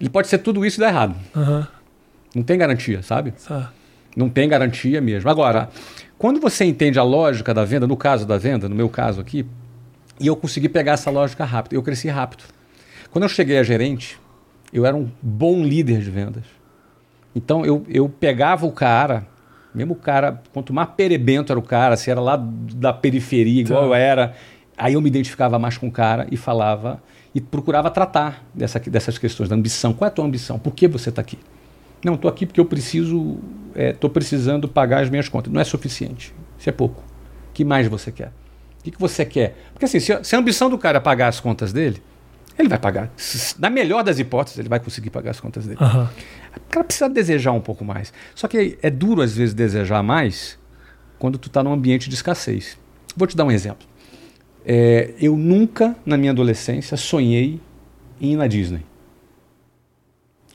Ele 0.00 0.08
pode 0.08 0.28
ser 0.28 0.38
tudo 0.38 0.64
isso 0.64 0.78
e 0.78 0.80
dar 0.80 0.88
errado. 0.88 1.16
Uhum. 1.34 1.66
Não 2.34 2.42
tem 2.42 2.58
garantia, 2.58 3.02
sabe? 3.02 3.32
Tá. 3.46 3.72
Não 4.14 4.28
tem 4.28 4.48
garantia 4.48 5.00
mesmo. 5.00 5.28
Agora, 5.28 5.68
quando 6.18 6.40
você 6.40 6.64
entende 6.64 6.98
a 6.98 7.02
lógica 7.02 7.52
da 7.52 7.64
venda, 7.64 7.86
no 7.86 7.96
caso 7.96 8.26
da 8.26 8.38
venda, 8.38 8.68
no 8.68 8.74
meu 8.74 8.88
caso 8.88 9.20
aqui, 9.20 9.44
e 10.18 10.26
eu 10.26 10.36
consegui 10.36 10.68
pegar 10.68 10.92
essa 10.92 11.10
lógica 11.10 11.44
rápido. 11.44 11.74
Eu 11.74 11.82
cresci 11.82 12.08
rápido. 12.08 12.44
Quando 13.10 13.24
eu 13.24 13.28
cheguei 13.28 13.58
a 13.58 13.62
gerente, 13.62 14.18
eu 14.72 14.84
era 14.84 14.96
um 14.96 15.10
bom 15.22 15.62
líder 15.62 16.00
de 16.00 16.10
vendas. 16.10 16.44
Então 17.34 17.64
eu, 17.64 17.84
eu 17.88 18.08
pegava 18.08 18.66
o 18.66 18.72
cara, 18.72 19.26
mesmo 19.74 19.92
o 19.92 19.96
cara, 19.96 20.42
quanto 20.52 20.72
mais 20.72 20.88
perebento 20.96 21.52
era 21.52 21.58
o 21.58 21.62
cara, 21.62 21.96
se 21.96 22.10
era 22.10 22.20
lá 22.20 22.36
da 22.36 22.92
periferia, 22.92 23.60
igual 23.60 23.82
tá. 23.82 23.86
eu 23.86 23.94
era, 23.94 24.34
aí 24.76 24.94
eu 24.94 25.00
me 25.00 25.08
identificava 25.08 25.58
mais 25.58 25.76
com 25.76 25.86
o 25.88 25.92
cara 25.92 26.26
e 26.30 26.36
falava 26.36 27.02
e 27.34 27.40
procurava 27.40 27.90
tratar 27.90 28.42
dessa, 28.54 28.80
dessas 28.80 29.18
questões 29.18 29.48
da 29.48 29.54
ambição. 29.54 29.92
Qual 29.92 30.06
é 30.06 30.10
a 30.10 30.14
tua 30.14 30.24
ambição? 30.24 30.58
Por 30.58 30.74
que 30.74 30.88
você 30.88 31.10
está 31.10 31.20
aqui? 31.20 31.38
Não, 32.02 32.14
estou 32.14 32.30
aqui 32.30 32.46
porque 32.46 32.60
eu 32.60 32.64
preciso, 32.64 33.38
estou 33.74 34.08
é, 34.08 34.12
precisando 34.12 34.66
pagar 34.66 35.02
as 35.02 35.10
minhas 35.10 35.28
contas. 35.28 35.52
Não 35.52 35.60
é 35.60 35.64
suficiente. 35.64 36.34
Isso 36.58 36.68
é 36.68 36.72
pouco. 36.72 37.02
O 37.50 37.52
que 37.52 37.64
mais 37.64 37.86
você 37.88 38.10
quer? 38.10 38.32
Que, 38.86 38.92
que 38.92 39.00
você 39.00 39.24
quer? 39.24 39.56
Porque 39.72 39.84
assim, 39.84 39.98
se 39.98 40.12
a, 40.12 40.22
se 40.22 40.36
a 40.36 40.38
ambição 40.38 40.70
do 40.70 40.78
cara 40.78 40.98
é 40.98 41.00
pagar 41.00 41.26
as 41.28 41.40
contas 41.40 41.72
dele, 41.72 42.00
ele 42.56 42.68
vai 42.68 42.78
pagar. 42.78 43.10
Na 43.58 43.68
melhor 43.68 44.02
das 44.02 44.18
hipóteses, 44.18 44.58
ele 44.58 44.68
vai 44.68 44.78
conseguir 44.78 45.10
pagar 45.10 45.32
as 45.32 45.40
contas 45.40 45.66
dele. 45.66 45.78
Uhum. 45.80 46.04
O 46.04 46.70
cara 46.70 46.84
precisa 46.84 47.08
desejar 47.08 47.52
um 47.52 47.60
pouco 47.60 47.84
mais. 47.84 48.12
Só 48.34 48.46
que 48.46 48.78
é 48.80 48.88
duro, 48.88 49.20
às 49.22 49.36
vezes, 49.36 49.52
desejar 49.54 50.02
mais 50.02 50.58
quando 51.18 51.36
tu 51.36 51.48
está 51.48 51.62
num 51.62 51.72
ambiente 51.72 52.08
de 52.08 52.14
escassez. 52.14 52.78
Vou 53.16 53.26
te 53.26 53.36
dar 53.36 53.44
um 53.44 53.50
exemplo. 53.50 53.86
É, 54.64 55.12
eu 55.20 55.36
nunca, 55.36 55.96
na 56.06 56.16
minha 56.16 56.30
adolescência, 56.30 56.96
sonhei 56.96 57.60
em 58.20 58.32
ir 58.32 58.36
na 58.36 58.46
Disney. 58.46 58.86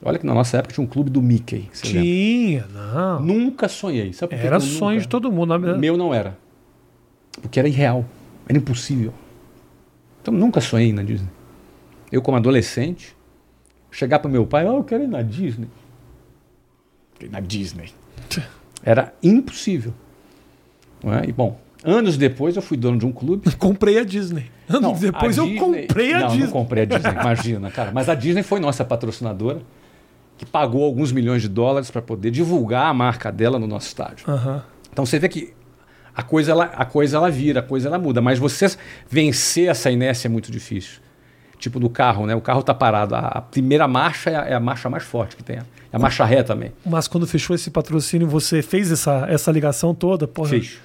Olha 0.04 0.18
que 0.18 0.26
na 0.26 0.34
nossa 0.34 0.58
época 0.58 0.74
tinha 0.74 0.84
um 0.84 0.88
clube 0.88 1.12
do 1.12 1.22
Mickey. 1.22 1.70
Tinha, 1.74 2.66
não. 2.74 3.20
Nunca 3.22 3.68
sonhei. 3.68 4.14
Sabe 4.14 4.36
era 4.36 4.60
sonho 4.60 4.96
nunca? 4.96 5.02
de 5.02 5.08
todo 5.08 5.32
mundo. 5.32 5.60
Meu 5.78 5.96
não 5.96 6.14
era. 6.14 6.36
Porque 7.40 7.60
era 7.60 7.68
irreal, 7.68 8.04
era 8.52 8.58
impossível. 8.58 9.14
Então 10.22 10.34
nunca 10.34 10.60
sonhei 10.62 10.92
na 10.92 11.02
Disney. 11.02 11.30
Eu, 12.12 12.22
como 12.22 12.38
adolescente, 12.38 13.16
chegar 13.90 14.20
para 14.20 14.30
meu 14.30 14.46
pai, 14.46 14.68
oh, 14.68 14.78
eu 14.78 14.84
quero 14.84 15.04
ir 15.04 15.08
na 15.08 15.22
Disney. 15.22 15.70
Na 17.30 17.40
Disney. 17.40 17.92
Era 18.84 19.14
impossível. 19.22 19.94
É? 21.04 21.30
E 21.30 21.32
bom, 21.32 21.60
anos 21.84 22.18
depois 22.18 22.56
eu 22.56 22.64
fui 22.64 22.76
dono 22.76 22.98
de 22.98 23.06
um 23.06 23.12
clube. 23.12 23.50
Comprei 23.56 24.00
a 24.00 24.04
Disney. 24.04 24.52
Anos 24.68 24.82
não, 24.82 24.94
depois 24.94 25.38
eu 25.38 25.46
Disney... 25.46 25.60
comprei 25.60 26.14
a 26.14 26.20
não, 26.22 26.28
Disney. 26.30 26.46
Não, 26.46 26.52
comprei 26.52 26.84
a 26.84 26.86
Disney, 26.86 27.12
imagina, 27.22 27.72
cara. 27.72 27.92
Mas 27.92 28.10
a 28.10 28.16
Disney 28.16 28.42
foi 28.42 28.60
nossa 28.60 28.84
patrocinadora, 28.84 29.62
que 30.38 30.46
pagou 30.46 30.84
alguns 30.84 31.12
milhões 31.12 31.44
de 31.44 31.48
dólares 31.48 31.92
para 31.92 32.02
poder 32.02 32.32
divulgar 32.32 32.88
a 32.88 32.94
marca 32.94 33.32
dela 33.32 33.60
no 33.60 33.68
nosso 33.68 33.88
estádio. 33.88 34.26
Uhum. 34.28 34.62
Então 34.92 35.06
você 35.06 35.20
vê 35.20 35.30
que 35.30 35.54
a 36.22 36.24
coisa 36.24 36.52
ela, 36.52 36.66
a 36.66 36.86
coisa 36.86 37.18
ela 37.18 37.32
vira, 37.32 37.60
a 37.62 37.64
coisa 37.64 37.88
ela 37.88 37.98
muda. 37.98 38.22
Mas 38.22 38.38
você 38.38 38.68
vencer 39.10 39.70
essa 39.70 39.90
inércia 39.90 40.28
é 40.28 40.30
muito 40.30 40.52
difícil. 40.52 41.00
Tipo 41.58 41.80
do 41.80 41.90
carro, 41.90 42.26
né? 42.26 42.36
O 42.36 42.42
carro 42.42 42.62
está 42.62 42.74
parado. 42.74 43.16
A, 43.16 43.42
primeira 43.42 43.88
marcha 43.88 44.30
é 44.30 44.36
a, 44.36 44.46
é 44.46 44.54
a, 44.54 44.60
marcha 44.60 44.90
mais 44.90 45.04
forte 45.04 45.36
que 45.36 45.44
tem. 45.44 45.58
É 45.58 45.64
a 45.92 46.00
marcha 46.00 46.24
ré 46.24 46.44
também. 46.44 46.72
Mas 46.86 47.08
quando 47.08 47.28
fechou 47.28 47.56
esse 47.56 47.70
patrocínio, 47.70 48.28
você 48.28 48.62
fez 48.62 48.92
essa, 48.92 49.26
essa 49.30 49.52
ligação 49.52 49.94
toda? 49.94 50.28
Porra, 50.28 50.50
Fiz. 50.50 50.80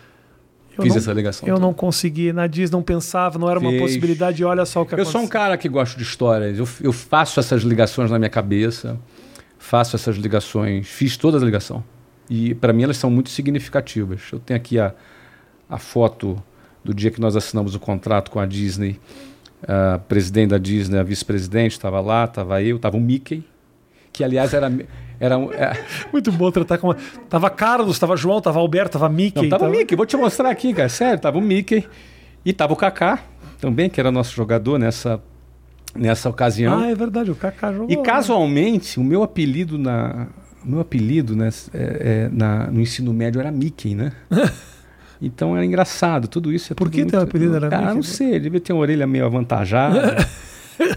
Fiz 0.81 0.89
não, 0.91 0.97
essa 0.97 1.13
ligação. 1.13 1.49
Eu 1.49 1.55
toda. 1.55 1.67
não 1.67 1.73
consegui, 1.73 2.33
na 2.33 2.47
Disney 2.47 2.77
não 2.77 2.83
pensava, 2.83 3.39
não 3.39 3.49
era 3.49 3.59
uma 3.59 3.73
possibilidade, 3.79 4.45
olha 4.45 4.67
só 4.67 4.83
o 4.83 4.87
que 4.87 4.93
eu 4.93 4.97
aconteceu. 4.97 5.09
Eu 5.09 5.13
sou 5.13 5.23
um 5.23 5.29
cara 5.29 5.57
que 5.57 5.71
gosto 5.71 5.97
de 5.97 6.03
histórias, 6.03 6.59
eu, 6.59 6.69
eu 6.83 6.93
faço 6.93 7.41
essas 7.41 7.63
ligações 7.63 8.11
na 8.11 8.19
minha 8.19 8.29
cabeça, 8.29 8.99
faço 9.59 9.97
essas 9.97 10.17
ligações, 10.17 10.87
fiz 10.87 11.17
toda 11.17 11.39
a 11.39 11.41
ligação. 11.41 11.83
E 12.29 12.55
para 12.55 12.75
mim 12.75 12.83
elas 12.83 12.99
são 12.99 13.11
muito 13.11 13.31
significativas. 13.31 14.21
Eu 14.31 14.39
tenho 14.39 14.59
aqui 14.59 14.79
a, 14.79 14.93
a 15.69 15.79
foto 15.79 16.43
do 16.85 16.95
dia 16.95 17.11
que 17.11 17.21
nós 17.21 17.37
assinamos 17.37 17.75
o 17.75 17.81
contrato 17.81 18.31
com 18.31 18.39
a 18.39 18.47
Disney. 18.47 18.99
A 19.67 19.99
presidente 19.99 20.51
da 20.51 20.59
Disney, 20.59 20.99
a 20.99 21.03
vice-presidente, 21.03 21.73
estava 21.73 22.01
lá, 22.01 22.25
estava 22.25 22.63
eu, 22.63 22.77
estava 22.77 22.97
o 22.97 23.01
Mickey, 23.01 23.43
que 24.13 24.23
aliás 24.23 24.55
era. 24.55 24.73
era, 25.19 25.35
é... 25.35 25.85
Muito 26.13 26.31
bom 26.31 26.51
tratar 26.51 26.79
com. 26.79 26.95
Tava 27.29 27.51
Carlos, 27.51 27.99
tava 27.99 28.17
João, 28.17 28.41
tava 28.41 28.61
Alberto, 28.61 28.93
tava 28.99 29.09
Mickey. 29.09 29.43
Não, 29.43 29.49
tava, 29.49 29.65
tava 29.65 29.77
Mickey, 29.77 29.97
vou 29.97 30.07
te 30.07 30.17
mostrar 30.17 30.51
aqui, 30.51 30.73
cara. 30.73 30.89
Sério, 30.89 31.19
tava 31.19 31.39
o 31.39 31.43
Mickey. 31.43 31.87
E 32.45 32.53
tava 32.53 32.73
o 32.73 32.77
Kaká 32.77 33.19
também, 33.61 33.91
que 33.91 33.99
era 33.99 34.13
nosso 34.13 34.35
jogador 34.35 34.79
nessa, 34.79 35.21
nessa 35.95 36.29
ocasião. 36.29 36.79
Ah, 36.79 36.89
é 36.89 36.95
verdade, 36.95 37.31
o 37.31 37.35
Kaká 37.35 37.73
jogou. 37.73 37.91
E 37.91 37.97
casualmente, 38.03 39.01
o 39.01 39.05
meu 39.05 39.23
apelido 39.23 39.77
na. 39.77 40.29
O 40.65 40.69
meu 40.69 40.81
apelido 40.81 41.37
né, 41.37 41.49
é, 41.73 41.79
é, 41.79 42.29
na, 42.33 42.67
no 42.67 42.81
ensino 42.81 43.13
médio 43.13 43.41
era 43.41 43.51
Mickey, 43.51 43.95
né? 43.95 44.13
Então 45.21 45.57
era 45.57 45.65
engraçado, 45.65 46.29
tudo 46.29 46.53
isso 46.53 46.73
é 46.73 46.77
Por 46.77 46.91
que 46.91 47.05
teu 47.05 47.21
apelido 47.21 47.57
era 47.57 47.69
Cara, 47.69 47.95
não 47.95 48.03
sei, 48.03 48.31
ele 48.31 48.41
devia 48.41 48.61
ter 48.61 48.73
uma 48.73 48.83
orelha 48.83 49.07
meio 49.07 49.25
avantajada. 49.25 50.17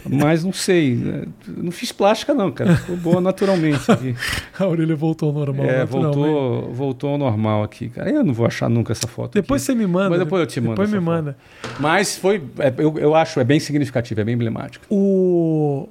mas 0.10 0.44
não 0.44 0.52
sei. 0.52 0.96
Né? 0.96 1.24
Não 1.48 1.72
fiz 1.72 1.92
plástica, 1.92 2.34
não, 2.34 2.52
cara. 2.52 2.76
Ficou 2.76 2.98
boa 2.98 3.22
naturalmente 3.22 3.90
aqui. 3.92 4.16
A 4.60 4.68
orelha 4.68 4.96
voltou 4.96 5.30
ao 5.30 5.36
normal. 5.36 5.66
É, 5.66 5.86
voltou, 5.86 6.74
voltou 6.74 7.10
ao 7.12 7.18
normal 7.18 7.64
aqui, 7.64 7.90
cara. 7.90 8.10
Eu 8.10 8.24
não 8.24 8.34
vou 8.34 8.46
achar 8.46 8.70
nunca 8.70 8.92
essa 8.92 9.08
foto. 9.08 9.34
Depois 9.34 9.62
aqui. 9.64 9.72
você 9.72 9.76
me 9.76 9.88
manda. 9.88 10.10
Mas 10.10 10.20
depois 10.20 10.42
eu 10.42 10.48
te 10.48 10.60
mando. 10.60 10.72
Depois 10.74 10.90
me 10.90 10.98
foto. 10.98 11.06
manda. 11.06 11.38
Mas 11.80 12.18
foi. 12.18 12.44
É, 12.60 12.74
eu, 12.78 12.98
eu 12.98 13.16
acho, 13.16 13.40
é 13.40 13.44
bem 13.44 13.60
significativo, 13.60 14.20
é 14.20 14.24
bem 14.24 14.36
emblemático. 14.36 14.86
O. 14.90 15.88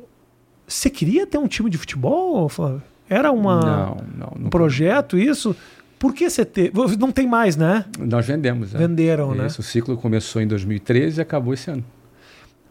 Você 0.66 0.90
queria 0.90 1.26
ter 1.26 1.38
um 1.38 1.46
time 1.46 1.70
de 1.70 1.78
futebol, 1.78 2.46
Flávio? 2.48 2.82
Era 3.08 3.32
uma, 3.32 3.60
não, 3.60 3.96
não, 4.18 4.46
um 4.46 4.50
projeto 4.50 5.16
isso? 5.16 5.56
Por 5.98 6.14
que 6.14 6.28
você 6.30 6.44
teve? 6.44 6.72
Não 6.98 7.10
tem 7.10 7.26
mais, 7.26 7.56
né? 7.56 7.84
Nós 7.98 8.26
vendemos. 8.26 8.74
É. 8.74 8.78
Venderam, 8.78 9.34
né? 9.34 9.46
Isso, 9.46 9.60
o 9.60 9.64
ciclo 9.64 9.96
começou 9.96 10.40
em 10.40 10.46
2013 10.46 11.18
e 11.18 11.22
acabou 11.22 11.52
esse 11.52 11.70
ano. 11.70 11.84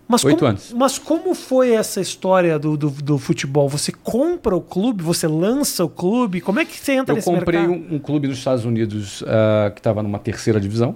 Mas 0.07 0.23
Oito 0.23 0.39
como, 0.39 0.49
anos. 0.49 0.73
Mas 0.73 0.97
como 0.97 1.35
foi 1.35 1.71
essa 1.73 1.99
história 1.99 2.57
do, 2.57 2.77
do, 2.77 2.89
do, 2.89 3.17
futebol? 3.17 3.67
Você 3.67 3.91
compra 3.91 4.55
o 4.55 4.61
clube, 4.61 5.03
você 5.03 5.27
lança 5.27 5.83
o 5.83 5.89
clube? 5.89 6.39
Como 6.39 6.59
é 6.61 6.65
que 6.65 6.77
você 6.77 6.93
entra 6.93 7.11
Eu 7.11 7.17
nesse 7.17 7.29
mercado? 7.29 7.55
Eu 7.55 7.67
comprei 7.67 7.89
um, 7.91 7.95
um, 7.95 7.99
clube 7.99 8.29
nos 8.29 8.37
Estados 8.37 8.63
Unidos 8.63 9.21
uh, 9.23 9.71
que 9.73 9.81
estava 9.81 10.01
numa 10.01 10.17
terceira 10.17 10.61
divisão 10.61 10.95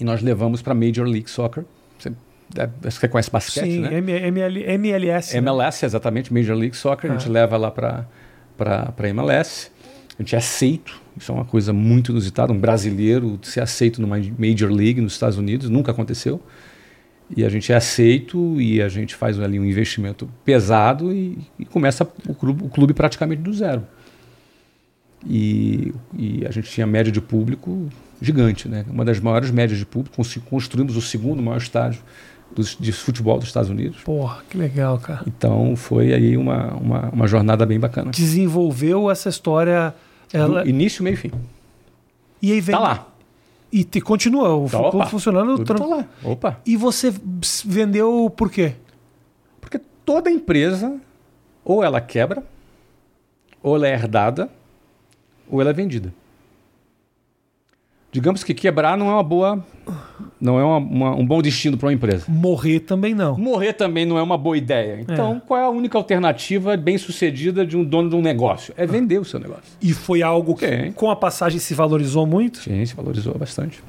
e 0.00 0.04
nós 0.04 0.22
levamos 0.22 0.62
para 0.62 0.74
Major 0.74 1.06
League 1.06 1.28
Soccer. 1.28 1.64
Você, 1.98 2.12
você 2.80 3.08
conhece 3.08 3.30
basquete, 3.30 3.64
Sim, 3.64 3.80
né? 3.80 3.98
ML, 3.98 4.64
MLS. 4.70 5.36
MLS, 5.36 5.82
né? 5.82 5.86
exatamente, 5.86 6.32
Major 6.32 6.56
League 6.56 6.76
Soccer. 6.76 7.10
Ah. 7.10 7.14
A 7.14 7.18
gente 7.18 7.28
ah. 7.28 7.32
leva 7.32 7.58
lá 7.58 7.70
para 7.70 9.08
MLS. 9.08 9.70
Gente 10.18 10.34
é 10.34 10.38
aceito, 10.38 11.00
isso 11.16 11.32
é 11.32 11.34
uma 11.34 11.44
coisa 11.44 11.72
muito 11.72 12.12
inusitada, 12.12 12.52
um 12.52 12.58
brasileiro 12.58 13.38
ser 13.42 13.60
aceito 13.60 14.00
numa 14.00 14.16
Major 14.38 14.70
League 14.70 15.00
nos 15.00 15.14
Estados 15.14 15.36
Unidos, 15.36 15.68
nunca 15.68 15.90
aconteceu. 15.90 16.40
E 17.36 17.44
a 17.44 17.48
gente 17.48 17.72
é 17.72 17.74
aceito 17.74 18.60
e 18.60 18.80
a 18.80 18.88
gente 18.88 19.14
faz 19.14 19.40
ali 19.40 19.58
um 19.58 19.64
investimento 19.64 20.28
pesado 20.44 21.12
e, 21.12 21.38
e 21.58 21.64
começa 21.64 22.06
o 22.28 22.34
clube, 22.34 22.64
o 22.64 22.68
clube, 22.68 22.94
praticamente 22.94 23.42
do 23.42 23.52
zero. 23.52 23.84
E, 25.26 25.92
e, 26.16 26.46
a 26.46 26.50
gente 26.50 26.70
tinha 26.70 26.86
média 26.86 27.10
de 27.10 27.20
público 27.20 27.88
gigante, 28.20 28.68
né? 28.68 28.84
uma 28.88 29.04
das 29.04 29.18
maiores 29.18 29.50
médias 29.50 29.78
de 29.78 29.86
público. 29.86 30.16
Construímos 30.48 30.96
o 30.96 31.00
segundo 31.00 31.42
maior 31.42 31.56
estádio 31.58 32.02
dos, 32.54 32.76
de 32.78 32.92
futebol 32.92 33.38
dos 33.38 33.48
Estados 33.48 33.70
Unidos. 33.70 34.02
Porra, 34.02 34.42
que 34.48 34.56
legal, 34.56 34.98
cara. 34.98 35.22
Então 35.26 35.74
foi 35.76 36.12
aí 36.12 36.36
uma, 36.36 36.74
uma, 36.74 37.08
uma 37.10 37.26
jornada 37.26 37.66
bem 37.66 37.78
bacana. 37.78 38.10
Desenvolveu 38.10 39.10
essa 39.10 39.28
história 39.28 39.94
ela... 40.32 40.62
Do 40.62 40.68
início, 40.68 41.02
meio 41.02 41.14
e 41.14 41.16
fim. 41.16 41.30
E 42.40 42.52
aí 42.52 42.60
vem. 42.60 42.74
Tá 42.74 42.80
lá. 42.80 43.08
E 43.72 43.82
te, 43.84 44.00
continua 44.00 44.54
o 44.54 44.68
tá, 44.68 44.90
clube 44.90 45.08
funcionando. 45.08 45.56
Tudo 45.64 45.78
tá 45.78 45.86
lá. 45.86 46.06
Opa. 46.22 46.60
E 46.64 46.76
você 46.76 47.12
vendeu 47.64 48.32
por 48.36 48.50
quê? 48.50 48.74
Porque 49.60 49.80
toda 50.04 50.30
empresa, 50.30 50.96
ou 51.64 51.82
ela 51.82 52.00
quebra, 52.00 52.42
ou 53.62 53.76
ela 53.76 53.88
é 53.88 53.94
herdada, 53.94 54.48
ou 55.48 55.60
ela 55.60 55.70
é 55.70 55.72
vendida. 55.72 56.12
Digamos 58.14 58.44
que 58.44 58.54
quebrar 58.54 58.96
não 58.96 59.08
é 59.10 59.12
uma 59.14 59.24
boa. 59.24 59.64
Não 60.40 60.56
é 60.56 60.62
uma- 60.62 60.76
uma- 60.78 61.16
um 61.16 61.26
bom 61.26 61.42
destino 61.42 61.76
para 61.76 61.88
uma 61.88 61.92
empresa. 61.92 62.26
Morrer 62.28 62.78
também 62.78 63.12
não. 63.12 63.36
Morrer 63.36 63.72
também 63.72 64.06
não 64.06 64.16
é 64.16 64.22
uma 64.22 64.38
boa 64.38 64.56
ideia. 64.56 65.00
Então, 65.00 65.42
qual 65.44 65.58
é 65.58 65.64
a 65.64 65.68
única 65.68 65.98
alternativa 65.98 66.76
bem 66.76 66.96
sucedida 66.96 67.66
de 67.66 67.76
um 67.76 67.82
dono 67.82 68.08
de 68.08 68.14
um 68.14 68.22
negócio? 68.22 68.72
É 68.76 68.86
vender 68.86 69.18
o 69.20 69.24
seu 69.24 69.40
negócio. 69.40 69.64
E 69.82 69.92
foi 69.92 70.22
algo 70.22 70.54
que, 70.54 70.68
Sim. 70.68 70.92
com 70.92 71.10
a 71.10 71.16
passagem, 71.16 71.58
se 71.58 71.74
valorizou 71.74 72.24
muito. 72.24 72.58
Sim, 72.58 72.86
se 72.86 72.94
valorizou 72.94 73.34
bastante. 73.36 73.82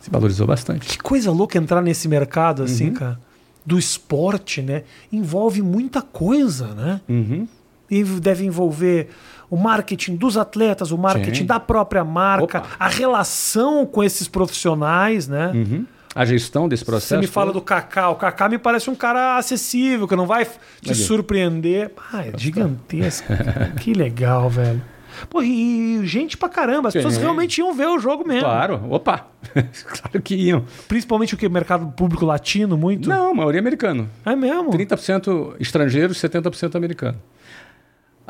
Se 0.00 0.08
valorizou 0.08 0.46
bastante. 0.46 0.86
Que 0.86 0.98
coisa 0.98 1.32
louca 1.32 1.58
entrar 1.58 1.82
nesse 1.82 2.06
mercado, 2.06 2.62
assim, 2.62 2.88
Uhum. 2.90 2.94
cara. 2.94 3.20
Do 3.66 3.76
esporte, 3.76 4.62
né? 4.62 4.84
Envolve 5.12 5.62
muita 5.62 6.00
coisa, 6.00 6.68
né? 6.74 7.00
Uhum. 7.08 7.48
E 7.90 8.04
deve 8.04 8.44
envolver 8.46 9.08
o 9.50 9.56
marketing 9.56 10.14
dos 10.16 10.36
atletas, 10.36 10.92
o 10.92 10.96
marketing 10.98 11.40
Sim. 11.40 11.46
da 11.46 11.58
própria 11.58 12.04
marca, 12.04 12.58
Opa. 12.58 12.68
a 12.78 12.88
relação 12.88 13.84
com 13.84 14.02
esses 14.04 14.28
profissionais, 14.28 15.26
né? 15.28 15.50
Uhum. 15.54 15.84
A 16.14 16.24
gestão 16.24 16.68
desse 16.68 16.84
processo. 16.84 17.08
Você 17.14 17.18
me 17.20 17.26
fala 17.26 17.46
todo- 17.52 17.60
do 17.60 17.64
Kaká. 17.64 18.08
O 18.10 18.16
Kaká 18.16 18.48
me 18.48 18.58
parece 18.58 18.90
um 18.90 18.94
cara 18.96 19.36
acessível, 19.36 20.08
que 20.08 20.16
não 20.16 20.26
vai 20.26 20.46
te 20.80 20.94
surpreender. 20.94 21.92
Ah, 22.12 22.26
é 22.26 22.32
gigantesco. 22.36 23.28
que 23.80 23.92
legal, 23.92 24.48
velho. 24.50 24.82
Pô, 25.28 25.42
e 25.42 26.00
gente 26.04 26.36
pra 26.36 26.48
caramba. 26.48 26.88
As 26.88 26.94
pessoas 26.94 27.14
Sim. 27.14 27.20
realmente 27.20 27.58
iam 27.58 27.72
ver 27.74 27.86
o 27.86 27.98
jogo 27.98 28.26
mesmo. 28.26 28.42
Claro, 28.42 28.80
opa! 28.88 29.26
claro 29.54 30.22
que 30.22 30.34
iam. 30.34 30.64
Principalmente 30.88 31.34
o 31.34 31.36
que? 31.36 31.48
Mercado 31.48 31.86
público 31.88 32.24
latino, 32.24 32.76
muito? 32.76 33.08
Não, 33.08 33.34
maioria 33.34 33.60
americano. 33.60 34.08
É 34.24 34.34
mesmo? 34.34 34.70
30% 34.70 35.54
estrangeiros, 35.60 36.16
70% 36.18 36.74
americano. 36.76 37.18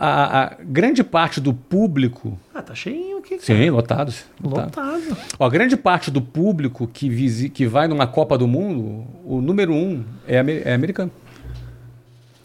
A, 0.02 0.44
a 0.44 0.56
grande 0.64 1.04
parte 1.04 1.42
do 1.42 1.52
público. 1.52 2.38
Ah, 2.54 2.62
tá 2.62 2.74
cheinho 2.74 3.18
aqui. 3.18 3.36
cara. 3.36 3.42
Sim, 3.42 3.68
lotados. 3.68 4.24
lotado. 4.42 4.64
Lotado. 4.64 5.16
Ó, 5.38 5.44
a 5.44 5.50
grande 5.50 5.76
parte 5.76 6.10
do 6.10 6.22
público 6.22 6.88
que, 6.90 7.10
visi, 7.10 7.50
que 7.50 7.66
vai 7.66 7.86
numa 7.86 8.06
Copa 8.06 8.38
do 8.38 8.48
Mundo, 8.48 9.04
o 9.26 9.42
número 9.42 9.74
um 9.74 10.02
é, 10.26 10.36
é 10.64 10.72
americano. 10.72 11.10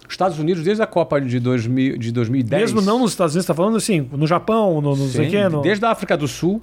Os 0.05 0.13
Estados 0.13 0.37
Unidos, 0.37 0.65
desde 0.65 0.83
a 0.83 0.85
Copa 0.85 1.21
de, 1.21 1.39
2000, 1.39 1.97
de 1.97 2.11
2010. 2.11 2.61
Mesmo 2.61 2.81
não 2.81 2.99
nos 2.99 3.11
Estados 3.11 3.33
Unidos, 3.33 3.47
tá 3.47 3.53
falando 3.53 3.77
assim, 3.77 4.05
no 4.11 4.27
Japão, 4.27 4.81
no, 4.81 4.93
no 4.93 5.07
Sim, 5.07 5.29
no... 5.49 5.61
Desde 5.61 5.85
a 5.85 5.91
África 5.91 6.17
do 6.17 6.27
Sul, 6.27 6.61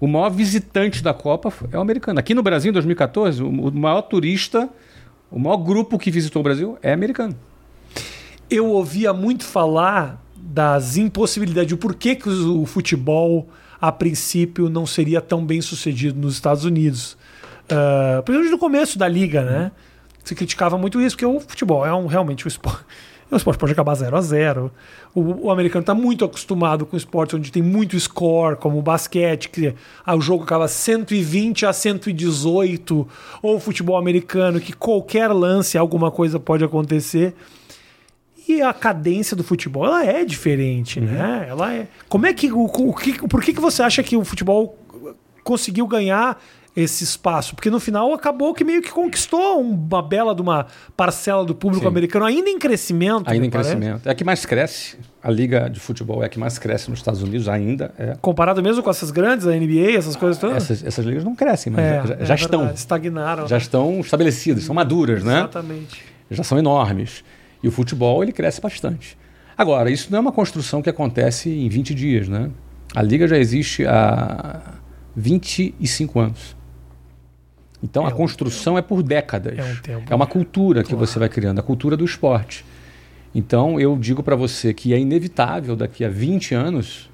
o 0.00 0.06
maior 0.06 0.30
visitante 0.30 1.02
da 1.02 1.12
Copa 1.12 1.52
é 1.70 1.76
o 1.76 1.82
americano. 1.82 2.18
Aqui 2.18 2.32
no 2.32 2.42
Brasil, 2.42 2.70
em 2.70 2.72
2014, 2.72 3.42
o, 3.42 3.48
o 3.48 3.72
maior 3.72 4.00
turista, 4.00 4.70
o 5.30 5.38
maior 5.38 5.58
grupo 5.58 5.98
que 5.98 6.10
visitou 6.10 6.40
o 6.40 6.42
Brasil 6.42 6.78
é 6.82 6.94
americano. 6.94 7.36
Eu 8.50 8.66
ouvia 8.70 9.12
muito 9.12 9.44
falar 9.44 10.22
das 10.36 10.96
impossibilidades, 10.96 11.72
o 11.72 11.76
porquê 11.76 12.16
que 12.16 12.28
o 12.28 12.64
futebol, 12.64 13.48
a 13.80 13.92
princípio, 13.92 14.68
não 14.68 14.86
seria 14.86 15.20
tão 15.20 15.44
bem 15.44 15.60
sucedido 15.60 16.18
nos 16.18 16.34
Estados 16.34 16.64
Unidos. 16.64 17.16
Uh, 17.64 18.22
principalmente 18.22 18.50
no 18.50 18.58
começo 18.58 18.98
da 18.98 19.06
liga, 19.06 19.44
né? 19.44 19.72
Se 20.24 20.34
criticava 20.34 20.78
muito 20.78 21.00
isso, 21.00 21.16
porque 21.16 21.26
o 21.26 21.38
futebol 21.40 21.86
é 21.86 21.94
um, 21.94 22.06
realmente 22.06 22.46
um 22.46 22.48
esporte. 22.48 22.84
O 23.30 23.36
esporte 23.36 23.58
pode 23.58 23.72
acabar 23.72 23.94
0 23.94 24.16
a 24.16 24.20
0 24.22 24.72
O, 25.14 25.46
o 25.48 25.50
americano 25.50 25.82
está 25.82 25.94
muito 25.94 26.24
acostumado 26.24 26.86
com 26.86 26.96
esportes 26.96 27.34
onde 27.34 27.52
tem 27.52 27.62
muito 27.62 27.98
score, 28.00 28.56
como 28.56 28.78
o 28.78 28.82
basquete, 28.82 29.50
que 29.50 29.74
o 30.06 30.20
jogo 30.20 30.44
acaba 30.44 30.66
120 30.66 31.66
a 31.66 31.72
118, 31.74 33.08
ou 33.42 33.56
o 33.56 33.60
futebol 33.60 33.98
americano, 33.98 34.58
que 34.58 34.72
qualquer 34.72 35.28
lance, 35.28 35.76
alguma 35.76 36.10
coisa 36.10 36.40
pode 36.40 36.64
acontecer. 36.64 37.34
E 38.48 38.62
a 38.62 38.72
cadência 38.72 39.36
do 39.36 39.44
futebol, 39.44 39.84
ela 39.84 40.04
é 40.04 40.24
diferente, 40.24 41.00
né? 41.00 41.46
Ela 41.48 41.74
é. 41.74 41.86
Como 42.08 42.26
é 42.26 42.32
que 42.32 42.50
o, 42.50 42.64
o 42.64 42.94
que 42.94 43.28
por 43.28 43.42
que, 43.42 43.52
que 43.52 43.60
você 43.60 43.82
acha 43.82 44.02
que 44.02 44.16
o 44.16 44.24
futebol 44.24 44.78
conseguiu 45.44 45.86
ganhar 45.86 46.40
esse 46.74 47.04
espaço? 47.04 47.54
Porque 47.54 47.68
no 47.70 47.78
final 47.80 48.12
acabou 48.14 48.54
que 48.54 48.64
meio 48.64 48.80
que 48.80 48.90
conquistou 48.90 49.60
uma 49.60 50.00
bela 50.02 50.34
de 50.34 50.40
uma 50.40 50.66
parcela 50.96 51.44
do 51.44 51.54
público 51.54 51.82
Sim. 51.82 51.88
americano 51.88 52.24
ainda 52.24 52.48
em 52.48 52.58
crescimento. 52.58 53.28
Ainda 53.28 53.44
em 53.46 53.50
parece. 53.50 53.70
crescimento. 53.76 54.06
É 54.08 54.10
a 54.12 54.14
que 54.14 54.24
mais 54.24 54.46
cresce. 54.46 54.96
A 55.22 55.30
liga 55.30 55.68
de 55.68 55.78
futebol 55.80 56.22
é 56.22 56.26
a 56.26 56.28
que 56.28 56.38
mais 56.38 56.58
cresce 56.58 56.88
nos 56.88 57.00
Estados 57.00 57.22
Unidos 57.22 57.48
ainda. 57.48 57.92
É. 57.98 58.16
Comparado 58.20 58.62
mesmo 58.62 58.82
com 58.82 58.88
essas 58.88 59.10
grandes, 59.10 59.46
a 59.46 59.50
NBA, 59.50 59.92
essas 59.98 60.16
coisas 60.16 60.38
todas. 60.38 60.56
Essas, 60.56 60.84
essas 60.84 61.04
ligas 61.04 61.22
não 61.24 61.34
crescem, 61.34 61.70
mas 61.72 61.84
É, 61.84 62.06
já, 62.06 62.14
é 62.14 62.24
já 62.24 62.34
estão. 62.34 62.60
verdade, 62.60 62.78
Estagnaram. 62.78 63.46
Já 63.48 63.58
estão 63.58 64.00
estabelecidas, 64.00 64.64
são 64.64 64.74
maduras, 64.74 65.22
né? 65.22 65.38
Exatamente. 65.40 66.02
já 66.30 66.42
são 66.44 66.56
enormes. 66.58 67.22
E 67.62 67.68
o 67.68 67.72
futebol 67.72 68.22
ele 68.22 68.32
cresce 68.32 68.60
bastante. 68.60 69.16
Agora, 69.56 69.90
isso 69.90 70.08
não 70.10 70.18
é 70.18 70.20
uma 70.20 70.32
construção 70.32 70.80
que 70.80 70.88
acontece 70.90 71.50
em 71.50 71.68
20 71.68 71.94
dias, 71.94 72.28
né? 72.28 72.50
A 72.94 73.02
liga 73.02 73.26
já 73.26 73.36
existe 73.36 73.84
há 73.86 74.60
25 75.16 76.20
anos. 76.20 76.56
Então 77.82 78.04
É 78.06 78.10
a 78.10 78.14
um- 78.14 78.16
construção 78.16 78.76
é 78.78 78.82
por 78.82 79.02
décadas. 79.02 79.58
é 79.58 79.64
um 79.64 79.76
tempo. 79.76 80.04
É 80.10 80.14
uma 80.14 80.26
cultura 80.26 80.82
que 80.82 80.90
Claro. 80.90 81.06
você 81.06 81.18
vai 81.18 81.28
criando, 81.28 81.58
a 81.58 81.62
cultura 81.62 81.96
do 81.96 82.04
esporte. 82.04 82.64
Então 83.34 83.78
eu 83.78 83.96
digo 83.96 84.22
para 84.22 84.34
você 84.36 84.72
que 84.72 84.94
é 84.94 84.98
inevitável 84.98 85.76
daqui 85.76 86.04
a 86.04 86.08
20 86.08 86.54
anos 86.54 87.10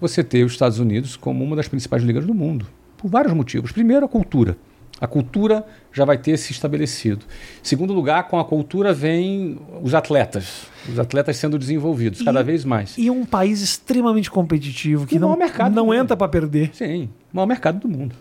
você 0.00 0.22
ter 0.22 0.44
os 0.44 0.52
Estados 0.52 0.78
Unidos 0.78 1.16
como 1.16 1.42
uma 1.42 1.56
das 1.56 1.66
principais 1.68 2.02
ligas 2.02 2.26
do 2.26 2.34
mundo, 2.34 2.66
por 2.98 3.08
vários 3.10 3.32
motivos. 3.32 3.72
Primeiro, 3.72 4.04
a 4.04 4.08
cultura. 4.08 4.56
A 5.00 5.06
cultura 5.06 5.64
já 5.96 6.04
vai 6.04 6.18
ter 6.18 6.36
se 6.36 6.52
estabelecido. 6.52 7.24
Segundo 7.62 7.94
lugar, 7.94 8.28
com 8.28 8.38
a 8.38 8.44
cultura 8.44 8.92
vem 8.92 9.58
os 9.82 9.94
atletas. 9.94 10.66
Os 10.86 10.98
atletas 10.98 11.38
sendo 11.38 11.58
desenvolvidos 11.58 12.20
cada 12.20 12.40
E- 12.40 12.44
vez 12.44 12.66
mais. 12.66 12.94
E 12.98 13.10
um 13.10 13.24
país 13.24 13.62
extremamente 13.62 14.30
competitivo 14.30 15.06
que 15.06 15.16
o 15.16 15.18
não, 15.20 15.34
mercado 15.38 15.74
não 15.74 15.94
entra 15.94 16.14
para 16.14 16.28
perder. 16.28 16.70
Sim, 16.74 17.08
o 17.32 17.36
maior 17.36 17.46
mercado 17.46 17.80
do 17.80 17.88
mundo. 17.88 18.14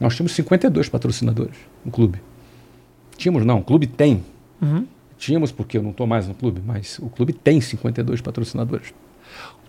Nós 0.00 0.16
temos 0.16 0.32
52 0.32 0.88
patrocinadores 0.88 1.54
no 1.84 1.92
clube. 1.92 2.20
Tínhamos, 3.16 3.46
não, 3.46 3.58
o 3.60 3.62
clube 3.62 3.86
tem. 3.86 4.24
Uhum. 4.60 4.84
Tínhamos 5.16 5.52
porque 5.52 5.78
eu 5.78 5.82
não 5.84 5.90
estou 5.92 6.08
mais 6.08 6.26
no 6.26 6.34
clube, 6.34 6.60
mas 6.66 6.98
o 6.98 7.08
clube 7.08 7.32
tem 7.32 7.60
52 7.60 8.20
patrocinadores. 8.20 8.92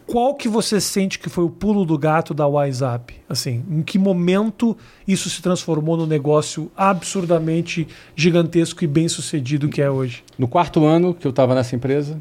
Qual 0.08 0.34
que 0.36 0.47
você 0.47 0.80
sente 0.80 1.20
que 1.20 1.30
foi 1.30 1.43
o 1.43 1.49
pulo 1.49 1.84
do 1.84 1.97
gato 1.97 2.34
da 2.34 2.47
WhatsApp? 2.47 3.14
Assim, 3.28 3.66
em 3.70 3.82
que 3.82 3.99
momento 3.99 4.76
isso 5.05 5.30
se 5.30 5.41
transformou 5.41 5.97
no 5.97 6.08
negócio 6.08 6.72
absurdamente 6.78 7.86
gigantesco 8.16 8.86
e 8.86 8.88
bem 8.88 9.10
sucedido 9.10 9.68
que 9.68 9.82
é 9.82 9.91
hoje? 9.91 10.24
No 10.39 10.47
quarto 10.47 10.86
ano 10.86 11.14
que 11.14 11.28
eu 11.28 11.32
estava 11.32 11.53
nessa 11.53 11.76
empresa, 11.76 12.18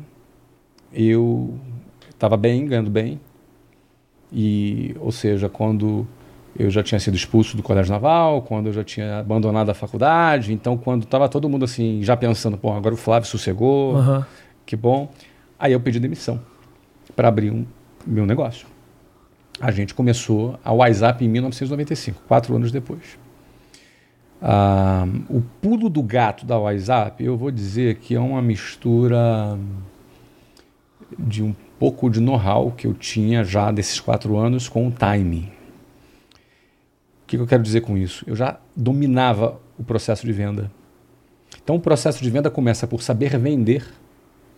eu 0.92 1.60
estava 2.10 2.36
bem, 2.36 2.66
ganhando 2.66 2.90
bem. 2.90 3.20
E, 4.32 4.96
ou 4.98 5.12
seja, 5.12 5.48
quando 5.48 6.04
eu 6.58 6.68
já 6.70 6.82
tinha 6.82 6.98
sido 6.98 7.14
expulso 7.14 7.56
do 7.56 7.62
colégio 7.62 7.92
naval, 7.92 8.42
quando 8.42 8.66
eu 8.66 8.72
já 8.72 8.82
tinha 8.82 9.20
abandonado 9.20 9.70
a 9.70 9.74
faculdade, 9.74 10.52
então 10.52 10.76
quando 10.76 11.04
estava 11.04 11.28
todo 11.28 11.48
mundo 11.48 11.64
assim, 11.64 12.02
já 12.02 12.16
pensando, 12.16 12.58
pô, 12.58 12.72
agora 12.72 12.94
o 12.94 12.98
Flávio 12.98 13.28
sossegou, 13.28 13.96
Aham. 13.96 14.26
que 14.66 14.74
bom. 14.74 15.08
Aí 15.56 15.72
eu 15.72 15.78
pedi 15.78 16.00
demissão 16.00 16.40
para 17.14 17.28
abrir 17.28 17.52
um 17.52 17.64
meu 18.06 18.24
negócio. 18.24 18.66
A 19.60 19.70
gente 19.70 19.94
começou 19.94 20.58
a 20.64 20.72
WhatsApp 20.72 21.24
em 21.24 21.28
1995, 21.28 22.22
quatro 22.28 22.54
anos 22.54 22.70
depois. 22.70 23.18
Ah, 24.40 25.06
o 25.30 25.40
pulo 25.62 25.88
do 25.88 26.02
gato 26.02 26.44
da 26.44 26.58
WhatsApp, 26.58 27.24
eu 27.24 27.36
vou 27.36 27.50
dizer 27.50 27.96
que 27.96 28.14
é 28.14 28.20
uma 28.20 28.42
mistura 28.42 29.58
de 31.18 31.42
um 31.42 31.54
pouco 31.78 32.10
de 32.10 32.20
know-how 32.20 32.70
que 32.70 32.86
eu 32.86 32.94
tinha 32.94 33.44
já 33.44 33.70
desses 33.72 33.98
quatro 33.98 34.36
anos 34.36 34.68
com 34.68 34.88
o 34.88 34.90
timing. 34.90 35.50
O 37.22 37.26
que 37.26 37.36
eu 37.36 37.46
quero 37.46 37.62
dizer 37.62 37.80
com 37.80 37.96
isso? 37.96 38.24
Eu 38.26 38.36
já 38.36 38.58
dominava 38.74 39.58
o 39.78 39.82
processo 39.82 40.26
de 40.26 40.32
venda. 40.32 40.70
Então, 41.62 41.76
o 41.76 41.80
processo 41.80 42.22
de 42.22 42.30
venda 42.30 42.50
começa 42.50 42.86
por 42.86 43.02
saber 43.02 43.36
vender 43.38 43.84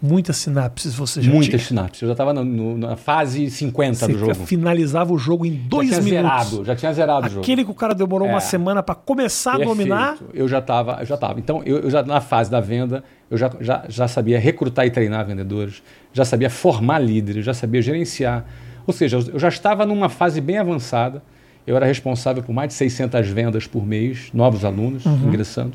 Muitas 0.01 0.37
sinapses 0.37 0.95
você 0.95 1.21
já 1.21 1.29
muitas 1.33 1.49
tinha. 1.49 1.59
sinapses. 1.59 2.03
Eu 2.03 2.09
já 2.09 2.13
estava 2.13 2.33
na 2.33 2.95
fase 2.97 3.51
50 3.51 3.95
Você 3.95 4.13
do 4.13 4.19
jogo. 4.19 4.35
finalizava 4.47 5.13
o 5.13 5.19
jogo 5.19 5.45
em 5.45 5.51
dois 5.53 5.91
já 5.91 6.01
minutos. 6.01 6.11
zerado, 6.49 6.65
já 6.65 6.77
tinha 6.77 6.93
zerado 6.93 7.27
o 7.27 7.31
jogo. 7.31 7.41
Aquele 7.41 7.65
que 7.65 7.71
o 7.73 7.75
cara 7.75 7.95
demorou 7.97 8.29
É. 8.29 8.31
uma 8.31 8.39
semana 8.41 8.81
para 8.81 8.95
começar 8.95 9.55
a 9.55 9.57
Perfeito. 9.57 9.77
dominar. 9.77 10.17
Eu 10.33 10.47
já 10.47 10.61
estava, 10.61 10.99
eu 11.01 11.07
já 11.07 11.17
estava. 11.17 11.41
Então, 11.41 11.63
eu, 11.67 11.79
eu 11.81 11.91
já 11.91 12.05
na 12.05 12.21
fase 12.21 12.49
da 12.49 12.61
venda, 12.61 13.03
eu 13.29 13.37
já, 13.37 13.51
já, 13.61 13.85
já 13.89 14.07
sabia 14.07 14.39
recrutar 14.39 14.87
e 14.87 14.91
treinar 14.91 15.27
vendedores, 15.27 15.83
já 16.13 16.25
sabia 16.25 16.49
formar 16.49 17.01
líderes, 17.01 17.45
já 17.45 17.53
sabia 17.53 17.83
gerenciar. 17.83 18.45
Ou 18.87 18.93
seja, 18.95 19.17
eu 19.19 19.39
já 19.39 19.49
estava 19.49 19.85
numa 19.85 20.09
fase 20.09 20.41
bem 20.41 20.59
avançada. 20.59 21.23
Eu 21.67 21.75
era 21.77 21.85
responsável 21.85 22.41
por 22.43 22.53
mais 22.53 22.69
de 22.69 22.75
600 22.75 23.27
vendas 23.29 23.67
por 23.67 23.85
mês, 23.85 24.31
novos 24.33 24.65
alunos 24.65 25.05
ingressando. 25.05 25.73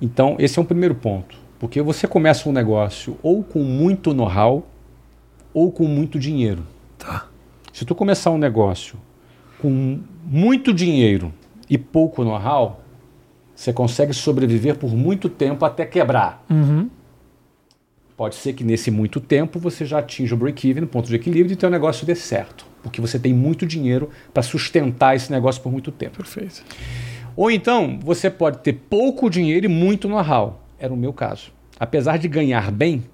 Então, 0.00 0.36
esse 0.38 0.58
é 0.58 0.62
um 0.62 0.64
primeiro 0.64 0.94
ponto. 0.94 1.39
Porque 1.60 1.82
você 1.82 2.08
começa 2.08 2.48
um 2.48 2.52
negócio 2.52 3.18
ou 3.22 3.44
com 3.44 3.62
muito 3.62 4.14
know-how 4.14 4.66
ou 5.52 5.70
com 5.70 5.84
muito 5.84 6.18
dinheiro. 6.18 6.66
Tá. 6.98 7.26
Se 7.70 7.84
tu 7.84 7.94
começar 7.94 8.30
um 8.30 8.38
negócio 8.38 8.98
com 9.60 10.00
muito 10.24 10.72
dinheiro 10.72 11.32
e 11.68 11.76
pouco 11.76 12.24
know-how, 12.24 12.80
você 13.54 13.74
consegue 13.74 14.14
sobreviver 14.14 14.76
por 14.76 14.96
muito 14.96 15.28
tempo 15.28 15.66
até 15.66 15.84
quebrar. 15.84 16.42
Uhum. 16.48 16.88
Pode 18.16 18.36
ser 18.36 18.54
que 18.54 18.64
nesse 18.64 18.90
muito 18.90 19.20
tempo 19.20 19.58
você 19.58 19.84
já 19.84 19.98
atinja 19.98 20.34
o 20.34 20.38
break-even, 20.38 20.86
ponto 20.86 21.08
de 21.08 21.16
equilíbrio, 21.16 21.52
e 21.52 21.56
teu 21.56 21.68
negócio 21.68 22.06
dê 22.06 22.14
certo. 22.14 22.64
porque 22.82 23.00
você 23.00 23.18
tem 23.18 23.32
muito 23.32 23.66
dinheiro 23.66 24.10
para 24.32 24.42
sustentar 24.42 25.14
esse 25.14 25.30
negócio 25.30 25.62
por 25.62 25.70
muito 25.70 25.90
tempo. 25.90 26.16
Perfeito. 26.18 26.64
Ou 27.36 27.50
então, 27.50 27.98
você 28.02 28.28
pode 28.28 28.58
ter 28.58 28.72
pouco 28.72 29.30
dinheiro 29.30 29.66
e 29.66 29.68
muito 29.68 30.08
know-how. 30.08 30.60
Era 30.80 30.92
o 30.92 30.96
meu 30.96 31.12
caso. 31.12 31.52
Apesar 31.78 32.16
de 32.18 32.26
ganhar 32.26 32.70
bem, 32.72 33.04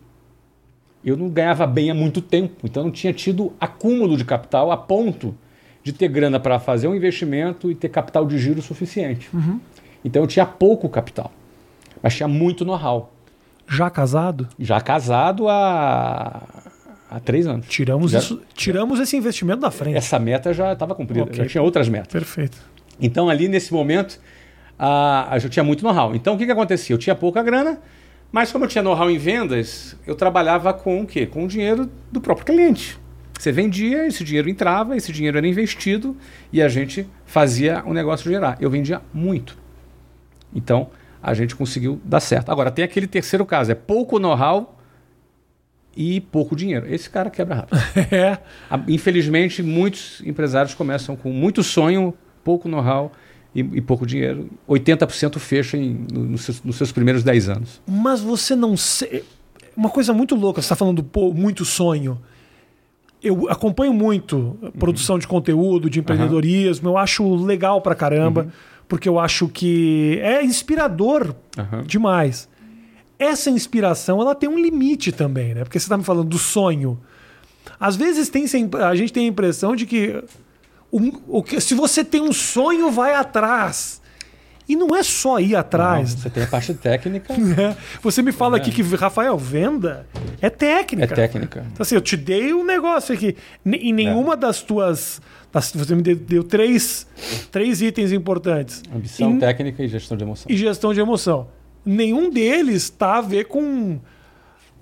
eu 1.04 1.16
não 1.16 1.28
ganhava 1.28 1.66
bem 1.66 1.90
há 1.90 1.94
muito 1.94 2.20
tempo, 2.22 2.54
então 2.64 2.84
não 2.84 2.90
tinha 2.90 3.12
tido 3.12 3.52
acúmulo 3.60 4.16
de 4.16 4.24
capital 4.24 4.70
a 4.72 4.76
ponto 4.76 5.34
de 5.84 5.92
ter 5.92 6.08
grana 6.08 6.40
para 6.40 6.58
fazer 6.58 6.88
um 6.88 6.94
investimento 6.94 7.70
e 7.70 7.74
ter 7.74 7.88
capital 7.88 8.24
de 8.26 8.38
giro 8.38 8.62
suficiente. 8.62 9.28
Uhum. 9.34 9.60
Então 10.04 10.22
eu 10.22 10.26
tinha 10.26 10.46
pouco 10.46 10.88
capital, 10.88 11.30
mas 12.02 12.14
tinha 12.14 12.28
muito 12.28 12.64
know-how. 12.64 13.12
Já 13.68 13.90
casado? 13.90 14.48
Já 14.58 14.80
casado 14.80 15.48
há, 15.48 16.42
há 17.10 17.20
três 17.20 17.46
anos. 17.46 17.66
Tiramos, 17.68 18.12
Já- 18.12 18.18
isso, 18.20 18.40
tiramos 18.54 18.98
esse 19.00 19.16
investimento 19.16 19.60
da 19.60 19.70
frente. 19.72 19.96
Essa 19.96 20.18
meta 20.18 20.52
já 20.54 20.72
estava 20.72 20.94
cumprida, 20.94 21.24
Ok. 21.24 21.34
já 21.36 21.46
tinha 21.46 21.62
outras 21.62 21.88
metas. 21.88 22.12
Perfeito. 22.12 22.58
Então, 23.00 23.28
ali 23.28 23.46
nesse 23.48 23.72
momento, 23.72 24.18
ah, 24.78 25.36
eu 25.42 25.48
tinha 25.48 25.64
muito 25.64 25.82
know-how. 25.82 26.14
Então, 26.14 26.34
o 26.34 26.38
que, 26.38 26.44
que 26.44 26.52
acontecia? 26.52 26.94
Eu 26.94 26.98
tinha 26.98 27.14
pouca 27.14 27.42
grana, 27.42 27.80
mas 28.30 28.52
como 28.52 28.64
eu 28.64 28.68
tinha 28.68 28.82
know-how 28.82 29.10
em 29.10 29.18
vendas, 29.18 29.96
eu 30.06 30.14
trabalhava 30.14 30.72
com 30.72 31.02
o 31.02 31.06
quê? 31.06 31.26
Com 31.26 31.44
o 31.44 31.48
dinheiro 31.48 31.90
do 32.10 32.20
próprio 32.20 32.46
cliente. 32.46 32.98
Você 33.38 33.52
vendia, 33.52 34.06
esse 34.06 34.24
dinheiro 34.24 34.48
entrava, 34.48 34.96
esse 34.96 35.12
dinheiro 35.12 35.36
era 35.36 35.46
investido 35.46 36.16
e 36.52 36.62
a 36.62 36.68
gente 36.68 37.06
fazia 37.24 37.82
o 37.84 37.92
negócio 37.92 38.30
gerar. 38.30 38.56
Eu 38.60 38.70
vendia 38.70 39.02
muito. 39.12 39.58
Então, 40.54 40.90
a 41.22 41.34
gente 41.34 41.54
conseguiu 41.54 42.00
dar 42.04 42.20
certo. 42.20 42.50
Agora, 42.50 42.70
tem 42.70 42.84
aquele 42.84 43.06
terceiro 43.06 43.44
caso: 43.44 43.72
é 43.72 43.74
pouco 43.74 44.18
know-how 44.18 44.78
e 45.94 46.20
pouco 46.20 46.56
dinheiro. 46.56 46.86
Esse 46.92 47.10
cara 47.10 47.30
quebra 47.30 47.56
rápido. 47.56 47.78
É. 48.12 48.38
Infelizmente, 48.88 49.62
muitos 49.62 50.22
empresários 50.24 50.74
começam 50.74 51.14
com 51.14 51.30
muito 51.30 51.62
sonho, 51.62 52.14
pouco 52.42 52.68
know-how 52.68 53.12
e, 53.60 53.78
e 53.78 53.80
pouco 53.80 54.06
dinheiro. 54.06 54.48
80% 54.68 55.38
fecha 55.38 55.76
em, 55.76 56.06
no- 56.12 56.24
nos, 56.24 56.42
seus, 56.42 56.62
nos 56.62 56.76
seus 56.76 56.92
primeiros 56.92 57.22
10 57.22 57.48
anos. 57.48 57.80
Mas 57.86 58.20
você 58.20 58.54
não 58.54 58.76
sei. 58.76 59.24
Uma 59.76 59.90
coisa 59.90 60.12
muito 60.12 60.34
louca, 60.34 60.60
você 60.60 60.66
está 60.66 60.76
falando 60.76 61.02
pô, 61.02 61.32
muito 61.32 61.64
sonho. 61.64 62.18
Eu 63.22 63.48
acompanho 63.50 63.92
muito 63.92 64.56
a 64.62 64.70
produção 64.70 65.18
de 65.18 65.26
conteúdo, 65.26 65.88
de 65.90 65.98
empreendedorismo, 66.00 66.88
eu 66.90 66.98
acho 66.98 67.34
legal 67.36 67.80
pra 67.80 67.94
caramba, 67.94 68.48
porque 68.86 69.08
eu 69.08 69.18
acho 69.18 69.48
que 69.48 70.18
é 70.22 70.44
inspirador 70.44 71.34
demais. 71.86 72.48
Essa 73.18 73.50
inspiração, 73.50 74.20
ela 74.20 74.34
tem 74.34 74.48
um 74.48 74.58
limite 74.58 75.10
também, 75.10 75.54
né? 75.54 75.64
Porque 75.64 75.78
você 75.80 75.86
está 75.86 75.96
me 75.96 76.04
falando 76.04 76.28
do 76.28 76.38
sonho. 76.38 76.98
Às 77.80 77.96
vezes 77.96 78.28
tem, 78.28 78.44
a 78.86 78.94
gente 78.94 79.12
tem 79.12 79.24
a 79.24 79.28
impressão 79.28 79.74
de 79.74 79.86
que, 79.86 80.22
o 81.28 81.42
que 81.42 81.60
se 81.60 81.74
você 81.74 82.04
tem 82.04 82.20
um 82.20 82.32
sonho, 82.32 82.90
vai 82.90 83.14
atrás. 83.14 84.00
E 84.68 84.74
não 84.74 84.96
é 84.96 85.02
só 85.04 85.38
ir 85.38 85.54
atrás. 85.54 86.12
Não, 86.14 86.22
você 86.22 86.30
tem 86.30 86.42
a 86.42 86.46
parte 86.48 86.74
técnica, 86.74 87.32
né? 87.38 87.76
Você 88.02 88.20
me 88.20 88.32
fala 88.32 88.56
aqui 88.56 88.72
que 88.72 88.82
Rafael 88.82 89.38
Venda 89.38 90.06
é 90.42 90.46
é 90.46 90.50
técnica. 90.50 91.14
técnica. 91.14 91.66
Então, 91.72 91.82
assim, 91.84 91.94
eu 91.94 92.00
te 92.00 92.16
dei 92.16 92.52
um 92.52 92.64
negócio 92.64 93.14
aqui. 93.14 93.36
Em 93.64 93.92
nenhuma 93.92 94.36
das 94.36 94.62
tuas. 94.62 95.20
das- 95.52 95.70
você 95.72 95.94
me 95.94 96.02
deu, 96.02 96.16
deu 96.16 96.42
três, 96.42 97.06
três 97.52 97.80
itens 97.80 98.10
importantes. 98.10 98.82
Ambição, 98.92 99.30
Em- 99.30 99.38
técnica 99.38 99.84
e 99.84 99.88
gestão 99.88 100.16
de 100.16 100.24
emoção. 100.24 100.46
e 100.50 100.56
gestão 100.56 100.92
de 100.92 100.98
emoção. 101.00 101.46
Nenhum 101.84 102.28
deles 102.28 102.82
está 102.84 103.18
a 103.18 103.20
ver 103.20 103.44
com 103.44 104.00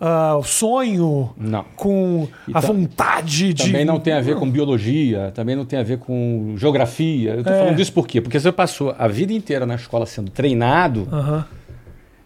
ah, 0.00 0.36
o 0.36 0.42
sonho, 0.42 1.30
Não. 1.36 1.64
com 1.76 2.28
E 2.48 2.50
a 2.52 2.60
ta- 2.60 2.66
vontade 2.68 3.52
de. 3.54 3.64
Também 3.66 3.84
não 3.84 3.98
tem 4.00 4.12
a 4.12 4.20
ver 4.20 4.36
com 4.36 4.50
biologia, 4.50 5.30
também 5.34 5.54
não 5.56 5.64
tem 5.64 5.78
a 5.78 5.82
ver 5.82 5.98
com 5.98 6.54
geografia. 6.56 7.32
Eu 7.34 7.38
estou 7.40 7.52
É. 7.52 7.58
falando 7.60 7.80
isso 7.80 7.92
por 7.92 8.06
quê? 8.06 8.20
Porque 8.20 8.38
você 8.38 8.50
passou 8.52 8.94
a 8.98 9.08
vida 9.08 9.32
inteira 9.32 9.64
na 9.64 9.74
escola 9.76 10.04
sendo 10.06 10.30
treinado 10.30 11.08
Aham. 11.12 11.44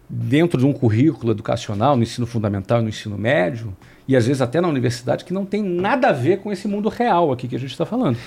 dentro 0.09 0.59
de 0.59 0.65
um 0.65 0.73
currículo 0.73 1.31
educacional, 1.31 1.95
no 1.95 2.03
ensino 2.03 2.25
fundamental 2.25 2.79
e 2.79 2.83
no 2.83 2.89
ensino 2.89 3.17
médio, 3.17 3.75
e 4.09 4.15
às 4.15 4.25
vezes 4.25 4.41
até 4.41 4.59
na 4.59 4.67
universidade, 4.67 5.23
que 5.23 5.31
não 5.31 5.45
tem 5.45 5.61
nada 5.61 6.09
a 6.09 6.11
ver 6.11 6.39
com 6.39 6.51
esse 6.51 6.67
mundo 6.67 6.89
real 6.89 7.31
aqui 7.31 7.47
que 7.47 7.55
a 7.55 7.59
gente 7.59 7.69
está 7.69 7.85
falando. 7.85 8.17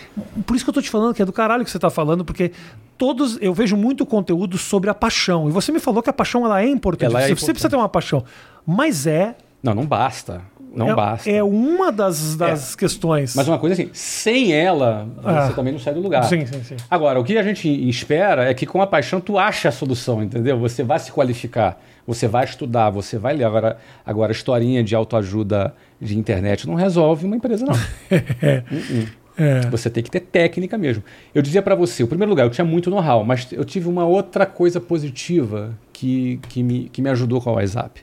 Por 0.46 0.54
isso 0.54 0.64
que 0.64 0.70
eu 0.70 0.74
tô 0.74 0.80
te 0.80 0.88
falando 0.88 1.12
que 1.12 1.20
é 1.20 1.24
do 1.24 1.32
caralho 1.32 1.64
que 1.64 1.70
você 1.72 1.78
tá 1.78 1.90
falando, 1.90 2.24
porque 2.24 2.52
todos. 2.96 3.36
Eu 3.40 3.52
vejo 3.52 3.76
muito 3.76 4.06
conteúdo 4.06 4.56
sobre 4.56 4.88
a 4.88 4.94
paixão. 4.94 5.48
E 5.48 5.50
você 5.50 5.72
me 5.72 5.80
falou 5.80 6.00
que 6.00 6.08
a 6.08 6.12
paixão 6.12 6.46
ela 6.46 6.62
é 6.62 6.68
importante. 6.68 7.10
Ela 7.10 7.22
é 7.22 7.22
você, 7.22 7.28
você 7.30 7.32
importante. 7.32 7.54
precisa 7.54 7.68
ter 7.68 7.74
uma 7.74 7.88
paixão. 7.88 8.24
Mas 8.64 9.08
é. 9.08 9.34
Não, 9.60 9.74
não 9.74 9.84
basta. 9.84 10.42
Não 10.74 10.90
é, 10.90 10.94
basta. 10.94 11.30
É 11.30 11.42
uma 11.42 11.92
das, 11.92 12.34
das 12.36 12.74
questões. 12.74 13.34
Mas 13.36 13.46
uma 13.46 13.58
coisa 13.58 13.74
assim, 13.74 13.90
sem 13.92 14.52
ela, 14.52 15.06
Ah. 15.22 15.46
você 15.48 15.54
também 15.54 15.72
não 15.72 15.80
sai 15.80 15.92
do 15.94 16.00
lugar. 16.00 16.24
Sim, 16.24 16.46
sim, 16.46 16.62
sim. 16.64 16.76
Agora, 16.90 17.20
o 17.20 17.24
que 17.24 17.36
a 17.36 17.42
gente 17.42 17.68
espera 17.88 18.48
é 18.48 18.54
que 18.54 18.64
com 18.64 18.80
a 18.80 18.86
paixão 18.86 19.20
tu 19.20 19.38
ache 19.38 19.68
a 19.68 19.72
solução, 19.72 20.22
entendeu? 20.22 20.58
Você 20.58 20.82
vai 20.82 20.98
se 20.98 21.12
qualificar, 21.12 21.78
você 22.06 22.26
vai 22.26 22.44
estudar, 22.44 22.90
você 22.90 23.18
vai 23.18 23.34
ler. 23.34 23.44
Agora, 23.44 23.76
agora 24.04 24.32
historinha 24.32 24.82
de 24.82 24.94
autoajuda 24.94 25.74
de 26.00 26.18
internet 26.18 26.66
não 26.66 26.74
resolve 26.74 27.26
uma 27.26 27.36
empresa, 27.36 27.64
não. 27.66 27.74
É. 29.34 29.60
Você 29.70 29.88
tem 29.88 30.02
que 30.02 30.10
ter 30.10 30.20
técnica 30.20 30.76
mesmo. 30.76 31.02
Eu 31.34 31.40
dizia 31.40 31.62
para 31.62 31.74
você, 31.74 32.02
em 32.02 32.06
primeiro 32.06 32.28
lugar, 32.28 32.44
eu 32.44 32.50
tinha 32.50 32.66
muito 32.66 32.90
know-how, 32.90 33.24
mas 33.24 33.48
eu 33.50 33.64
tive 33.64 33.88
uma 33.88 34.04
outra 34.04 34.44
coisa 34.44 34.78
positiva 34.78 35.72
que, 35.90 36.38
que, 36.50 36.62
me, 36.62 36.90
que 36.90 37.00
me 37.00 37.08
ajudou 37.08 37.40
com 37.40 37.48
a 37.48 37.54
WhatsApp. 37.54 38.02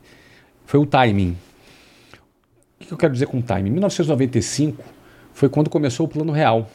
Foi 0.65 0.80
o 0.80 0.88
timing. 0.88 1.38
O 2.82 2.86
que 2.86 2.91
eu 2.93 2.97
quero 2.97 3.13
dizer 3.13 3.27
com 3.27 3.41
timing? 3.41 3.69
Em 3.69 3.73
1995 3.73 4.84
foi 5.34 5.49
quando 5.49 5.69
começou 5.69 6.05
o 6.05 6.09
Plano 6.09 6.32
Real. 6.32 6.67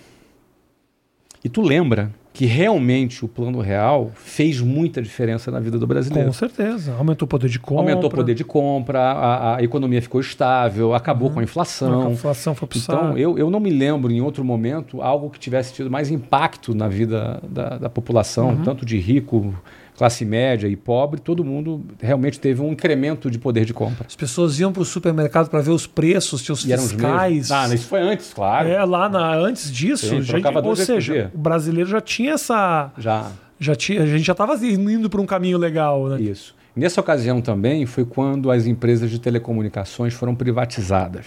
E 1.42 1.48
tu 1.48 1.60
lembra 1.60 2.10
que 2.32 2.46
realmente 2.46 3.24
o 3.24 3.28
Plano 3.28 3.60
Real 3.60 4.10
fez 4.16 4.60
muita 4.60 5.00
diferença 5.00 5.50
na 5.52 5.60
vida 5.60 5.78
do 5.78 5.86
brasileiro. 5.86 6.26
Com 6.28 6.32
certeza. 6.32 6.92
Aumentou 6.94 7.26
o 7.26 7.28
poder 7.28 7.48
de 7.48 7.60
compra. 7.60 7.82
Aumentou 7.92 8.10
o 8.10 8.12
poder 8.12 8.34
de 8.34 8.42
compra, 8.44 8.98
a, 8.98 9.56
a 9.56 9.62
economia 9.62 10.02
ficou 10.02 10.20
estável, 10.20 10.94
acabou 10.94 11.30
com 11.30 11.38
a 11.38 11.42
inflação. 11.44 12.08
A 12.08 12.10
inflação 12.10 12.54
foi 12.54 12.66
pro 12.66 12.78
Então, 12.78 13.16
eu, 13.16 13.38
eu 13.38 13.50
não 13.50 13.60
me 13.60 13.70
lembro 13.70 14.10
em 14.10 14.20
outro 14.20 14.44
momento 14.44 15.00
algo 15.00 15.30
que 15.30 15.38
tivesse 15.38 15.74
tido 15.74 15.88
mais 15.90 16.10
impacto 16.10 16.74
na 16.74 16.88
vida 16.88 17.40
da, 17.48 17.78
da 17.78 17.90
população, 17.90 18.48
Uhum. 18.48 18.62
tanto 18.64 18.84
de 18.84 18.98
rico, 18.98 19.54
classe 19.96 20.24
média 20.24 20.66
e 20.66 20.74
pobre, 20.76 21.20
todo 21.20 21.44
mundo 21.44 21.84
realmente 22.00 22.40
teve 22.40 22.60
um 22.60 22.72
incremento 22.72 23.30
de 23.30 23.38
poder 23.38 23.64
de 23.64 23.72
compra. 23.72 24.06
As 24.08 24.16
pessoas 24.16 24.58
iam 24.58 24.72
pro 24.72 24.84
supermercado 24.84 25.48
para 25.48 25.60
ver 25.60 25.70
os 25.70 25.86
preços, 25.86 26.42
tinha 26.42 26.52
os 26.52 26.64
E 26.64 26.72
eram 26.72 26.82
os 26.84 26.92
fiscais. 26.92 27.32
mesmos. 27.32 27.50
Ah, 27.50 27.74
isso 27.74 27.86
foi 27.86 28.00
antes, 28.00 28.32
claro. 28.32 28.68
É, 28.68 28.84
lá 28.84 29.08
na, 29.08 29.34
antes 29.36 29.70
disso, 29.70 30.08
Sim, 30.08 30.22
trocava 30.22 30.60
ou 30.66 30.74
seja, 30.76 31.30
o 31.34 31.38
brasileiro 31.38 31.88
já 31.88 32.00
tinha 32.00 32.32
essa. 32.32 32.90
Já, 32.98 33.30
Já 33.60 33.74
tinha, 33.76 34.02
a 34.02 34.06
gente 34.06 34.24
já 34.24 34.32
estava 34.32 34.54
indo 34.66 35.08
para 35.08 35.20
um 35.20 35.26
caminho 35.26 35.58
legal, 35.58 36.08
né? 36.08 36.20
isso. 36.20 36.54
Nessa 36.74 37.00
ocasião 37.00 37.40
também 37.40 37.86
foi 37.86 38.04
quando 38.04 38.50
as 38.50 38.66
empresas 38.66 39.08
de 39.08 39.20
telecomunicações 39.20 40.12
foram 40.12 40.34
privatizadas. 40.34 41.26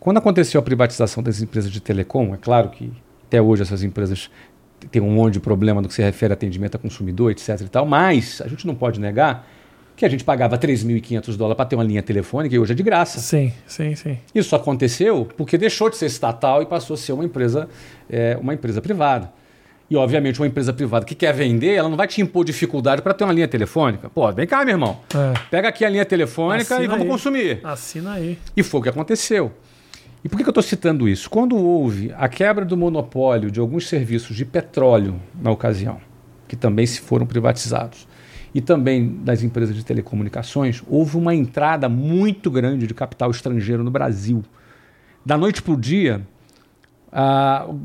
Quando 0.00 0.16
aconteceu 0.16 0.58
a 0.58 0.62
privatização 0.62 1.22
das 1.22 1.40
empresas 1.40 1.70
de 1.70 1.80
telecom, 1.80 2.34
é 2.34 2.36
claro 2.36 2.70
que 2.70 2.90
até 3.28 3.40
hoje 3.40 3.62
essas 3.62 3.84
empresas 3.84 4.28
têm 4.88 5.02
um 5.02 5.10
monte 5.10 5.34
de 5.34 5.40
problema 5.40 5.80
no 5.80 5.88
que 5.88 5.94
se 5.94 6.02
refere 6.02 6.32
a 6.32 6.34
atendimento 6.34 6.76
a 6.76 6.78
consumidor, 6.78 7.30
etc 7.30 7.60
e 7.60 7.68
tal, 7.68 7.86
mas 7.86 8.40
a 8.44 8.48
gente 8.48 8.66
não 8.66 8.74
pode 8.74 9.00
negar 9.00 9.46
que 10.00 10.06
a 10.06 10.08
gente 10.08 10.24
pagava 10.24 10.56
3.500 10.56 11.36
dólares 11.36 11.56
para 11.56 11.66
ter 11.66 11.76
uma 11.76 11.84
linha 11.84 12.02
telefônica 12.02 12.54
e 12.54 12.58
hoje 12.58 12.72
é 12.72 12.74
de 12.74 12.82
graça. 12.82 13.20
Sim, 13.20 13.52
sim, 13.66 13.94
sim. 13.94 14.16
Isso 14.34 14.56
aconteceu 14.56 15.28
porque 15.36 15.58
deixou 15.58 15.90
de 15.90 15.96
ser 15.98 16.06
estatal 16.06 16.62
e 16.62 16.66
passou 16.66 16.94
a 16.94 16.96
ser 16.96 17.12
uma 17.12 17.22
empresa, 17.22 17.68
é, 18.08 18.38
uma 18.40 18.54
empresa 18.54 18.80
privada. 18.80 19.30
E, 19.90 19.96
obviamente, 19.96 20.40
uma 20.40 20.46
empresa 20.46 20.72
privada 20.72 21.04
que 21.04 21.16
quer 21.16 21.34
vender, 21.34 21.74
ela 21.74 21.88
não 21.88 21.96
vai 21.96 22.06
te 22.06 22.22
impor 22.22 22.44
dificuldade 22.44 23.02
para 23.02 23.12
ter 23.12 23.24
uma 23.24 23.32
linha 23.32 23.48
telefônica. 23.48 24.08
Pô, 24.08 24.30
vem 24.32 24.46
cá, 24.46 24.64
meu 24.64 24.74
irmão. 24.74 25.00
É. 25.12 25.38
Pega 25.50 25.68
aqui 25.68 25.84
a 25.84 25.90
linha 25.90 26.04
telefônica 26.06 26.62
Assina 26.62 26.84
e 26.84 26.86
vamos 26.86 27.02
aí. 27.02 27.08
consumir. 27.10 27.60
Assina 27.62 28.12
aí. 28.12 28.38
E 28.56 28.62
foi 28.62 28.80
o 28.80 28.82
que 28.84 28.88
aconteceu. 28.88 29.52
E 30.24 30.28
por 30.28 30.36
que, 30.36 30.44
eu 30.44 30.50
estou 30.50 30.62
citando 30.62 31.08
isso? 31.08 31.30
Quando 31.30 31.56
houve 31.56 32.12
a 32.16 32.28
quebra 32.28 32.64
do 32.64 32.76
monopólio 32.76 33.50
de 33.50 33.58
alguns 33.58 33.88
serviços 33.88 34.36
de 34.36 34.44
petróleo 34.44 35.20
na 35.40 35.50
ocasião, 35.50 35.98
que 36.46 36.56
também 36.56 36.84
se 36.84 37.00
foram 37.00 37.24
privatizados, 37.26 38.06
e 38.54 38.60
também 38.60 39.08
das 39.22 39.42
empresas 39.42 39.74
de 39.74 39.84
telecomunicações, 39.84 40.82
houve 40.88 41.16
uma 41.16 41.34
entrada 41.34 41.88
muito 41.88 42.50
grande 42.50 42.86
de 42.86 42.92
capital 42.92 43.30
estrangeiro 43.30 43.84
no 43.84 43.90
Brasil. 43.90 44.42
Da 45.24 45.38
noite 45.38 45.62
para 45.62 45.72
o 45.72 45.76
dia, 45.76 46.20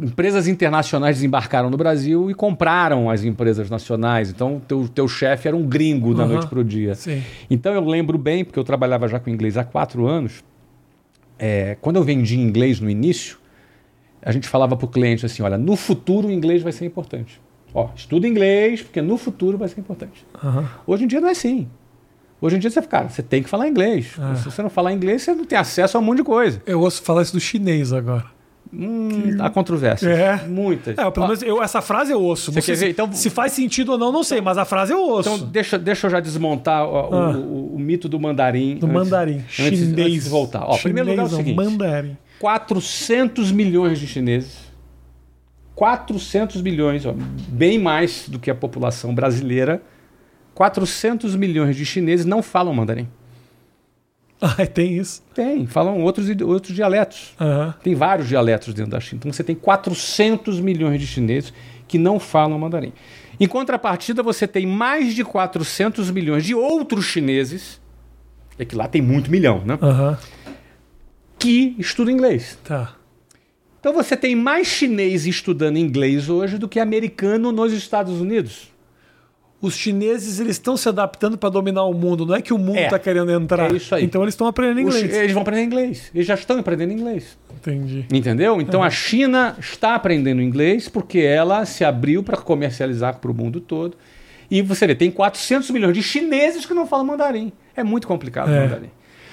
empresas 0.01 0.47
internacionais 0.47 1.17
desembarcaram 1.17 1.69
no 1.69 1.77
Brasil 1.77 2.29
e 2.29 2.33
compraram 2.33 3.09
as 3.09 3.23
empresas 3.23 3.69
nacionais. 3.69 4.29
Então, 4.29 4.61
teu, 4.67 4.88
teu 4.88 5.07
chefe 5.07 5.47
era 5.47 5.55
um 5.55 5.65
gringo 5.67 6.13
da 6.13 6.23
Aham. 6.23 6.33
noite 6.33 6.47
para 6.47 6.59
o 6.59 6.63
dia. 6.63 6.95
Sim. 6.95 7.21
Então 7.49 7.73
eu 7.73 7.86
lembro 7.86 8.17
bem, 8.17 8.43
porque 8.43 8.57
eu 8.57 8.63
trabalhava 8.63 9.07
já 9.07 9.19
com 9.19 9.29
inglês 9.29 9.57
há 9.57 9.63
quatro 9.63 10.07
anos. 10.07 10.43
É, 11.38 11.77
quando 11.81 11.97
eu 11.97 12.03
vendi 12.03 12.39
inglês 12.39 12.79
no 12.79 12.89
início, 12.89 13.38
a 14.21 14.31
gente 14.31 14.47
falava 14.47 14.75
para 14.75 14.86
o 14.86 14.89
cliente 14.89 15.25
assim: 15.25 15.43
olha, 15.43 15.57
no 15.57 15.75
futuro 15.75 16.27
o 16.27 16.31
inglês 16.31 16.63
vai 16.63 16.71
ser 16.71 16.86
importante. 16.86 17.41
Ó, 17.73 17.89
estuda 17.95 18.27
inglês, 18.27 18.81
porque 18.81 19.01
no 19.01 19.17
futuro 19.17 19.57
vai 19.57 19.67
ser 19.67 19.79
importante. 19.79 20.25
Aham. 20.43 20.69
Hoje 20.88 21.03
em 21.03 21.07
dia 21.07 21.19
não 21.19 21.27
é 21.27 21.31
assim. 21.31 21.67
Hoje 22.39 22.55
em 22.55 22.59
dia 22.59 22.69
você, 22.69 22.81
cara, 22.81 23.09
você 23.09 23.21
tem 23.21 23.43
que 23.43 23.49
falar 23.49 23.67
inglês. 23.67 24.15
Ah. 24.19 24.36
Se 24.36 24.45
você 24.45 24.61
não 24.61 24.69
falar 24.69 24.93
inglês, 24.93 25.23
você 25.23 25.33
não 25.33 25.45
tem 25.45 25.57
acesso 25.57 25.97
a 25.97 25.99
um 25.99 26.03
monte 26.03 26.17
de 26.17 26.23
coisa. 26.23 26.61
Eu 26.65 26.79
ouço 26.81 27.01
falar 27.01 27.21
isso 27.21 27.33
do 27.33 27.39
chinês 27.39 27.91
agora. 27.91 28.34
Hum, 28.78 29.38
há 29.39 29.49
controvérsia. 29.49 30.09
É. 30.09 30.47
Muitas. 30.47 30.97
É, 30.97 31.09
pelo 31.11 31.28
menos 31.28 31.41
eu, 31.41 31.63
essa 31.63 31.82
frase 31.82 32.11
eu 32.11 32.21
ouço. 32.21 32.51
Você 32.51 32.61
quer 32.61 32.71
ver? 32.78 32.86
se, 32.88 32.91
Então- 32.91 33.11
se 33.11 33.30
faz 33.30 33.53
sentido 33.53 33.93
ou 33.93 33.97
não, 33.97 34.11
não 34.11 34.23
sei, 34.23 34.41
mas 34.41 34.57
a 34.57 34.65
frase 34.65 34.91
eu 34.91 34.99
ouço. 34.99 35.30
Então, 35.30 35.47
deixa, 35.47 35.80
deixa 35.80 36.07
eu 36.07 36.11
já 36.11 36.19
desmontar 36.19 36.84
ó, 36.84 37.09
o- 37.09 37.13
Ah. 37.15 37.32
o, 37.38 37.76
o 37.76 37.80
mito 37.80 38.09
do 38.09 38.19
mandarim. 38.19 38.78
do 38.78 38.86
antes- 38.86 38.93
mandarim. 38.95 39.36
Antes, 39.38 39.51
chinês. 39.55 39.99
antes 39.99 40.23
de 40.26 40.30
voltar. 40.30 40.63
Ó, 40.65 40.78
primeiro 40.78 41.09
lugar 41.09 41.23
é 41.23 41.26
o 41.26 41.30
Chinês, 41.30 41.45
seguinte: 41.47 41.63
Mandarim. 41.65 42.17
400 42.39 43.51
milhões 43.51 43.99
de 43.99 44.07
chineses. 44.07 44.65
400 45.76 46.61
milhões, 46.61 47.05
ó, 47.05 47.13
bem 47.49 47.78
mais 47.80 48.30
do 48.30 48.39
que 48.39 48.49
a 48.49 48.55
população 48.55 49.13
brasileira. 49.13 49.82
400 50.53 51.36
milhões 51.36 51.76
de 51.76 51.86
chineses 51.86 52.26
não 52.26 52.41
falam 52.41 52.73
mandarim. 52.73 53.07
Ah, 54.57 54.65
tem 54.67 54.97
isso. 54.97 55.23
Tem, 55.33 55.65
falam 55.65 56.01
outros, 56.01 56.27
outros 56.41 56.75
dialetos. 56.75 57.33
Aham. 57.39 57.73
Tem 57.83 57.95
vários 57.95 58.27
dialetos 58.27 58.73
dentro 58.73 58.91
da 58.91 58.99
China. 58.99 59.17
Então 59.19 59.33
você 59.33 59.43
tem 59.43 59.55
400 59.55 60.59
milhões 60.59 60.99
de 60.99 61.07
chineses 61.07 61.51
que 61.87 61.97
não 61.97 62.19
falam 62.19 62.59
mandarim. 62.59 62.93
Em 63.39 63.47
contrapartida, 63.47 64.23
você 64.23 64.47
tem 64.47 64.65
mais 64.65 65.13
de 65.13 65.23
400 65.23 66.09
milhões 66.11 66.45
de 66.45 66.53
outros 66.55 67.05
chineses, 67.05 67.81
é 68.57 68.63
que 68.63 68.75
lá 68.75 68.87
tem 68.87 69.01
muito 69.01 69.29
milhão, 69.29 69.63
né? 69.65 69.77
Aham. 69.81 70.17
Que 71.37 71.75
estudam 71.77 72.13
inglês. 72.13 72.57
Tá. 72.63 72.95
Então 73.79 73.93
você 73.93 74.15
tem 74.15 74.35
mais 74.35 74.67
chinês 74.67 75.25
estudando 75.25 75.77
inglês 75.77 76.29
hoje 76.29 76.57
do 76.57 76.67
que 76.67 76.79
americano 76.79 77.51
nos 77.51 77.73
Estados 77.73 78.21
Unidos. 78.21 78.71
Os 79.62 79.74
chineses 79.76 80.39
eles 80.39 80.58
estão 80.58 80.76
se 80.78 80.88
adaptando 80.88 81.38
para 81.38 81.49
dominar 81.49 81.84
o 81.86 81.93
mundo. 81.93 82.26
Não 82.26 82.36
é 82.36 82.41
que 82.41 82.53
o 82.53 82.58
mundo 82.58 82.78
É. 82.78 82.86
está 82.86 82.99
querendo 82.99 83.32
entrar. 83.32 83.72
É 83.72 83.76
isso 83.76 83.95
aí. 83.95 84.03
Então 84.03 84.22
eles 84.22 84.34
estão 84.34 84.45
aprendendo 84.47 84.88
Os- 84.89 84.95
inglês. 84.97 85.16
eles 85.18 85.32
vão 85.32 85.41
aprender 85.41 85.64
inglês. 85.64 86.12
Eles 86.14 86.28
já 86.28 86.34
estão 86.36 86.60
aprendendo 86.60 86.91
inglês. 86.93 87.38
Entendi. 87.56 88.06
Entendeu? 88.14 88.62
Então 88.62 88.84
a 88.84 88.89
China 88.89 89.56
está 89.60 89.95
aprendendo 89.95 90.41
inglês 90.41 90.88
porque 90.89 91.20
ela 91.20 91.66
se 91.66 91.84
abriu 91.84 92.22
para 92.22 92.38
comercializar 92.38 93.18
para 93.20 93.32
o 93.32 93.34
mundo 93.34 93.60
todo. 93.60 93.97
E 94.51 94.62
você 94.62 94.86
vê, 94.86 94.93
tem 94.93 95.10
400 95.10 95.72
milhões 95.72 95.95
de 95.95 96.03
chineses 96.03 96.66
que 96.66 96.74
não 96.74 96.86
falam 96.86 97.06
mandarim. 97.06 97.51
É 97.76 97.84
muito 97.84 98.08
complicado 98.08 98.51
É. 98.51 98.60
o 98.60 98.62
mandarim. 98.64 98.89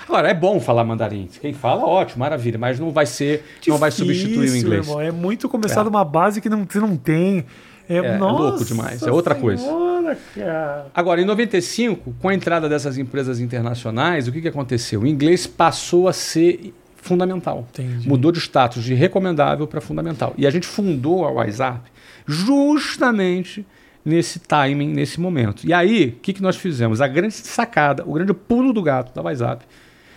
Agora, 0.09 0.29
é 0.31 0.35
bom 0.35 0.59
falar 0.61 0.85
mandarim. 0.85 1.29
Quem 1.41 1.53
fala, 1.53 1.85
ótimo, 1.85 2.21
maravilha, 2.21 2.59
mas 2.59 2.79
não 2.81 2.91
vai 2.91 3.07
ser, 3.07 3.45
não 3.69 3.77
vai 3.79 3.91
substituir 3.91 4.39
o 4.39 4.41
Difícil, 4.43 4.61
inglês. 4.67 4.87
Irmão. 4.87 5.01
É 5.01 5.11
muito 5.13 5.49
começar 5.49 5.83
de 5.83 5.89
uma 5.89 6.05
base 6.05 6.41
que 6.41 6.49
não, 6.49 6.65
você 6.69 6.81
não 6.81 6.97
tem. 6.97 7.45
É, 7.93 7.99
É, 7.99 8.07
é 8.07 8.19
nossa 8.19 8.43
louco 8.43 8.65
demais, 8.65 9.03
é 9.03 9.11
outra 9.11 9.35
coisa. 9.35 9.63
senhora, 9.63 10.19
cara. 10.35 10.87
Agora, 10.95 11.21
em 11.21 11.25
95, 11.25 12.15
com 12.21 12.29
a 12.29 12.35
entrada 12.35 12.69
dessas 12.69 12.99
empresas 12.99 13.41
internacionais, 13.41 14.29
o 14.29 14.33
que, 14.33 14.41
que 14.41 14.49
aconteceu? 14.49 15.03
O 15.03 15.07
inglês 15.07 15.47
passou 15.47 16.09
a 16.09 16.13
ser 16.13 16.73
fundamental. 16.97 17.67
Entendi. 17.73 18.09
Mudou 18.09 18.31
de 18.33 18.39
status 18.39 18.83
de 18.85 18.95
recomendável 18.95 19.67
para 19.67 19.81
fundamental. 19.81 20.35
E 20.39 20.47
a 20.47 20.51
gente 20.51 20.67
fundou 20.67 21.25
a 21.25 21.31
WhatsApp 21.31 21.91
justamente 22.27 23.67
nesse 24.05 24.39
timing, 24.39 24.89
nesse 24.93 25.21
momento. 25.21 25.67
E 25.67 25.73
aí, 25.73 26.15
o 26.17 26.21
que, 26.21 26.33
que 26.33 26.43
nós 26.43 26.57
fizemos? 26.57 27.01
A 27.01 27.09
grande 27.09 27.35
sacada, 27.35 28.05
o 28.07 28.13
grande 28.15 28.33
pulo 28.33 28.73
do 28.73 28.83
gato 28.83 29.15
da 29.15 29.23
WhatsApp 29.23 29.65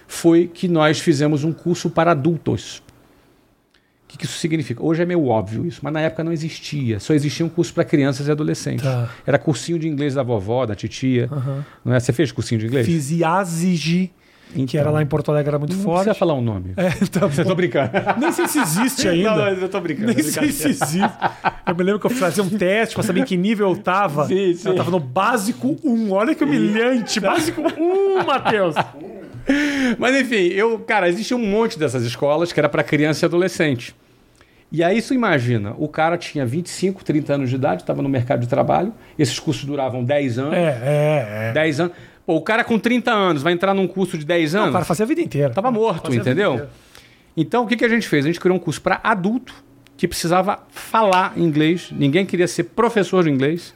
foi 0.08 0.48
que 0.48 0.68
nós 0.68 1.00
fizemos 1.00 1.44
um 1.44 1.52
curso 1.52 1.90
para 1.90 2.12
adultos. 2.12 2.82
O 4.16 4.18
que, 4.18 4.20
que 4.20 4.26
isso 4.32 4.38
significa? 4.40 4.82
Hoje 4.82 5.02
é 5.02 5.06
meio 5.06 5.26
óbvio 5.28 5.66
isso, 5.66 5.82
mas 5.84 5.92
na 5.92 6.00
época 6.00 6.24
não 6.24 6.32
existia. 6.32 7.02
Só 7.02 7.14
existia 7.14 7.46
um 7.46 7.50
curso 7.50 7.74
para 7.74 7.84
crianças 7.84 8.28
e 8.28 8.32
adolescentes. 8.32 8.86
Tá. 8.86 9.10
Era 9.28 9.38
cursinho 9.38 9.78
de 9.78 9.90
inglês 9.90 10.14
da 10.14 10.24
vovó, 10.24 10.66
da 10.66 10.74
titia. 10.74 11.28
Aham. 11.30 11.66
Não 11.84 11.94
é? 11.94 12.00
Você 12.00 12.14
fez 12.14 12.32
cursinho 12.32 12.60
de 12.62 12.68
inglês? 12.68 12.86
Fiz 12.86 13.12
IASIG, 13.12 14.12
que 14.54 14.62
Então. 14.62 14.80
era 14.80 14.90
lá 14.90 15.02
em 15.02 15.06
Porto 15.06 15.32
Alegre, 15.32 15.50
era 15.50 15.60
muito 15.60 15.76
Não 15.76 15.84
forte. 15.84 16.04
precisa 16.06 16.14
falar 16.18 16.34
o 16.34 16.42
nome. 16.42 16.72
É, 16.78 16.90
tá 17.08 17.28
tô 17.44 17.56
brincando. 17.56 17.92
Nem 18.18 18.32
sei 18.32 18.48
se 18.48 18.58
existe 18.60 19.06
ainda. 19.10 19.36
Não, 19.36 19.48
eu 19.50 19.68
tô 19.68 19.82
brincando. 19.82 20.14
Nem 20.14 20.24
sei 20.24 20.50
se 20.50 20.70
existe. 20.70 21.00
Eu 21.68 21.76
me 21.76 21.84
lembro 21.84 22.00
que 22.00 22.06
eu 22.06 22.12
fazia 22.12 22.42
um 22.42 22.50
teste 22.50 22.96
pra 22.96 23.04
saber 23.04 23.20
em 23.20 23.26
que 23.26 23.36
nível 23.36 23.70
eu 23.70 23.76
tava. 23.76 24.28
Sim, 24.28 24.54
sim. 24.54 24.70
Eu 24.70 24.76
tava 24.76 24.92
no 24.92 25.00
básico 25.00 25.76
1. 25.84 26.10
Olha 26.12 26.34
que 26.34 26.44
humilhante. 26.46 27.20
Básico 27.20 27.62
1, 27.62 28.24
Matheus. 28.26 28.76
Mas 30.00 30.16
enfim, 30.20 30.48
eu, 30.54 30.80
cara, 30.80 31.10
existia 31.10 31.36
um 31.36 31.46
monte 31.46 31.78
dessas 31.78 32.04
escolas 32.04 32.54
que 32.54 32.60
era 32.60 32.70
para 32.70 32.82
criança 32.82 33.26
e 33.26 33.28
adolescente. 33.28 33.94
E 34.72 34.84
aí 34.84 34.98
isso 34.98 35.14
imagina, 35.14 35.74
o 35.78 35.88
cara 35.88 36.18
tinha 36.18 36.46
25, 36.46 37.04
30 37.04 37.34
anos 37.34 37.50
de 37.50 37.56
idade, 37.56 37.84
estava 37.84 38.02
no 38.02 38.10
mercado 38.10 38.42
de 38.42 38.48
trabalho, 38.48 38.94
esses 39.18 39.40
cursos 39.40 39.64
duravam 39.64 40.04
10 40.04 40.40
anos, 40.40 40.54
É, 40.54 40.80
é, 40.84 41.50
é. 41.50 41.54
10 41.54 41.80
anos. 41.82 41.94
Pô, 42.26 42.36
o 42.36 42.42
cara 42.42 42.64
com 42.64 42.78
30 42.80 43.12
anos 43.12 43.44
vai 43.44 43.54
entrar 43.54 43.74
num 43.74 43.88
curso 43.88 44.18
de 44.18 44.26
10 44.26 44.54
Não, 44.54 44.62
anos? 44.62 44.70
o 44.72 44.74
cara 44.74 44.86
fazia 44.86 45.06
a 45.06 45.08
vida 45.08 45.22
inteira. 45.22 45.52
Tava 45.52 45.72
morto, 45.72 46.08
Fazia 46.08 46.20
entendeu? 46.20 46.68
Então, 47.38 47.64
o 47.64 47.68
que, 47.68 47.76
que 47.78 47.86
a 47.86 47.90
gente 47.90 48.08
fez? 48.08 48.26
A 48.26 48.28
gente 48.28 48.40
criou 48.40 48.56
um 48.58 48.60
curso 48.60 48.82
para 48.82 49.00
adulto 49.04 49.54
que 49.96 50.08
precisava 50.08 50.60
falar 50.70 51.34
inglês. 51.38 51.90
Ninguém 51.92 52.26
queria 52.26 52.48
ser 52.48 52.64
professor 52.64 53.24
de 53.24 53.30
inglês. 53.30 53.74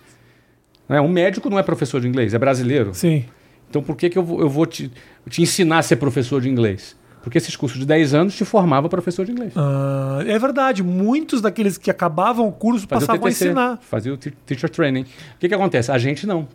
Né? 0.87 0.99
Um 0.99 1.07
médico 1.07 1.49
não 1.49 1.59
é 1.59 1.63
professor 1.63 2.01
de 2.01 2.07
inglês, 2.07 2.33
é 2.33 2.39
brasileiro. 2.39 2.93
Sim. 2.93 3.25
Então, 3.69 3.83
por 3.83 3.95
que, 3.95 4.09
que 4.09 4.17
eu 4.17 4.23
vou, 4.23 4.41
eu 4.41 4.49
vou 4.49 4.65
te, 4.65 4.91
te 5.29 5.41
ensinar 5.43 5.77
a 5.77 5.81
ser 5.83 5.97
professor 5.97 6.41
de 6.41 6.49
inglês? 6.49 6.97
Porque 7.21 7.37
esses 7.37 7.55
cursos 7.55 7.77
de 7.79 7.85
10 7.85 8.13
anos 8.13 8.35
te 8.35 8.45
formavam 8.45 8.89
professor 8.89 9.25
de 9.25 9.31
inglês. 9.31 9.53
Ah, 9.55 10.23
é 10.25 10.39
verdade. 10.39 10.81
Muitos 10.81 11.41
daqueles 11.41 11.77
que 11.77 11.91
acabavam 11.91 12.47
o 12.47 12.51
curso 12.51 12.87
Fazia 12.87 13.07
passavam 13.07 13.27
a 13.27 13.29
ensinar. 13.29 13.79
fazia 13.81 14.13
o 14.13 14.17
te- 14.17 14.31
teacher 14.45 14.69
training. 14.69 15.01
O 15.01 15.05
que, 15.39 15.49
que 15.49 15.53
acontece? 15.53 15.91
A 15.91 15.97
gente 15.97 16.25
não. 16.25 16.47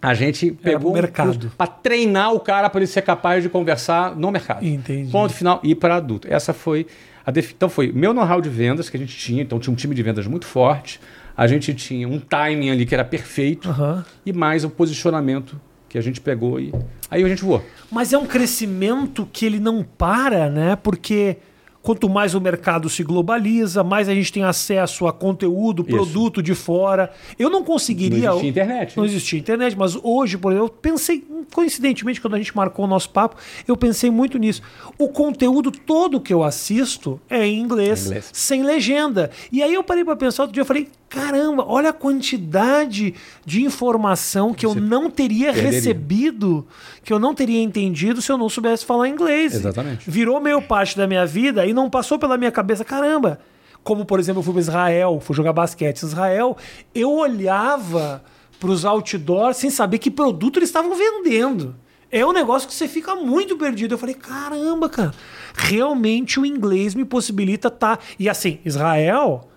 A 0.00 0.14
gente 0.14 0.52
pegou 0.52 0.92
pro 0.92 1.00
mercado. 1.02 1.50
para 1.56 1.66
treinar 1.66 2.32
o 2.32 2.38
cara 2.38 2.68
para 2.70 2.80
ele 2.80 2.86
ser 2.86 3.02
capaz 3.02 3.42
de 3.42 3.48
conversar 3.48 4.14
no 4.14 4.30
mercado. 4.30 4.64
Entendi. 4.64 5.10
Ponto 5.10 5.32
final 5.32 5.58
e 5.64 5.74
para 5.74 5.96
adulto. 5.96 6.28
Essa 6.30 6.52
foi 6.52 6.86
a 7.24 7.30
defi- 7.30 7.54
então 7.56 7.68
foi 7.68 7.90
meu 7.90 8.12
know-how 8.14 8.40
de 8.40 8.48
vendas 8.48 8.88
que 8.88 8.96
a 8.96 9.00
gente 9.00 9.16
tinha, 9.16 9.42
então 9.42 9.58
tinha 9.58 9.72
um 9.72 9.76
time 9.76 9.94
de 9.94 10.02
vendas 10.02 10.26
muito 10.26 10.46
forte. 10.46 11.00
A 11.36 11.46
gente 11.46 11.74
tinha 11.74 12.06
um 12.08 12.20
timing 12.20 12.70
ali 12.70 12.86
que 12.86 12.94
era 12.94 13.04
perfeito 13.04 13.68
Aham. 13.70 14.04
e 14.24 14.32
mais 14.32 14.64
o 14.64 14.70
posicionamento 14.70 15.60
que 15.88 15.96
a 15.98 16.00
gente 16.00 16.20
pegou 16.20 16.58
e 16.60 16.72
aí 17.10 17.22
a 17.24 17.28
gente 17.28 17.42
voou. 17.44 17.62
Mas 17.90 18.12
é 18.12 18.18
um 18.18 18.26
crescimento 18.26 19.28
que 19.32 19.44
ele 19.46 19.58
não 19.60 19.82
para, 19.84 20.48
né? 20.50 20.76
Porque 20.76 21.36
quanto 21.82 22.08
mais 22.08 22.34
o 22.34 22.40
mercado 22.40 22.88
se 22.90 23.04
globaliza, 23.04 23.84
mais 23.84 24.08
a 24.08 24.14
gente 24.14 24.32
tem 24.32 24.42
acesso 24.42 25.06
a 25.06 25.12
conteúdo, 25.12 25.82
Isso. 25.82 25.90
produto 25.90 26.42
de 26.42 26.52
fora. 26.52 27.12
Eu 27.38 27.48
não 27.48 27.62
conseguiria. 27.62 28.30
Não 28.30 28.38
existia 28.38 28.50
internet. 28.50 28.96
Não 28.96 29.04
existia 29.04 29.38
internet, 29.38 29.78
mas 29.78 29.96
hoje, 30.02 30.36
por 30.36 30.50
exemplo, 30.50 30.66
eu 30.66 30.70
pensei, 30.82 31.24
coincidentemente, 31.54 32.20
quando 32.20 32.34
a 32.34 32.38
gente 32.38 32.56
marcou 32.56 32.84
o 32.86 32.88
nosso 32.88 33.10
papo, 33.10 33.36
eu 33.68 33.76
pensei 33.76 34.10
muito 34.10 34.36
nisso. 34.36 34.62
O 34.98 35.08
conteúdo 35.08 35.70
todo 35.70 36.20
que 36.20 36.34
eu 36.34 36.42
assisto 36.42 37.20
é 37.30 37.46
em 37.46 37.60
inglês, 37.60 38.02
Em 38.02 38.06
inglês. 38.08 38.30
sem 38.32 38.64
legenda. 38.64 39.30
E 39.52 39.62
aí 39.62 39.72
eu 39.72 39.84
parei 39.84 40.04
para 40.04 40.16
pensar 40.16 40.42
outro 40.42 40.54
dia, 40.54 40.62
eu 40.62 40.66
falei, 40.66 40.88
caramba, 41.08 41.64
olha 41.66 41.90
a 41.90 41.92
quantidade 41.92 43.14
de 43.44 43.62
informação 43.64 44.52
que 44.52 44.66
eu 44.66 44.74
Você 44.74 44.80
não 44.80 45.10
teria 45.10 45.52
perderia. 45.52 45.70
recebido, 45.70 46.66
que 47.02 47.12
eu 47.12 47.18
não 47.18 47.34
teria 47.34 47.62
entendido 47.62 48.20
se 48.20 48.30
eu 48.30 48.38
não 48.38 48.48
soubesse 48.48 48.84
falar 48.84 49.08
inglês. 49.08 49.54
Exatamente. 49.54 50.10
Virou 50.10 50.40
meio 50.40 50.60
parte 50.62 50.96
da 50.96 51.06
minha 51.06 51.24
vida 51.26 51.64
e 51.66 51.72
não 51.72 51.88
passou 51.88 52.18
pela 52.18 52.36
minha 52.36 52.50
cabeça, 52.50 52.84
caramba. 52.84 53.38
Como, 53.82 54.04
por 54.04 54.18
exemplo, 54.18 54.40
eu 54.40 54.42
fui 54.42 54.52
para 54.52 54.60
Israel, 54.62 55.20
fui 55.20 55.34
jogar 55.36 55.52
basquete 55.52 56.02
em 56.02 56.06
Israel, 56.06 56.56
eu 56.94 57.12
olhava 57.12 58.22
para 58.58 58.70
os 58.70 58.84
outdoors 58.84 59.58
sem 59.58 59.70
saber 59.70 59.98
que 59.98 60.10
produto 60.10 60.58
eles 60.58 60.68
estavam 60.68 60.94
vendendo. 60.96 61.76
É 62.10 62.24
um 62.24 62.32
negócio 62.32 62.68
que 62.68 62.74
você 62.74 62.88
fica 62.88 63.14
muito 63.14 63.56
perdido. 63.56 63.94
Eu 63.94 63.98
falei, 63.98 64.14
caramba, 64.14 64.88
cara, 64.88 65.12
realmente 65.54 66.38
o 66.40 66.46
inglês 66.46 66.94
me 66.94 67.04
possibilita 67.04 67.68
estar. 67.68 68.00
E 68.18 68.28
assim, 68.28 68.58
Israel, 68.64 69.48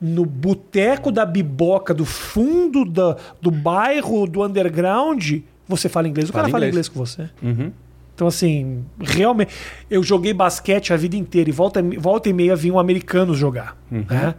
no 0.00 0.24
boteco 0.24 1.12
da 1.12 1.26
biboca 1.26 1.92
do 1.92 2.04
fundo 2.04 2.84
da, 2.84 3.16
do 3.40 3.50
bairro, 3.50 4.26
do 4.26 4.42
underground, 4.42 5.40
você 5.68 5.88
fala 5.88 6.08
inglês, 6.08 6.30
o 6.30 6.32
Fala 6.32 6.44
cara 6.44 6.52
fala 6.52 6.66
inglês. 6.66 6.86
inglês 6.86 6.88
com 6.88 6.98
você. 6.98 7.30
Uhum. 7.42 7.72
Então, 8.14 8.28
assim, 8.28 8.84
realmente. 8.98 9.50
Eu 9.90 10.02
joguei 10.02 10.34
basquete 10.34 10.92
a 10.92 10.96
vida 10.96 11.16
inteira 11.16 11.48
e 11.48 11.52
volta, 11.52 11.82
volta 11.98 12.28
e 12.28 12.32
meia 12.34 12.54
vinham 12.54 12.78
americanos 12.78 13.38
jogar. 13.38 13.76
Né? 13.90 14.34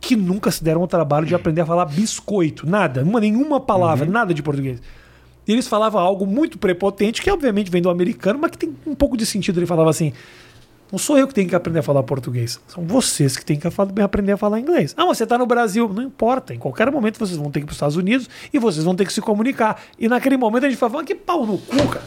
Que 0.00 0.14
nunca 0.14 0.52
se 0.52 0.62
deram 0.62 0.82
o 0.82 0.86
trabalho 0.86 1.26
de 1.26 1.34
aprender 1.34 1.62
a 1.62 1.66
falar 1.66 1.86
biscoito. 1.86 2.64
Nada. 2.64 3.02
Uma, 3.02 3.18
nenhuma 3.18 3.58
palavra, 3.58 4.06
nada 4.06 4.32
de 4.32 4.40
português. 4.40 4.80
E 5.48 5.52
eles 5.52 5.66
falavam 5.66 6.00
algo 6.00 6.24
muito 6.24 6.58
prepotente, 6.58 7.20
que 7.20 7.30
obviamente 7.30 7.70
vem 7.70 7.82
do 7.82 7.90
americano, 7.90 8.38
mas 8.40 8.52
que 8.52 8.58
tem 8.58 8.74
um 8.86 8.94
pouco 8.94 9.16
de 9.16 9.26
sentido. 9.26 9.58
Ele 9.58 9.66
falava 9.66 9.90
assim: 9.90 10.12
não 10.92 10.98
sou 10.98 11.18
eu 11.18 11.26
que 11.26 11.34
tenho 11.34 11.48
que 11.48 11.54
aprender 11.54 11.80
a 11.80 11.82
falar 11.82 12.02
português. 12.02 12.60
São 12.68 12.84
vocês 12.84 13.36
que 13.36 13.44
têm 13.44 13.58
que 13.58 13.66
aprender 13.66 14.32
a 14.32 14.36
falar 14.36 14.60
inglês. 14.60 14.94
Ah, 14.96 15.04
mas 15.06 15.18
você 15.18 15.24
está 15.24 15.36
no 15.36 15.46
Brasil. 15.46 15.88
Não 15.92 16.02
importa. 16.02 16.54
Em 16.54 16.58
qualquer 16.58 16.90
momento 16.90 17.18
vocês 17.18 17.36
vão 17.36 17.50
ter 17.50 17.60
que 17.60 17.64
ir 17.64 17.66
para 17.66 17.72
os 17.72 17.76
Estados 17.76 17.96
Unidos 17.96 18.28
e 18.52 18.58
vocês 18.58 18.84
vão 18.84 18.94
ter 18.94 19.06
que 19.06 19.12
se 19.12 19.20
comunicar. 19.20 19.80
E 19.98 20.08
naquele 20.08 20.36
momento 20.36 20.66
a 20.66 20.68
gente 20.68 20.78
falava, 20.78 21.00
"Ah, 21.00 21.04
que 21.04 21.14
pau 21.14 21.44
no 21.46 21.58
cu, 21.58 21.88
cara. 21.88 22.04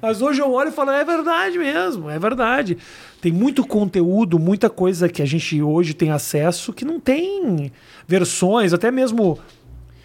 Mas 0.00 0.22
hoje 0.22 0.40
eu 0.40 0.52
olho 0.52 0.68
e 0.68 0.72
falo, 0.72 0.90
é 0.90 1.04
verdade 1.04 1.58
mesmo, 1.58 2.08
é 2.08 2.18
verdade. 2.18 2.78
Tem 3.20 3.32
muito 3.32 3.66
conteúdo, 3.66 4.38
muita 4.38 4.70
coisa 4.70 5.08
que 5.08 5.22
a 5.22 5.26
gente 5.26 5.60
hoje 5.60 5.94
tem 5.94 6.10
acesso 6.10 6.72
que 6.72 6.84
não 6.84 7.00
tem 7.00 7.72
versões, 8.06 8.72
até 8.72 8.90
mesmo 8.90 9.38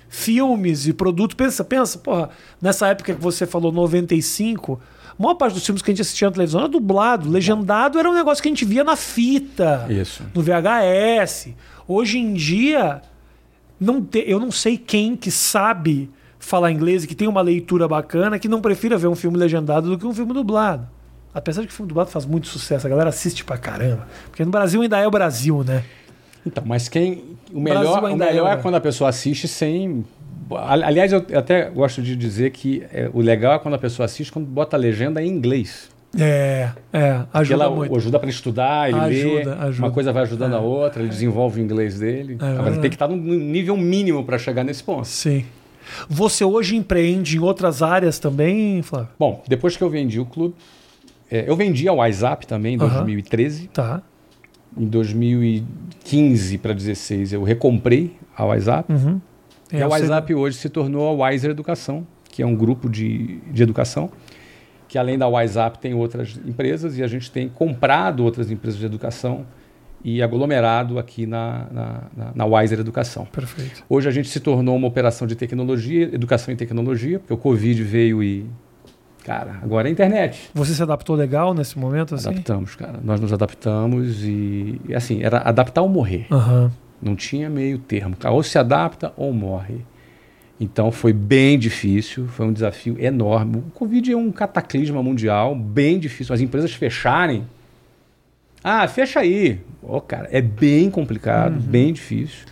filmes 0.09 0.87
e 0.87 0.93
produtos. 0.93 1.35
Pensa, 1.35 1.63
pensa, 1.63 1.97
porra, 1.99 2.29
nessa 2.61 2.87
época 2.87 3.13
que 3.13 3.21
você 3.21 3.45
falou 3.45 3.71
95, 3.71 4.79
a 5.17 5.21
maior 5.21 5.35
parte 5.35 5.53
dos 5.53 5.65
filmes 5.65 5.81
que 5.81 5.91
a 5.91 5.93
gente 5.93 6.01
assistia 6.01 6.27
na 6.27 6.31
televisão 6.33 6.61
era 6.61 6.69
dublado. 6.69 7.29
Legendado 7.29 7.99
era 7.99 8.09
um 8.09 8.13
negócio 8.13 8.41
que 8.41 8.47
a 8.49 8.51
gente 8.51 8.65
via 8.65 8.83
na 8.83 8.95
fita, 8.95 9.85
Isso. 9.89 10.23
no 10.33 10.41
VHS. 10.41 11.49
Hoje 11.87 12.17
em 12.17 12.33
dia, 12.33 13.01
não 13.79 14.01
te- 14.01 14.23
eu 14.25 14.39
não 14.39 14.51
sei 14.51 14.77
quem 14.77 15.15
que 15.15 15.29
sabe 15.31 16.09
falar 16.39 16.71
inglês 16.71 17.03
e 17.03 17.07
que 17.07 17.13
tem 17.15 17.27
uma 17.27 17.41
leitura 17.41 17.87
bacana 17.87 18.39
que 18.39 18.47
não 18.47 18.61
prefira 18.61 18.97
ver 18.97 19.07
um 19.07 19.15
filme 19.15 19.37
legendado 19.37 19.89
do 19.89 19.97
que 19.97 20.05
um 20.05 20.13
filme 20.13 20.33
dublado. 20.33 20.87
Apesar 21.33 21.61
de 21.61 21.67
que 21.67 21.73
o 21.73 21.75
filme 21.77 21.87
dublado 21.89 22.09
faz 22.09 22.25
muito 22.25 22.47
sucesso, 22.47 22.85
a 22.87 22.89
galera 22.89 23.09
assiste 23.09 23.43
pra 23.45 23.57
caramba. 23.57 24.07
Porque 24.29 24.43
no 24.43 24.51
Brasil 24.51 24.81
ainda 24.81 24.97
é 24.99 25.07
o 25.07 25.11
Brasil, 25.11 25.63
né? 25.63 25.83
Então, 26.45 26.63
mas 26.65 26.89
quem. 26.89 27.37
O 27.53 27.59
melhor, 27.61 28.03
o 28.03 28.15
melhor 28.17 28.49
é, 28.49 28.53
é 28.53 28.57
quando 28.57 28.75
a 28.75 28.81
pessoa 28.81 29.09
assiste 29.09 29.47
sem. 29.47 30.03
Ali- 30.57 30.83
Aliás, 30.83 31.11
eu 31.13 31.25
até 31.35 31.69
gosto 31.69 32.01
de 32.01 32.15
dizer 32.15 32.51
que 32.51 32.83
é, 32.93 33.09
o 33.13 33.19
legal 33.21 33.53
é 33.53 33.59
quando 33.59 33.75
a 33.75 33.77
pessoa 33.77 34.05
assiste 34.05 34.31
quando 34.31 34.45
bota 34.45 34.75
a 34.75 34.79
legenda 34.79 35.21
em 35.23 35.27
inglês. 35.27 35.89
É, 36.19 36.69
é, 36.91 37.21
ajuda 37.33 37.63
ela 37.63 37.73
muito. 37.73 37.95
ajuda 37.95 38.19
para 38.19 38.29
estudar, 38.29 38.89
ele 38.89 38.99
lê, 38.99 39.21
Ajuda, 39.37 39.55
ajuda. 39.61 39.87
uma 39.87 39.93
coisa 39.93 40.11
vai 40.11 40.23
ajudando 40.23 40.53
É. 40.53 40.57
a 40.57 40.59
outra, 40.59 41.01
ele 41.01 41.07
desenvolve 41.09 41.61
o 41.61 41.63
inglês 41.63 41.99
dele. 41.99 42.35
Agora, 42.35 42.51
verdade. 42.55 42.69
ele 42.75 42.81
tem 42.81 42.89
que 42.89 42.95
estar 42.95 43.07
no 43.07 43.15
nível 43.15 43.77
mínimo 43.77 44.23
para 44.25 44.37
chegar 44.37 44.63
nesse 44.65 44.83
ponto. 44.83 45.07
Sim. 45.07 45.45
Você 46.09 46.43
hoje 46.43 46.75
empreende 46.75 47.37
em 47.37 47.39
outras 47.39 47.81
áreas 47.81 48.19
também, 48.19 48.81
Flávio? 48.81 49.07
Bom, 49.17 49.41
depois 49.47 49.77
que 49.77 49.83
eu 49.83 49.89
vendi 49.89 50.19
o 50.19 50.25
clube, 50.25 50.53
é, 51.29 51.45
eu 51.47 51.55
vendi 51.55 51.87
a 51.87 51.93
WhatsApp 51.93 52.45
também 52.45 52.75
em 52.75 52.81
Aham. 52.81 52.89
2013. 52.97 53.67
Tá. 53.69 54.01
Em 54.77 54.85
2015 54.85 56.57
para 56.57 56.73
16 56.73 57.33
eu 57.33 57.43
recomprei 57.43 58.15
a 58.35 58.45
WhatsApp. 58.45 58.91
Uhum. 58.91 59.15
e 59.17 59.30
É, 59.71 59.77
a 59.77 59.85
eu 59.85 59.91
sei- 59.91 59.99
WhatsApp 60.01 60.33
hoje 60.33 60.57
se 60.57 60.69
tornou 60.69 61.21
a 61.23 61.27
Wiser 61.29 61.51
Educação, 61.51 62.05
que 62.29 62.41
é 62.41 62.45
um 62.45 62.55
grupo 62.55 62.89
de, 62.89 63.37
de 63.51 63.63
educação, 63.63 64.09
que 64.87 64.97
além 64.97 65.17
da 65.17 65.27
WhatsApp 65.27 65.79
tem 65.79 65.93
outras 65.93 66.39
empresas 66.45 66.97
e 66.97 67.03
a 67.03 67.07
gente 67.07 67.31
tem 67.31 67.47
comprado 67.49 68.23
outras 68.23 68.51
empresas 68.51 68.79
de 68.79 68.85
educação 68.85 69.45
e 70.03 70.21
aglomerado 70.21 70.97
aqui 70.97 71.25
na, 71.25 71.67
na, 71.71 72.01
na, 72.17 72.31
na 72.35 72.45
Wiser 72.45 72.79
Educação. 72.79 73.25
Perfeito. 73.25 73.83
Hoje 73.87 74.07
a 74.09 74.11
gente 74.11 74.29
se 74.29 74.39
tornou 74.39 74.75
uma 74.75 74.87
operação 74.87 75.27
de 75.27 75.35
tecnologia, 75.35 76.03
educação 76.13 76.51
e 76.53 76.57
tecnologia, 76.57 77.19
porque 77.19 77.33
o 77.33 77.37
Covid 77.37 77.83
veio 77.83 78.23
e. 78.23 78.45
Cara, 79.23 79.59
agora 79.61 79.87
é 79.87 79.91
internet. 79.91 80.49
Você 80.51 80.73
se 80.73 80.81
adaptou 80.81 81.15
legal 81.15 81.53
nesse 81.53 81.77
momento, 81.77 82.15
assim? 82.15 82.29
Adaptamos, 82.29 82.75
cara. 82.75 82.99
Nós 83.03 83.19
nos 83.21 83.31
adaptamos 83.31 84.23
e, 84.23 84.81
e, 84.89 84.95
assim, 84.95 85.21
era 85.21 85.37
adaptar 85.37 85.83
ou 85.83 85.89
morrer. 85.89 86.25
Aham. 86.31 86.71
Não 87.01 87.15
tinha 87.15 87.49
meio 87.49 87.79
termo. 87.79 88.15
Ou 88.29 88.43
se 88.43 88.57
adapta 88.57 89.13
ou 89.17 89.33
morre. 89.33 89.81
Então 90.59 90.91
foi 90.91 91.11
bem 91.11 91.57
difícil, 91.57 92.27
foi 92.27 92.45
um 92.45 92.53
desafio 92.53 92.95
enorme. 92.99 93.57
O 93.57 93.71
Covid 93.71 94.11
é 94.11 94.15
um 94.15 94.31
cataclisma 94.31 95.01
mundial, 95.01 95.55
bem 95.55 95.97
difícil. 95.97 96.35
As 96.35 96.39
empresas 96.39 96.71
fecharem. 96.71 97.47
Ah, 98.63 98.87
fecha 98.87 99.19
aí. 99.19 99.59
Ô, 99.81 99.99
cara, 99.99 100.29
é 100.31 100.39
bem 100.39 100.91
complicado, 100.91 101.59
bem 101.59 101.91
difícil. 101.91 102.45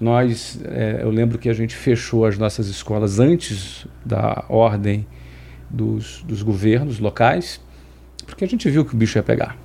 Nós, 0.00 0.58
é, 0.64 1.00
eu 1.02 1.10
lembro 1.10 1.38
que 1.38 1.48
a 1.48 1.52
gente 1.52 1.76
fechou 1.76 2.24
as 2.24 2.38
nossas 2.38 2.68
escolas 2.68 3.20
antes 3.20 3.86
da 4.02 4.46
ordem 4.48 5.06
dos, 5.68 6.22
dos 6.22 6.42
governos 6.42 6.98
locais, 6.98 7.60
porque 8.24 8.44
a 8.44 8.48
gente 8.48 8.68
viu 8.70 8.84
que 8.84 8.94
o 8.94 8.96
bicho 8.96 9.18
ia 9.18 9.22
pegar. 9.22 9.58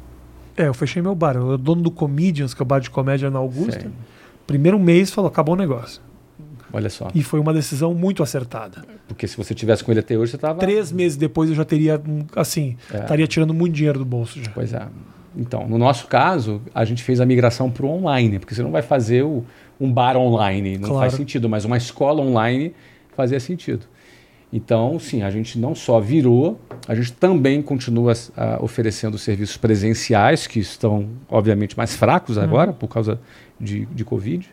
É, 0.57 0.67
eu 0.67 0.73
fechei 0.73 1.01
meu 1.01 1.15
bar. 1.15 1.35
Eu 1.35 1.49
era 1.49 1.57
dono 1.57 1.81
do 1.81 1.91
Comedians, 1.91 2.53
que 2.53 2.61
é 2.61 2.63
o 2.63 2.65
bar 2.65 2.79
de 2.79 2.89
comédia 2.89 3.29
na 3.29 3.39
Augusta. 3.39 3.81
Sei. 3.81 3.91
Primeiro 4.47 4.79
mês 4.79 5.11
falou, 5.11 5.27
acabou 5.29 5.53
o 5.55 5.57
negócio. 5.57 6.01
Olha 6.73 6.89
só. 6.89 7.07
E 7.15 7.21
foi 7.23 7.39
uma 7.39 7.53
decisão 7.53 7.93
muito 7.93 8.21
acertada. 8.23 8.83
Porque 9.07 9.27
se 9.27 9.37
você 9.37 9.53
tivesse 9.53 9.83
com 9.83 9.91
ele 9.91 9.99
até 10.01 10.17
hoje, 10.17 10.31
você 10.31 10.37
estava. 10.37 10.59
Três 10.59 10.91
meses 10.91 11.17
depois 11.17 11.49
eu 11.49 11.55
já 11.55 11.63
teria, 11.63 12.01
assim, 12.35 12.75
É. 12.93 12.99
estaria 12.99 13.27
tirando 13.27 13.53
muito 13.53 13.73
dinheiro 13.73 13.99
do 13.99 14.05
bolso 14.05 14.41
já. 14.43 14.51
Pois 14.53 14.73
é. 14.73 14.85
Então, 15.35 15.67
no 15.67 15.77
nosso 15.77 16.07
caso, 16.07 16.61
a 16.73 16.83
gente 16.83 17.03
fez 17.03 17.21
a 17.21 17.25
migração 17.25 17.69
para 17.69 17.85
o 17.85 17.89
online, 17.89 18.39
porque 18.39 18.55
você 18.55 18.63
não 18.63 18.71
vai 18.71 18.81
fazer 18.81 19.23
o- 19.23 19.45
um 19.79 19.91
bar 19.91 20.17
online, 20.17 20.77
não 20.77 20.89
Claro. 20.89 21.01
faz 21.01 21.13
sentido, 21.13 21.47
mas 21.47 21.63
uma 21.63 21.77
escola 21.77 22.21
online 22.21 22.73
fazia 23.15 23.39
sentido. 23.39 23.85
Então, 24.51 24.97
sim, 24.97 25.21
a 25.23 25.29
gente 25.29 25.59
não 25.59 25.75
só 25.75 25.99
virou, 25.99 26.59
a 26.87 26.95
gente 26.95 27.11
também 27.13 27.61
continua 27.61 28.13
ah, 28.35 28.57
oferecendo 28.61 29.17
serviços 29.17 29.57
presenciais, 29.57 30.47
que 30.47 30.59
estão, 30.59 31.07
obviamente, 31.29 31.77
mais 31.77 31.95
fracos 31.95 32.37
agora 32.37 32.71
por 32.73 32.87
causa 32.87 33.19
de, 33.59 33.85
de 33.87 34.03
Covid. 34.05 34.47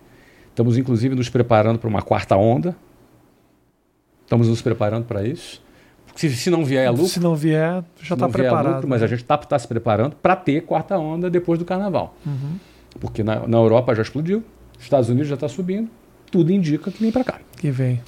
Estamos, 0.51 0.79
inclusive, 0.79 1.15
nos 1.15 1.29
preparando 1.29 1.79
para 1.79 1.89
uma 1.89 2.03
quarta 2.03 2.37
onda. 2.37 2.77
Estamos 4.23 4.49
nos 4.49 4.63
preparando 4.63 5.05
para 5.05 5.27
isso. 5.27 5.63
Se, 6.15 6.31
se 6.31 6.49
não 6.49 6.65
vier 6.65 6.87
a 6.87 6.91
lucro, 6.91 7.09
Se 7.09 7.19
não 7.21 7.35
vier, 7.35 7.83
já 8.01 8.15
está 8.15 8.27
vier 8.27 8.31
preparado. 8.31 8.75
lucro, 8.75 8.89
mas 8.89 9.03
a 9.03 9.07
gente 9.07 9.23
está 9.23 9.59
se 9.59 9.67
preparando 9.67 10.15
para 10.17 10.37
ter 10.37 10.61
quarta 10.63 10.97
onda 10.97 11.29
depois 11.29 11.59
do 11.59 11.65
carnaval. 11.65 12.15
Uhum. 12.25 12.57
Porque 13.01 13.25
na, 13.25 13.47
na 13.49 13.57
Europa 13.59 13.95
já 13.97 14.03
explodiu, 14.03 14.45
Estados 14.79 15.09
Unidos 15.09 15.29
já 15.29 15.35
está 15.35 15.49
subindo, 15.49 15.91
tudo 16.31 16.53
indica 16.53 16.91
que 16.93 17.03
vem 17.03 17.11
para 17.11 17.25
cá. 17.25 17.41
Que 17.57 17.71
vem. 17.71 18.01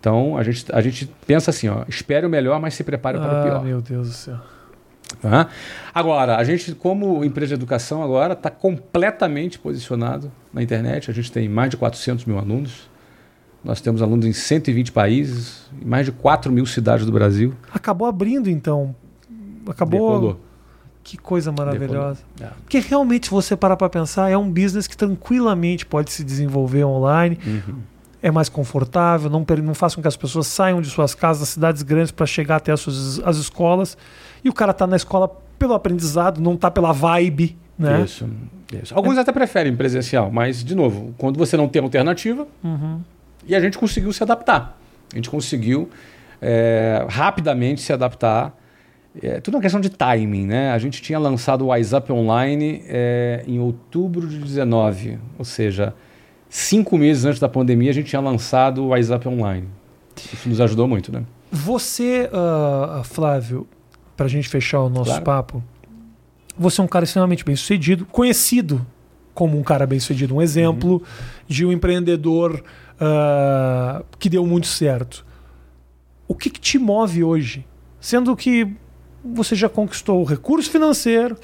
Então 0.00 0.36
a 0.36 0.42
gente, 0.42 0.64
a 0.74 0.80
gente 0.80 1.08
pensa 1.24 1.50
assim, 1.50 1.68
ó, 1.68 1.84
espere 1.88 2.26
o 2.26 2.28
melhor, 2.28 2.60
mas 2.60 2.74
se 2.74 2.82
prepare 2.82 3.18
para 3.18 3.28
o 3.32 3.36
Ah, 3.40 3.42
pior. 3.44 3.64
meu 3.64 3.80
Deus 3.80 4.08
do 4.08 4.14
céu. 4.14 4.38
Tá? 5.16 5.48
Agora, 5.94 6.36
a 6.36 6.44
gente, 6.44 6.74
como 6.74 7.24
empresa 7.24 7.48
de 7.48 7.54
educação 7.54 8.02
agora, 8.02 8.34
está 8.34 8.50
completamente 8.50 9.58
posicionado 9.58 10.30
na 10.52 10.62
internet. 10.62 11.10
A 11.10 11.14
gente 11.14 11.30
tem 11.30 11.48
mais 11.48 11.70
de 11.70 11.76
400 11.76 12.24
mil 12.24 12.38
alunos. 12.38 12.90
Nós 13.64 13.80
temos 13.80 14.02
alunos 14.02 14.26
em 14.26 14.32
120 14.32 14.90
países, 14.90 15.70
em 15.80 15.84
mais 15.84 16.06
de 16.06 16.12
4 16.12 16.50
mil 16.50 16.66
cidades 16.66 17.06
do 17.06 17.12
Brasil. 17.12 17.54
Acabou 17.72 18.08
abrindo, 18.08 18.50
então. 18.50 18.94
Acabou. 19.66 20.12
Decolou. 20.12 20.40
Que 21.04 21.16
coisa 21.16 21.50
maravilhosa. 21.50 22.20
É. 22.40 22.46
Porque 22.62 22.78
realmente, 22.78 23.26
se 23.26 23.30
você 23.30 23.56
parar 23.56 23.76
para 23.76 23.88
pensar, 23.88 24.30
é 24.30 24.38
um 24.38 24.50
business 24.50 24.86
que 24.86 24.96
tranquilamente 24.96 25.84
pode 25.84 26.12
se 26.12 26.22
desenvolver 26.22 26.84
online. 26.84 27.38
Uhum. 27.44 27.78
É 28.22 28.30
mais 28.30 28.48
confortável, 28.48 29.28
não, 29.28 29.44
não 29.64 29.74
faz 29.74 29.96
com 29.96 30.02
que 30.02 30.06
as 30.06 30.16
pessoas 30.16 30.46
saiam 30.46 30.80
de 30.80 30.88
suas 30.88 31.12
casas, 31.12 31.40
das 31.40 31.48
cidades 31.48 31.82
grandes, 31.82 32.12
para 32.12 32.24
chegar 32.24 32.56
até 32.56 32.70
as, 32.70 32.78
suas, 32.78 33.18
as 33.24 33.36
escolas. 33.36 33.98
E 34.44 34.48
o 34.48 34.52
cara 34.52 34.72
tá 34.72 34.86
na 34.86 34.96
escola 34.96 35.28
pelo 35.58 35.74
aprendizado, 35.74 36.40
não 36.40 36.56
tá 36.56 36.70
pela 36.70 36.92
vibe. 36.92 37.56
Né? 37.78 38.02
Isso, 38.02 38.28
isso. 38.82 38.94
Alguns 38.94 39.16
até 39.18 39.32
preferem 39.32 39.74
presencial, 39.76 40.30
mas, 40.30 40.62
de 40.64 40.74
novo, 40.74 41.14
quando 41.18 41.38
você 41.38 41.56
não 41.56 41.68
tem 41.68 41.82
alternativa, 41.82 42.46
Uhum. 42.62 43.00
e 43.46 43.54
a 43.54 43.60
gente 43.60 43.78
conseguiu 43.78 44.12
se 44.12 44.22
adaptar. 44.22 44.78
A 45.12 45.16
gente 45.16 45.30
conseguiu 45.30 45.88
é, 46.40 47.04
rapidamente 47.08 47.80
se 47.80 47.92
adaptar. 47.92 48.56
É, 49.22 49.40
tudo 49.40 49.54
uma 49.56 49.60
questão 49.60 49.80
de 49.80 49.90
timing, 49.90 50.46
né? 50.46 50.70
A 50.72 50.78
gente 50.78 51.02
tinha 51.02 51.18
lançado 51.18 51.62
o 51.62 51.66
WhatsApp 51.66 52.10
Online 52.12 52.82
é, 52.86 53.44
em 53.46 53.58
outubro 53.60 54.26
de 54.26 54.38
19, 54.38 55.18
ou 55.38 55.44
seja, 55.44 55.94
cinco 56.48 56.96
meses 56.96 57.24
antes 57.26 57.38
da 57.38 57.48
pandemia 57.48 57.90
a 57.90 57.94
gente 57.94 58.06
tinha 58.08 58.20
lançado 58.22 58.82
o 58.82 58.88
WhatsApp 58.88 59.28
Online. 59.28 59.68
Isso 60.32 60.48
nos 60.48 60.60
ajudou 60.62 60.88
muito, 60.88 61.12
né? 61.12 61.24
Você, 61.50 62.28
ah, 62.32 63.02
Flávio, 63.04 63.66
para 64.16 64.26
a 64.26 64.28
gente 64.28 64.48
fechar 64.48 64.80
o 64.80 64.88
nosso 64.88 65.10
Claro. 65.10 65.24
papo, 65.24 65.64
você 66.56 66.80
é 66.80 66.84
um 66.84 66.88
cara 66.88 67.04
extremamente 67.04 67.44
bem 67.44 67.56
sucedido, 67.56 68.04
conhecido 68.06 68.84
como 69.34 69.58
um 69.58 69.62
cara 69.62 69.86
bem 69.86 69.98
sucedido, 69.98 70.34
um 70.36 70.42
exemplo 70.42 70.94
Uhum. 70.94 71.00
de 71.48 71.64
um 71.64 71.72
empreendedor 71.72 72.62
ah, 73.00 74.02
que 74.18 74.28
deu 74.28 74.46
muito 74.46 74.66
certo. 74.66 75.24
O 76.28 76.34
que, 76.34 76.50
que 76.50 76.60
te 76.60 76.78
move 76.78 77.24
hoje? 77.24 77.64
Sendo 78.00 78.36
que 78.36 78.68
você 79.24 79.54
já 79.56 79.68
conquistou 79.68 80.20
o 80.20 80.24
recurso 80.24 80.70
financeiro, 80.70 81.36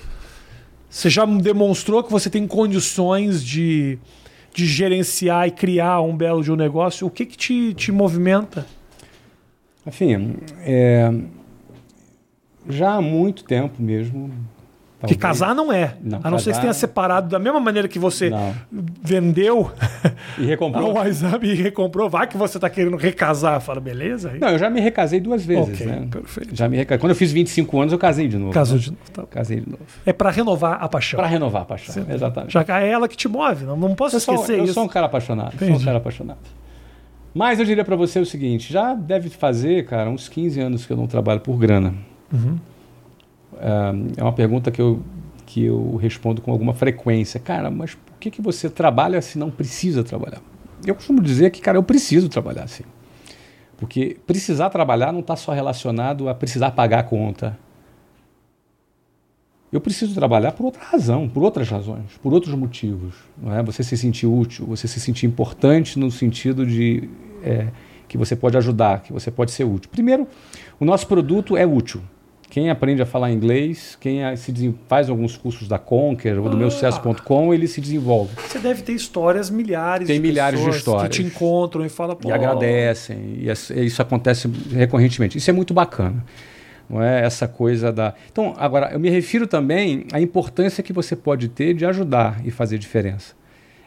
você 0.90 1.08
já 1.10 1.24
demonstrou 1.24 2.02
que 2.02 2.10
você 2.10 2.28
tem 2.30 2.46
condições 2.46 3.42
de, 3.44 3.98
de 4.54 4.66
gerenciar 4.66 5.48
e 5.48 5.50
criar 5.50 6.00
um 6.02 6.16
belo 6.16 6.42
de 6.42 6.50
um 6.52 6.56
negócio. 6.56 7.06
O 7.06 7.10
que, 7.10 7.24
que 7.26 7.36
te, 7.36 7.74
te 7.74 7.90
movimenta? 7.92 8.66
Enfim, 9.86 10.36
é, 10.60 11.10
já 12.68 12.94
há 12.94 13.00
muito 13.02 13.44
tempo 13.44 13.82
mesmo. 13.82 14.30
Talvez- 15.00 15.20
casar 15.20 15.54
não 15.54 15.72
é. 15.72 15.94
Não, 16.02 16.18
a 16.24 16.28
não 16.28 16.38
ser 16.40 16.46
que 16.46 16.50
casar- 16.50 16.60
tenha 16.62 16.72
separado 16.74 17.28
da 17.28 17.38
mesma 17.38 17.60
maneira 17.60 17.86
que 17.86 18.00
você 18.00 18.30
Não. 18.30 18.52
vendeu 19.00 19.70
E 20.36 20.44
recomprou. 20.44 20.90
a 20.90 20.94
WhatsApp 21.04 21.46
e 21.46 21.54
recomprou. 21.54 22.10
Vai 22.10 22.26
que 22.26 22.36
você 22.36 22.58
está 22.58 22.68
querendo 22.68 22.96
recasar. 22.96 23.60
Fala, 23.60 23.80
beleza? 23.80 24.30
Aí, 24.32 24.40
Não, 24.40 24.48
eu 24.48 24.58
já 24.58 24.68
me 24.68 24.80
recasei 24.80 25.20
duas 25.20 25.44
vezes, 25.46 25.72
Ok, 25.72 25.86
né? 25.86 26.08
perfeito. 26.10 26.56
Já 26.56 26.68
me 26.68 26.76
recasei. 26.76 26.98
Quando 26.98 27.10
eu 27.10 27.16
fiz 27.16 27.30
25 27.30 27.78
anos, 27.80 27.92
eu 27.92 27.98
casei 27.98 28.26
de 28.26 28.36
novo. 28.36 28.52
Casou 28.52 28.76
né? 28.76 28.82
de 28.82 28.90
novo. 28.90 29.02
tá. 29.12 29.22
Casei 29.30 29.60
de 29.60 29.70
novo. 29.70 29.82
É 30.04 30.12
para 30.12 30.30
renovar 30.30 30.82
a 30.82 30.88
paixão. 30.88 31.16
Para 31.18 31.28
renovar 31.28 31.62
a 31.62 31.64
paixão, 31.64 31.94
Sim. 31.94 32.04
exatamente. 32.12 32.52
Já 32.52 32.64
que 32.64 32.72
é 32.72 32.88
ela 32.88 33.06
que 33.06 33.16
te 33.16 33.28
move. 33.28 33.66
Não, 33.66 33.76
não 33.76 33.94
posso 33.94 34.16
eu 34.16 34.20
sou, 34.20 34.34
esquecer 34.34 34.58
eu 34.58 34.64
isso. 34.64 34.74
sou 34.74 34.82
um 34.82 34.88
cara 34.88 35.06
apaixonado. 35.06 35.56
Sou 35.56 35.68
um 35.68 35.70
Entendi. 35.70 35.84
cara 35.84 35.98
apaixonado. 35.98 36.38
Mas 37.32 37.60
eu 37.60 37.64
diria 37.64 37.84
para 37.84 37.94
você 37.94 38.18
o 38.18 38.26
seguinte: 38.26 38.72
já 38.72 38.94
deve 38.94 39.28
fazer, 39.28 39.84
cara, 39.86 40.10
uns 40.10 40.28
15 40.28 40.58
anos 40.60 40.84
que 40.84 40.92
eu 40.92 40.96
não 40.96 41.06
trabalho 41.06 41.38
por 41.38 41.56
grana. 41.56 41.94
Uhum. 42.32 42.58
Ah, 43.56 43.92
é 44.16 44.22
uma 44.22 44.32
pergunta 44.32 44.70
que 44.70 44.80
eu, 44.80 45.02
que 45.46 45.64
eu 45.64 45.96
respondo 45.96 46.40
com 46.40 46.52
alguma 46.52 46.74
frequência. 46.74 47.40
Cara, 47.40 47.70
mas 47.70 47.94
por 47.94 48.18
que, 48.18 48.30
que 48.30 48.42
você 48.42 48.68
trabalha 48.68 49.20
se 49.20 49.38
não 49.38 49.50
precisa 49.50 50.04
trabalhar? 50.04 50.40
eu 50.86 50.94
costumo 50.94 51.20
dizer 51.20 51.50
que, 51.50 51.60
cara, 51.60 51.76
eu 51.76 51.82
preciso 51.82 52.28
trabalhar 52.28 52.64
assim. 52.64 52.84
Porque 53.76 54.16
precisar 54.26 54.70
trabalhar 54.70 55.12
não 55.12 55.20
está 55.20 55.36
só 55.36 55.52
relacionado 55.52 56.28
a 56.28 56.34
precisar 56.34 56.72
pagar 56.72 57.00
a 57.00 57.02
conta. 57.02 57.58
Eu 59.70 59.80
preciso 59.80 60.14
trabalhar 60.14 60.52
por 60.52 60.64
outra 60.64 60.82
razão, 60.82 61.28
por 61.28 61.42
outras 61.42 61.68
razões, 61.68 62.16
por 62.22 62.32
outros 62.32 62.54
motivos. 62.54 63.14
Não 63.36 63.54
é? 63.54 63.62
Você 63.62 63.82
se 63.82 63.96
sentir 63.96 64.26
útil, 64.26 64.66
você 64.66 64.88
se 64.88 64.98
sentir 64.98 65.26
importante 65.26 65.98
no 65.98 66.10
sentido 66.10 66.66
de 66.66 67.08
é, 67.42 67.68
que 68.08 68.16
você 68.16 68.34
pode 68.34 68.56
ajudar, 68.56 69.02
que 69.02 69.12
você 69.12 69.30
pode 69.30 69.50
ser 69.50 69.64
útil. 69.64 69.90
Primeiro, 69.90 70.26
o 70.80 70.84
nosso 70.84 71.06
produto 71.06 71.56
é 71.56 71.66
útil. 71.66 72.00
Quem 72.50 72.70
aprende 72.70 73.02
a 73.02 73.06
falar 73.06 73.30
inglês, 73.30 73.96
quem 74.00 74.20
se 74.36 74.74
faz 74.88 75.10
alguns 75.10 75.36
cursos 75.36 75.68
da 75.68 75.78
Conquer 75.78 76.38
ou 76.38 76.48
do 76.48 76.56
ah. 76.56 76.58
meu 76.58 76.70
sucesso.com, 76.70 77.52
ele 77.52 77.68
se 77.68 77.80
desenvolve. 77.80 78.30
Você 78.36 78.58
deve 78.58 78.82
ter 78.82 78.92
histórias, 78.92 79.50
milhares 79.50 80.06
Tem 80.06 80.16
de 80.16 80.26
milhares 80.26 80.60
de 80.60 80.70
histórias. 80.70 81.14
que 81.16 81.22
te 81.22 81.22
encontram 81.22 81.84
e 81.84 81.88
falam, 81.90 82.16
E 82.24 82.32
agradecem. 82.32 83.38
E 83.38 83.84
isso 83.84 84.00
acontece 84.00 84.50
recorrentemente. 84.72 85.36
Isso 85.36 85.50
é 85.50 85.52
muito 85.52 85.74
bacana. 85.74 86.24
Não 86.88 87.02
é 87.02 87.22
essa 87.22 87.46
coisa 87.46 87.92
da. 87.92 88.14
Então, 88.32 88.54
agora, 88.56 88.90
eu 88.92 88.98
me 88.98 89.10
refiro 89.10 89.46
também 89.46 90.06
à 90.10 90.20
importância 90.20 90.82
que 90.82 90.92
você 90.92 91.14
pode 91.14 91.48
ter 91.48 91.74
de 91.74 91.84
ajudar 91.84 92.40
e 92.46 92.50
fazer 92.50 92.78
diferença. 92.78 93.34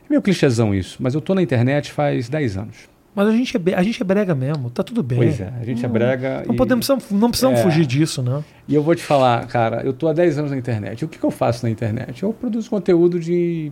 É 0.06 0.10
meio 0.10 0.22
clichêzão 0.22 0.76
isso, 0.76 0.98
mas 1.00 1.16
eu 1.16 1.20
estou 1.20 1.36
na 1.36 1.42
internet 1.42 1.92
faz 1.92 2.30
10 2.30 2.58
anos. 2.58 2.92
Mas 3.14 3.28
a 3.28 3.32
gente, 3.32 3.58
é, 3.58 3.74
a 3.76 3.84
gente 3.84 4.02
é 4.02 4.06
brega 4.06 4.34
mesmo, 4.34 4.70
tá 4.70 4.84
tudo 4.84 5.04
bem. 5.04 5.18
Pois 5.18 5.42
é, 5.42 5.52
a 5.60 5.66
gente 5.66 5.86
é 5.86 5.88
brega. 5.88 6.44
Não, 6.46 6.54
e... 6.54 6.58
podemos, 6.58 6.88
não 7.12 7.30
precisamos 7.30 7.60
é, 7.60 7.64
fugir 7.64 7.86
disso, 7.86 8.24
não. 8.24 8.44
E 8.68 8.74
eu 8.74 8.82
vou 8.82 8.96
te 8.96 9.04
falar, 9.04 9.46
cara, 9.48 9.82
eu 9.84 9.92
tô 9.92 10.08
há 10.08 10.14
10 10.14 10.40
anos 10.40 10.52
na 10.52 10.58
internet. 10.58 11.04
O 11.04 11.08
que, 11.10 11.20
que 11.20 11.26
eu 11.26 11.32
faço 11.32 11.66
na 11.66 11.70
internet? 11.70 12.24
Eu 12.24 12.32
produzo 12.32 12.70
conteúdo 12.70 13.20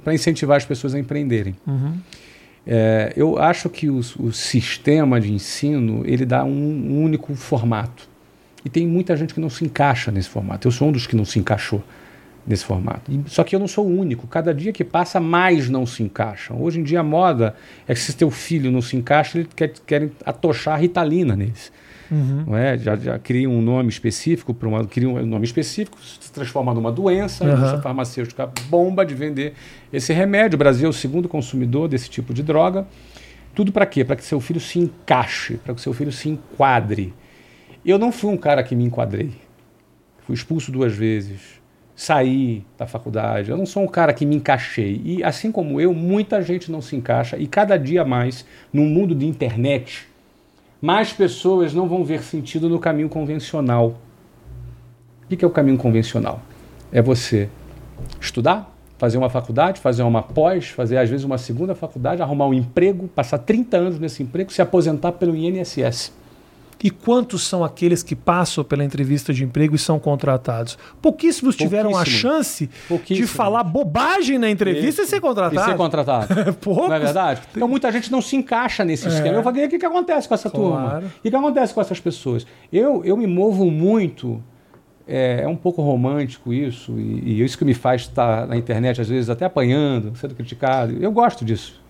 para 0.03 0.13
incentivar 0.13 0.57
as 0.57 0.65
pessoas 0.65 0.93
a 0.93 0.99
empreenderem. 0.99 1.55
Uhum. 1.65 1.93
É, 2.67 3.13
eu 3.15 3.39
acho 3.39 3.69
que 3.69 3.89
o, 3.89 3.99
o, 4.19 4.31
sistema 4.33 5.19
de 5.21 5.31
ensino 5.31 6.03
ele 6.05 6.25
dá 6.25 6.43
um, 6.43 6.49
um 6.51 7.01
único 7.01 7.33
formato. 7.33 8.09
E 8.63 8.69
tem 8.69 8.85
muita 8.85 9.15
gente 9.15 9.33
que 9.33 9.39
não 9.39 9.49
se 9.49 9.63
encaixa 9.63 10.11
nesse 10.11 10.27
formato. 10.27 10.67
Eu 10.67 10.71
sou 10.71 10.89
um 10.89 10.91
dos 10.91 11.07
que 11.07 11.15
não 11.15 11.23
se 11.23 11.39
encaixou 11.39 11.81
nesse 12.50 12.66
formato. 12.66 13.12
Só 13.28 13.43
que 13.43 13.56
eu 13.56 13.60
não 13.60 13.68
sou 13.68 13.86
o 13.86 14.00
único. 14.00 14.26
Cada 14.26 14.52
dia 14.52 14.74
que 14.74 14.84
passa, 14.84 15.20
mais 15.20 15.70
não 15.70 15.86
se 15.86 16.02
encaixam. 16.02 16.60
Hoje 16.60 16.80
em 16.80 16.84
dia 16.84 17.02
a 17.02 17.04
moda 17.04 17.56
é 17.88 17.93
que 17.93 18.00
se 18.00 18.14
teu 18.14 18.32
filho 18.32 18.72
não 18.72 18.82
se 18.82 18.97
encaixa, 18.97 19.38
eles 19.38 19.50
quer, 19.56 19.72
querem 19.86 20.12
atochar 20.26 20.74
a 20.74 20.78
ritalina 20.78 21.36
neles. 21.36 21.72
Uhum. 22.10 22.45
Não 22.47 22.58
é? 22.58 22.76
Já, 22.76 22.95
já 22.95 23.20
cria 23.20 23.47
um 23.47 23.62
nome 23.62 23.89
específico 23.89 24.52
para 24.52 24.68
uma 24.68 24.84
cria 24.84 25.08
um 25.08 25.24
nome 25.28 25.45
específico, 25.45 25.95
se 26.02 26.32
transforma 26.32 26.74
numa 26.74 26.91
doença, 26.91 27.43
uhum. 27.43 27.52
a 27.52 27.54
indústria 27.54 27.82
farmacêutica 27.84 28.50
bomba 28.68 29.06
de 29.06 29.14
vender 29.14 29.54
esse 29.93 30.12
remédio. 30.12 30.56
O 30.56 30.58
Brasil 30.58 30.88
é 30.88 30.89
o 30.89 30.93
segundo 30.93 31.30
consumidor 31.30 31.88
desse 31.88 32.10
tipo 32.10 32.34
de 32.34 32.41
droga. 32.41 32.88
Tudo 33.54 33.72
para 33.72 33.86
quê? 33.86 34.04
Para 34.04 34.16
que 34.16 34.24
seu 34.24 34.39
filho 34.39 34.60
se 34.60 34.80
encaixe, 34.80 35.58
para 35.58 35.76
que 35.76 35.82
seu 35.82 35.93
filho 35.93 36.12
se 36.12 36.30
enquadre. 36.30 37.14
Eu 37.86 38.00
não 38.00 38.12
fui 38.12 38.32
um 38.32 38.38
cara 38.38 38.64
que 38.64 38.76
me 38.76 38.86
enquadrei. 38.86 39.32
Fui 40.26 40.34
expulso 40.34 40.72
duas 40.72 40.95
vezes 40.95 41.59
sair 42.00 42.66
da 42.78 42.88
faculdade. 42.88 43.52
Eu 43.52 43.58
não 43.58 43.66
sou 43.66 43.84
um 43.84 43.88
cara 43.88 44.14
que 44.14 44.26
me 44.26 44.38
encaixei. 44.38 45.02
E 45.04 45.22
assim 45.22 45.52
como 45.52 45.82
eu, 45.82 45.93
muita 45.93 46.41
gente 46.41 46.72
não 46.72 46.82
se 46.82 46.95
encaixa. 46.95 47.36
E 47.38 47.45
cada 47.45 47.76
dia 47.76 48.06
mais, 48.06 48.45
no 48.72 48.84
mundo 48.84 49.14
de 49.14 49.28
internet, 49.28 50.08
mais 50.82 51.12
pessoas 51.12 51.74
não 51.74 51.89
vão 51.89 52.06
ver 52.06 52.24
sentido 52.24 52.70
no 52.70 52.80
caminho 52.80 53.10
convencional. 53.10 54.00
O 55.26 55.36
que 55.36 55.43
é 55.43 55.47
o 55.47 55.52
caminho 55.52 55.78
convencional? 55.78 56.39
É 56.89 57.02
você 57.02 57.50
estudar, 58.22 58.74
fazer 58.97 59.18
uma 59.18 59.30
faculdade, 59.30 59.82
fazer 59.82 60.04
uma 60.04 60.24
pós, 60.24 60.70
fazer 60.70 60.97
às 60.97 61.10
vezes 61.10 61.26
uma 61.26 61.38
segunda 61.38 61.76
faculdade, 61.76 62.22
arrumar 62.22 62.47
um 62.47 62.54
emprego, 62.54 63.10
passar 63.10 63.39
30 63.39 63.76
anos 63.76 64.00
nesse 64.00 64.24
emprego, 64.24 64.54
se 64.54 64.62
aposentar 64.62 65.12
pelo 65.12 65.36
INSS. 65.36 66.14
E 66.82 66.89
quantos 66.89 67.45
são 67.45 67.63
aqueles 67.63 68.01
que 68.01 68.15
passam 68.15 68.63
pela 68.63 68.84
entrevista 68.84 69.34
de 69.34 69.43
emprego 69.43 69.75
e 69.75 69.80
são 69.80 69.99
contratados? 69.99 70.77
Pouquíssimos 71.01 71.55
tiveram 71.55 71.97
a 71.97 72.05
chance 72.05 72.69
de 73.05 73.27
falar 73.27 73.63
bobagem 73.63 74.38
na 74.38 74.49
entrevista 74.49 75.01
Isso. 75.01 75.01
e 75.01 75.05
ser 75.07 75.19
contratado. 75.19 75.61
E 75.61 75.71
ser 75.71 75.77
contratado. 75.77 76.27
não 76.65 76.93
é 76.93 76.99
verdade? 76.99 77.41
Então 77.53 77.67
muita 77.67 77.91
gente 77.91 78.09
não 78.11 78.21
se 78.21 78.36
encaixa 78.36 78.86
nesse 78.86 79.07
é. 79.07 79.09
esquema. 79.09 79.36
Eu 79.36 79.43
falei, 79.43 79.65
o 79.65 79.69
que, 79.69 79.77
que 79.77 79.86
acontece 79.86 80.27
com 80.27 80.34
essa 80.34 80.49
claro. 80.49 81.01
turma? 81.01 81.07
O 81.17 81.21
que, 81.21 81.30
que 81.30 81.36
acontece 81.36 81.73
com 81.73 81.82
essas 81.82 81.99
pessoas? 81.99 82.47
Eu, 82.71 83.03
eu 83.03 83.17
me 83.17 83.27
movo 83.27 83.69
muito 83.69 84.41
é, 85.05 85.41
é, 85.41 85.47
um 85.47 85.55
pouco 85.55 85.82
romântico 85.82 86.53
isso, 86.53 86.99
e, 86.99 87.41
e, 87.41 87.43
isso 87.43 87.57
que 87.57 87.65
me 87.65 87.73
faz 87.73 88.03
estar 88.03 88.45
na 88.47 88.55
internet, 88.55 89.01
às 89.01 89.09
vezes, 89.09 89.30
até 89.30 89.43
apanhando, 89.43 90.15
sendo 90.15 90.36
criticado. 90.36 90.95
Eu 91.01 91.11
gosto 91.11 91.43
disso. 91.43 91.82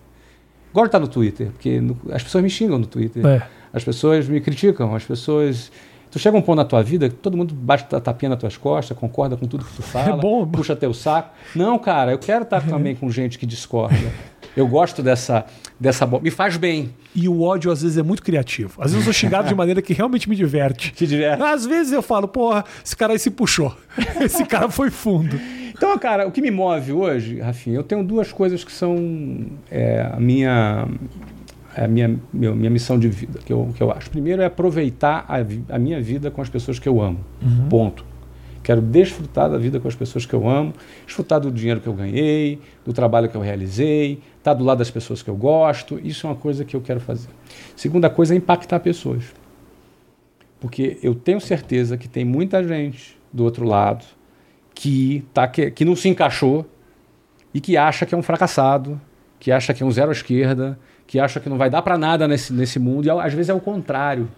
Gosto 0.72 0.84
de 0.84 0.88
estar 0.88 1.00
no 1.00 1.08
Twitter, 1.08 1.50
porque 1.50 1.80
no, 1.80 1.98
as 2.10 2.22
pessoas 2.22 2.42
me 2.42 2.48
xingam 2.48 2.78
no 2.78 2.86
Twitter. 2.86 3.24
É. 3.26 3.46
As 3.72 3.84
pessoas 3.84 4.28
me 4.28 4.40
criticam, 4.40 4.94
as 4.94 5.04
pessoas. 5.04 5.70
Tu 6.10 6.18
chega 6.18 6.36
um 6.36 6.42
ponto 6.42 6.56
na 6.56 6.64
tua 6.64 6.82
vida 6.82 7.08
que 7.08 7.14
todo 7.14 7.36
mundo 7.36 7.54
bate 7.54 7.94
a 7.94 8.00
tapinha 8.00 8.30
nas 8.30 8.38
tuas 8.38 8.56
costas, 8.56 8.98
concorda 8.98 9.36
com 9.36 9.46
tudo 9.46 9.64
que 9.64 9.74
tu 9.74 9.82
fala, 9.82 10.16
é 10.16 10.20
bom, 10.20 10.44
puxa 10.44 10.74
teu 10.74 10.92
saco. 10.92 11.32
Não, 11.54 11.78
cara, 11.78 12.10
eu 12.10 12.18
quero 12.18 12.42
estar 12.42 12.66
também 12.66 12.96
com 12.96 13.08
gente 13.10 13.38
que 13.38 13.46
discorda. 13.46 14.12
Eu 14.56 14.66
gosto 14.66 15.02
dessa, 15.02 15.46
dessa. 15.78 16.06
Me 16.06 16.30
faz 16.30 16.56
bem. 16.56 16.92
E 17.14 17.28
o 17.28 17.42
ódio, 17.42 17.70
às 17.70 17.82
vezes, 17.82 17.96
é 17.96 18.02
muito 18.02 18.22
criativo. 18.22 18.80
Às 18.80 18.92
vezes 18.92 19.06
eu 19.06 19.12
sou 19.12 19.12
xingado 19.12 19.48
de 19.48 19.54
maneira 19.54 19.80
que 19.80 19.92
realmente 19.92 20.28
me 20.28 20.34
diverte. 20.34 20.92
Te 20.92 21.06
diverte. 21.06 21.42
Às 21.42 21.64
vezes 21.64 21.92
eu 21.92 22.02
falo, 22.02 22.26
porra, 22.26 22.64
esse 22.84 22.96
cara 22.96 23.12
aí 23.12 23.18
se 23.18 23.30
puxou. 23.30 23.74
Esse 24.20 24.44
cara 24.44 24.68
foi 24.68 24.90
fundo. 24.90 25.38
Então, 25.70 25.96
cara, 25.98 26.26
o 26.26 26.30
que 26.30 26.42
me 26.42 26.50
move 26.50 26.92
hoje, 26.92 27.40
Rafinha, 27.40 27.76
eu 27.76 27.82
tenho 27.82 28.04
duas 28.04 28.30
coisas 28.30 28.62
que 28.62 28.70
são 28.70 29.46
é, 29.70 30.10
a 30.12 30.20
minha 30.20 30.86
é 31.74 31.84
a 31.84 31.88
minha, 31.88 32.18
meu, 32.32 32.54
minha 32.54 32.70
missão 32.70 32.98
de 32.98 33.08
vida, 33.08 33.38
que 33.44 33.52
eu, 33.52 33.72
que 33.74 33.82
eu 33.82 33.90
acho. 33.90 34.10
Primeiro 34.10 34.42
é 34.42 34.46
aproveitar 34.46 35.24
a, 35.28 35.74
a 35.74 35.78
minha 35.78 36.00
vida 36.00 36.30
com 36.30 36.42
as 36.42 36.48
pessoas 36.48 36.78
que 36.78 36.88
eu 36.88 37.00
amo. 37.00 37.20
Uhum. 37.42 37.68
Ponto. 37.68 38.04
Quero 38.62 38.80
desfrutar 38.80 39.48
da 39.50 39.56
vida 39.56 39.80
com 39.80 39.88
as 39.88 39.94
pessoas 39.94 40.26
que 40.26 40.34
eu 40.34 40.48
amo, 40.48 40.74
desfrutar 41.06 41.40
do 41.40 41.50
dinheiro 41.50 41.80
que 41.80 41.86
eu 41.86 41.94
ganhei, 41.94 42.60
do 42.84 42.92
trabalho 42.92 43.28
que 43.28 43.34
eu 43.34 43.40
realizei, 43.40 44.20
estar 44.36 44.52
do 44.52 44.64
lado 44.64 44.78
das 44.78 44.90
pessoas 44.90 45.22
que 45.22 45.30
eu 45.30 45.36
gosto. 45.36 45.98
Isso 46.02 46.26
é 46.26 46.30
uma 46.30 46.36
coisa 46.36 46.64
que 46.64 46.76
eu 46.76 46.80
quero 46.80 47.00
fazer. 47.00 47.30
Segunda 47.74 48.10
coisa 48.10 48.34
é 48.34 48.36
impactar 48.36 48.80
pessoas. 48.80 49.24
Porque 50.60 50.98
eu 51.02 51.14
tenho 51.14 51.40
certeza 51.40 51.96
que 51.96 52.06
tem 52.06 52.24
muita 52.24 52.62
gente 52.62 53.18
do 53.32 53.44
outro 53.44 53.64
lado 53.64 54.04
que, 54.74 55.24
tá, 55.32 55.48
que, 55.48 55.70
que 55.70 55.84
não 55.84 55.96
se 55.96 56.08
encaixou 56.08 56.66
e 57.54 57.60
que 57.60 57.76
acha 57.78 58.04
que 58.04 58.14
é 58.14 58.18
um 58.18 58.22
fracassado, 58.22 59.00
que 59.38 59.50
acha 59.50 59.72
que 59.72 59.82
é 59.82 59.86
um 59.86 59.90
zero 59.90 60.10
à 60.10 60.12
esquerda, 60.12 60.78
que 61.10 61.18
acha 61.18 61.40
que 61.40 61.48
não 61.48 61.58
vai 61.58 61.68
dar 61.68 61.82
para 61.82 61.98
nada 61.98 62.28
nesse, 62.28 62.52
nesse 62.52 62.78
mundo, 62.78 63.04
e 63.04 63.10
às 63.10 63.34
vezes 63.34 63.48
é 63.48 63.52
o 63.52 63.58
contrário. 63.58 64.28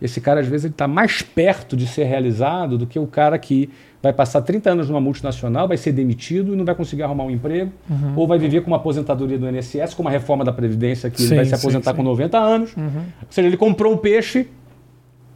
Esse 0.00 0.20
cara, 0.20 0.38
às 0.38 0.46
vezes, 0.46 0.66
ele 0.66 0.72
está 0.72 0.86
mais 0.86 1.20
perto 1.20 1.76
de 1.76 1.84
ser 1.84 2.04
realizado 2.04 2.78
do 2.78 2.86
que 2.86 2.96
o 2.96 3.08
cara 3.08 3.36
que 3.40 3.68
vai 4.00 4.12
passar 4.12 4.42
30 4.42 4.70
anos 4.70 4.88
numa 4.88 5.00
multinacional, 5.00 5.66
vai 5.66 5.76
ser 5.76 5.90
demitido 5.90 6.54
e 6.54 6.56
não 6.56 6.64
vai 6.64 6.76
conseguir 6.76 7.02
arrumar 7.02 7.24
um 7.24 7.30
emprego, 7.32 7.72
uhum. 7.90 8.12
ou 8.14 8.24
vai 8.24 8.38
viver 8.38 8.60
com 8.60 8.68
uma 8.68 8.76
aposentadoria 8.76 9.36
do 9.36 9.48
INSS, 9.48 9.94
com 9.94 10.02
uma 10.02 10.10
reforma 10.10 10.44
da 10.44 10.52
Previdência 10.52 11.10
que 11.10 11.20
sim, 11.20 11.26
ele 11.26 11.34
vai 11.34 11.44
se 11.44 11.56
aposentar 11.56 11.90
sim, 11.90 11.96
com 11.96 12.04
90 12.04 12.38
anos. 12.38 12.76
Uhum. 12.76 13.02
Ou 13.22 13.28
seja, 13.28 13.48
ele 13.48 13.56
comprou 13.56 13.92
um 13.92 13.96
peixe 13.96 14.46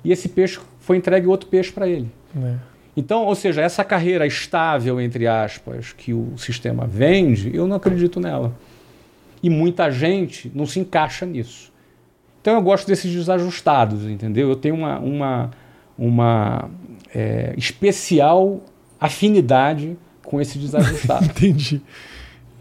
e 0.04 0.12
esse 0.12 0.28
peixe 0.28 0.60
foi 0.78 0.98
entregue 0.98 1.26
outro 1.26 1.48
peixe 1.48 1.72
para 1.72 1.88
ele. 1.88 2.08
É. 2.40 2.54
Então, 2.96 3.24
ou 3.24 3.34
seja, 3.34 3.60
essa 3.60 3.82
carreira 3.82 4.24
estável, 4.24 5.00
entre 5.00 5.26
aspas, 5.26 5.92
que 5.92 6.14
o 6.14 6.34
sistema 6.36 6.86
vende, 6.86 7.50
eu 7.52 7.66
não 7.66 7.74
acredito 7.74 8.20
nela. 8.20 8.52
E 9.42 9.48
muita 9.48 9.90
gente 9.90 10.50
não 10.54 10.66
se 10.66 10.78
encaixa 10.80 11.24
nisso. 11.24 11.72
Então 12.40 12.54
eu 12.54 12.62
gosto 12.62 12.86
desses 12.86 13.12
desajustados, 13.12 14.04
entendeu? 14.04 14.48
Eu 14.48 14.56
tenho 14.56 14.74
uma, 14.74 14.98
uma, 14.98 15.50
uma 15.98 16.70
é, 17.14 17.54
especial 17.56 18.60
afinidade 18.98 19.96
com 20.22 20.40
esse 20.40 20.58
desajustado. 20.58 21.24
Entendi. 21.36 21.80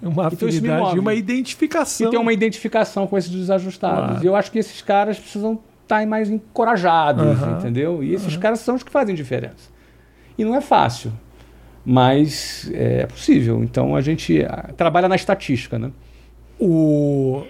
Uma 0.02 0.30
então, 0.32 0.48
afinidade 0.48 0.96
e 0.96 1.00
uma 1.00 1.14
identificação. 1.14 2.08
E 2.08 2.12
tem 2.12 2.20
uma 2.20 2.32
identificação 2.32 3.06
com 3.06 3.18
esses 3.18 3.30
desajustados. 3.30 4.12
Claro. 4.12 4.24
E 4.24 4.28
eu 4.28 4.36
acho 4.36 4.52
que 4.52 4.58
esses 4.58 4.82
caras 4.82 5.20
precisam 5.20 5.60
estar 5.84 6.06
mais 6.06 6.30
encorajados, 6.30 7.42
uhum. 7.42 7.58
entendeu? 7.58 8.04
E 8.04 8.14
esses 8.14 8.36
uhum. 8.36 8.40
caras 8.40 8.60
são 8.60 8.76
os 8.76 8.84
que 8.84 8.92
fazem 8.92 9.14
diferença. 9.14 9.70
E 10.38 10.46
não 10.46 10.56
é 10.56 10.62
fácil, 10.62 11.12
mas 11.86 12.70
é 12.74 13.06
possível. 13.08 13.62
Então 13.64 13.96
a 13.96 14.02
gente 14.02 14.46
trabalha 14.78 15.10
na 15.10 15.16
estatística, 15.16 15.78
né? 15.78 15.92
O, 16.60 17.44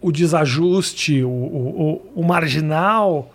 o 0.00 0.10
desajuste, 0.10 1.22
o, 1.22 1.30
o, 1.30 2.02
o, 2.16 2.24
marginal, 2.24 3.32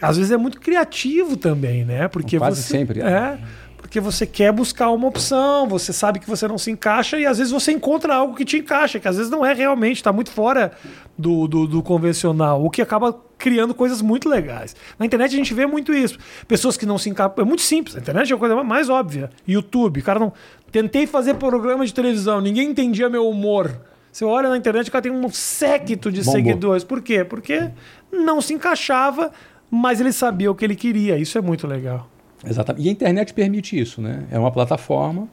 às 0.00 0.16
vezes 0.16 0.30
é 0.30 0.36
muito 0.36 0.60
criativo 0.60 1.36
também, 1.36 1.84
né? 1.84 2.06
Porque 2.08 2.38
Quase 2.38 2.62
você, 2.62 2.68
sempre. 2.68 3.00
É. 3.00 3.04
é. 3.04 3.38
Porque 3.76 3.98
você 3.98 4.24
quer 4.24 4.52
buscar 4.52 4.90
uma 4.90 5.08
opção, 5.08 5.66
você 5.66 5.92
sabe 5.92 6.20
que 6.20 6.28
você 6.28 6.46
não 6.46 6.56
se 6.56 6.70
encaixa 6.70 7.18
e 7.18 7.26
às 7.26 7.38
vezes 7.38 7.52
você 7.52 7.72
encontra 7.72 8.14
algo 8.14 8.36
que 8.36 8.44
te 8.44 8.58
encaixa, 8.58 9.00
que 9.00 9.08
às 9.08 9.16
vezes 9.16 9.28
não 9.28 9.44
é 9.44 9.52
realmente, 9.52 9.96
está 9.96 10.12
muito 10.12 10.30
fora 10.30 10.70
do, 11.18 11.48
do, 11.48 11.66
do, 11.66 11.82
convencional, 11.82 12.64
o 12.64 12.70
que 12.70 12.80
acaba 12.80 13.12
criando 13.36 13.74
coisas 13.74 14.00
muito 14.00 14.28
legais. 14.28 14.76
Na 14.96 15.06
internet 15.06 15.34
a 15.34 15.36
gente 15.36 15.52
vê 15.52 15.66
muito 15.66 15.92
isso. 15.92 16.18
Pessoas 16.46 16.76
que 16.76 16.86
não 16.86 16.98
se 16.98 17.10
encaixam. 17.10 17.34
É 17.38 17.44
muito 17.44 17.62
simples, 17.62 17.96
a 17.96 17.98
internet 17.98 18.30
é 18.30 18.36
a 18.36 18.38
coisa 18.38 18.62
mais 18.62 18.88
óbvia. 18.88 19.28
YouTube, 19.48 20.02
cara 20.02 20.20
não. 20.20 20.32
Tentei 20.70 21.04
fazer 21.04 21.34
programa 21.34 21.84
de 21.84 21.92
televisão, 21.92 22.40
ninguém 22.40 22.68
entendia 22.70 23.08
meu 23.08 23.28
humor. 23.28 23.89
Você 24.12 24.24
olha 24.24 24.48
na 24.48 24.56
internet, 24.56 24.88
o 24.88 24.92
cara 24.92 25.02
tem 25.02 25.12
um 25.12 25.28
séquito 25.30 26.10
de 26.10 26.20
Bombou. 26.20 26.32
seguidores. 26.34 26.84
Por 26.84 27.00
quê? 27.00 27.24
Porque 27.24 27.70
não 28.12 28.40
se 28.40 28.52
encaixava, 28.52 29.30
mas 29.70 30.00
ele 30.00 30.12
sabia 30.12 30.50
o 30.50 30.54
que 30.54 30.64
ele 30.64 30.74
queria. 30.74 31.16
Isso 31.16 31.38
é 31.38 31.40
muito 31.40 31.66
legal. 31.66 32.08
Exatamente. 32.44 32.84
E 32.84 32.88
a 32.88 32.92
internet 32.92 33.32
permite 33.34 33.78
isso, 33.78 34.00
né? 34.00 34.24
É 34.30 34.38
uma 34.38 34.50
plataforma 34.50 35.28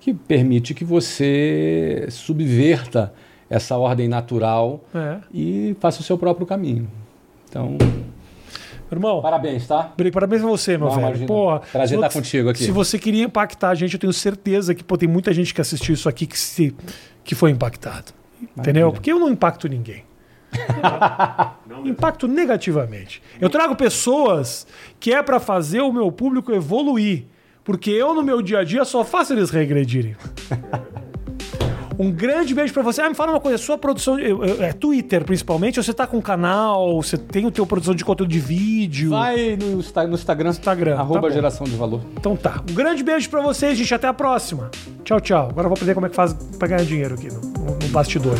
que 0.00 0.12
permite 0.14 0.74
que 0.74 0.84
você 0.84 2.06
subverta 2.10 3.12
essa 3.48 3.76
ordem 3.76 4.08
natural 4.08 4.82
É. 4.94 5.18
e 5.32 5.76
faça 5.78 6.00
o 6.00 6.02
seu 6.04 6.18
próprio 6.18 6.46
caminho. 6.46 6.88
Então, 7.48 7.76
Irmão, 8.90 9.20
parabéns, 9.20 9.66
tá? 9.66 9.92
Parabéns 10.12 10.42
a 10.44 10.46
você, 10.46 10.78
meu 10.78 10.86
Não, 10.86 10.94
velho. 10.94 11.06
imagina. 11.08 11.26
Porra, 11.26 11.60
Prazer 11.72 11.98
estar 11.98 12.08
você- 12.08 12.18
contigo 12.20 12.48
aqui. 12.50 12.62
Se 12.64 12.70
você 12.70 12.98
queria 13.00 13.24
impactar 13.24 13.70
a 13.70 13.74
gente, 13.74 13.94
eu 13.94 13.98
tenho 14.00 14.12
certeza 14.12 14.76
que 14.76 14.84
pô, 14.84 14.96
tem 14.96 15.08
muita 15.08 15.32
gente 15.32 15.52
que 15.52 15.60
assistiu 15.60 15.92
isso 15.94 16.08
aqui 16.08 16.24
que, 16.24 16.38
se, 16.38 16.72
que 17.26 17.34
foi 17.34 17.50
impactado. 17.50 18.12
Entendeu? 18.56 18.92
Porque 18.92 19.10
eu 19.10 19.18
não 19.18 19.28
impacto 19.28 19.68
ninguém. 19.68 20.04
impacto 21.84 22.28
negativamente. 22.28 23.20
Eu 23.40 23.50
trago 23.50 23.74
pessoas 23.74 24.66
que 24.98 25.12
é 25.12 25.22
pra 25.22 25.40
fazer 25.40 25.80
o 25.80 25.92
meu 25.92 26.10
público 26.10 26.52
evoluir. 26.52 27.24
Porque 27.64 27.90
eu, 27.90 28.14
no 28.14 28.22
meu 28.22 28.40
dia 28.40 28.60
a 28.60 28.64
dia, 28.64 28.84
só 28.84 29.04
faço 29.04 29.32
eles 29.32 29.50
regredirem. 29.50 30.16
Um 31.98 32.10
grande 32.10 32.54
beijo 32.54 32.72
pra 32.72 32.82
você. 32.82 33.00
Ah, 33.00 33.08
me 33.08 33.14
fala 33.14 33.32
uma 33.32 33.40
coisa, 33.40 33.58
sua 33.58 33.78
produção 33.78 34.16
é 34.18 34.72
Twitter 34.72 35.24
principalmente, 35.24 35.78
ou 35.78 35.82
você 35.84 35.92
tá 35.94 36.06
com 36.06 36.18
um 36.18 36.22
canal, 36.22 37.00
você 37.02 37.16
tem 37.16 37.46
o 37.46 37.50
teu 37.50 37.66
produção 37.66 37.94
de 37.94 38.04
conteúdo 38.04 38.30
de 38.30 38.38
vídeo? 38.40 39.10
Vai 39.10 39.56
no, 39.56 39.76
no 39.76 40.14
Instagram, 40.14 40.50
Instagram, 40.50 40.96
arroba 40.96 41.22
tá 41.28 41.30
geração 41.30 41.64
de 41.66 41.74
valor. 41.76 42.00
Então 42.16 42.36
tá. 42.36 42.62
Um 42.70 42.74
grande 42.74 43.02
beijo 43.02 43.28
pra 43.30 43.40
vocês, 43.40 43.76
gente. 43.78 43.94
Até 43.94 44.06
a 44.08 44.14
próxima. 44.14 44.70
Tchau, 45.04 45.20
tchau. 45.20 45.48
Agora 45.50 45.66
eu 45.66 45.70
vou 45.70 45.74
aprender 45.74 45.94
como 45.94 46.06
é 46.06 46.08
que 46.08 46.14
faz 46.16 46.32
pra 46.58 46.68
ganhar 46.68 46.84
dinheiro 46.84 47.14
aqui 47.14 47.28
no, 47.28 47.40
no- 47.40 47.78
no 47.78 47.88
bastidor. 47.88 48.34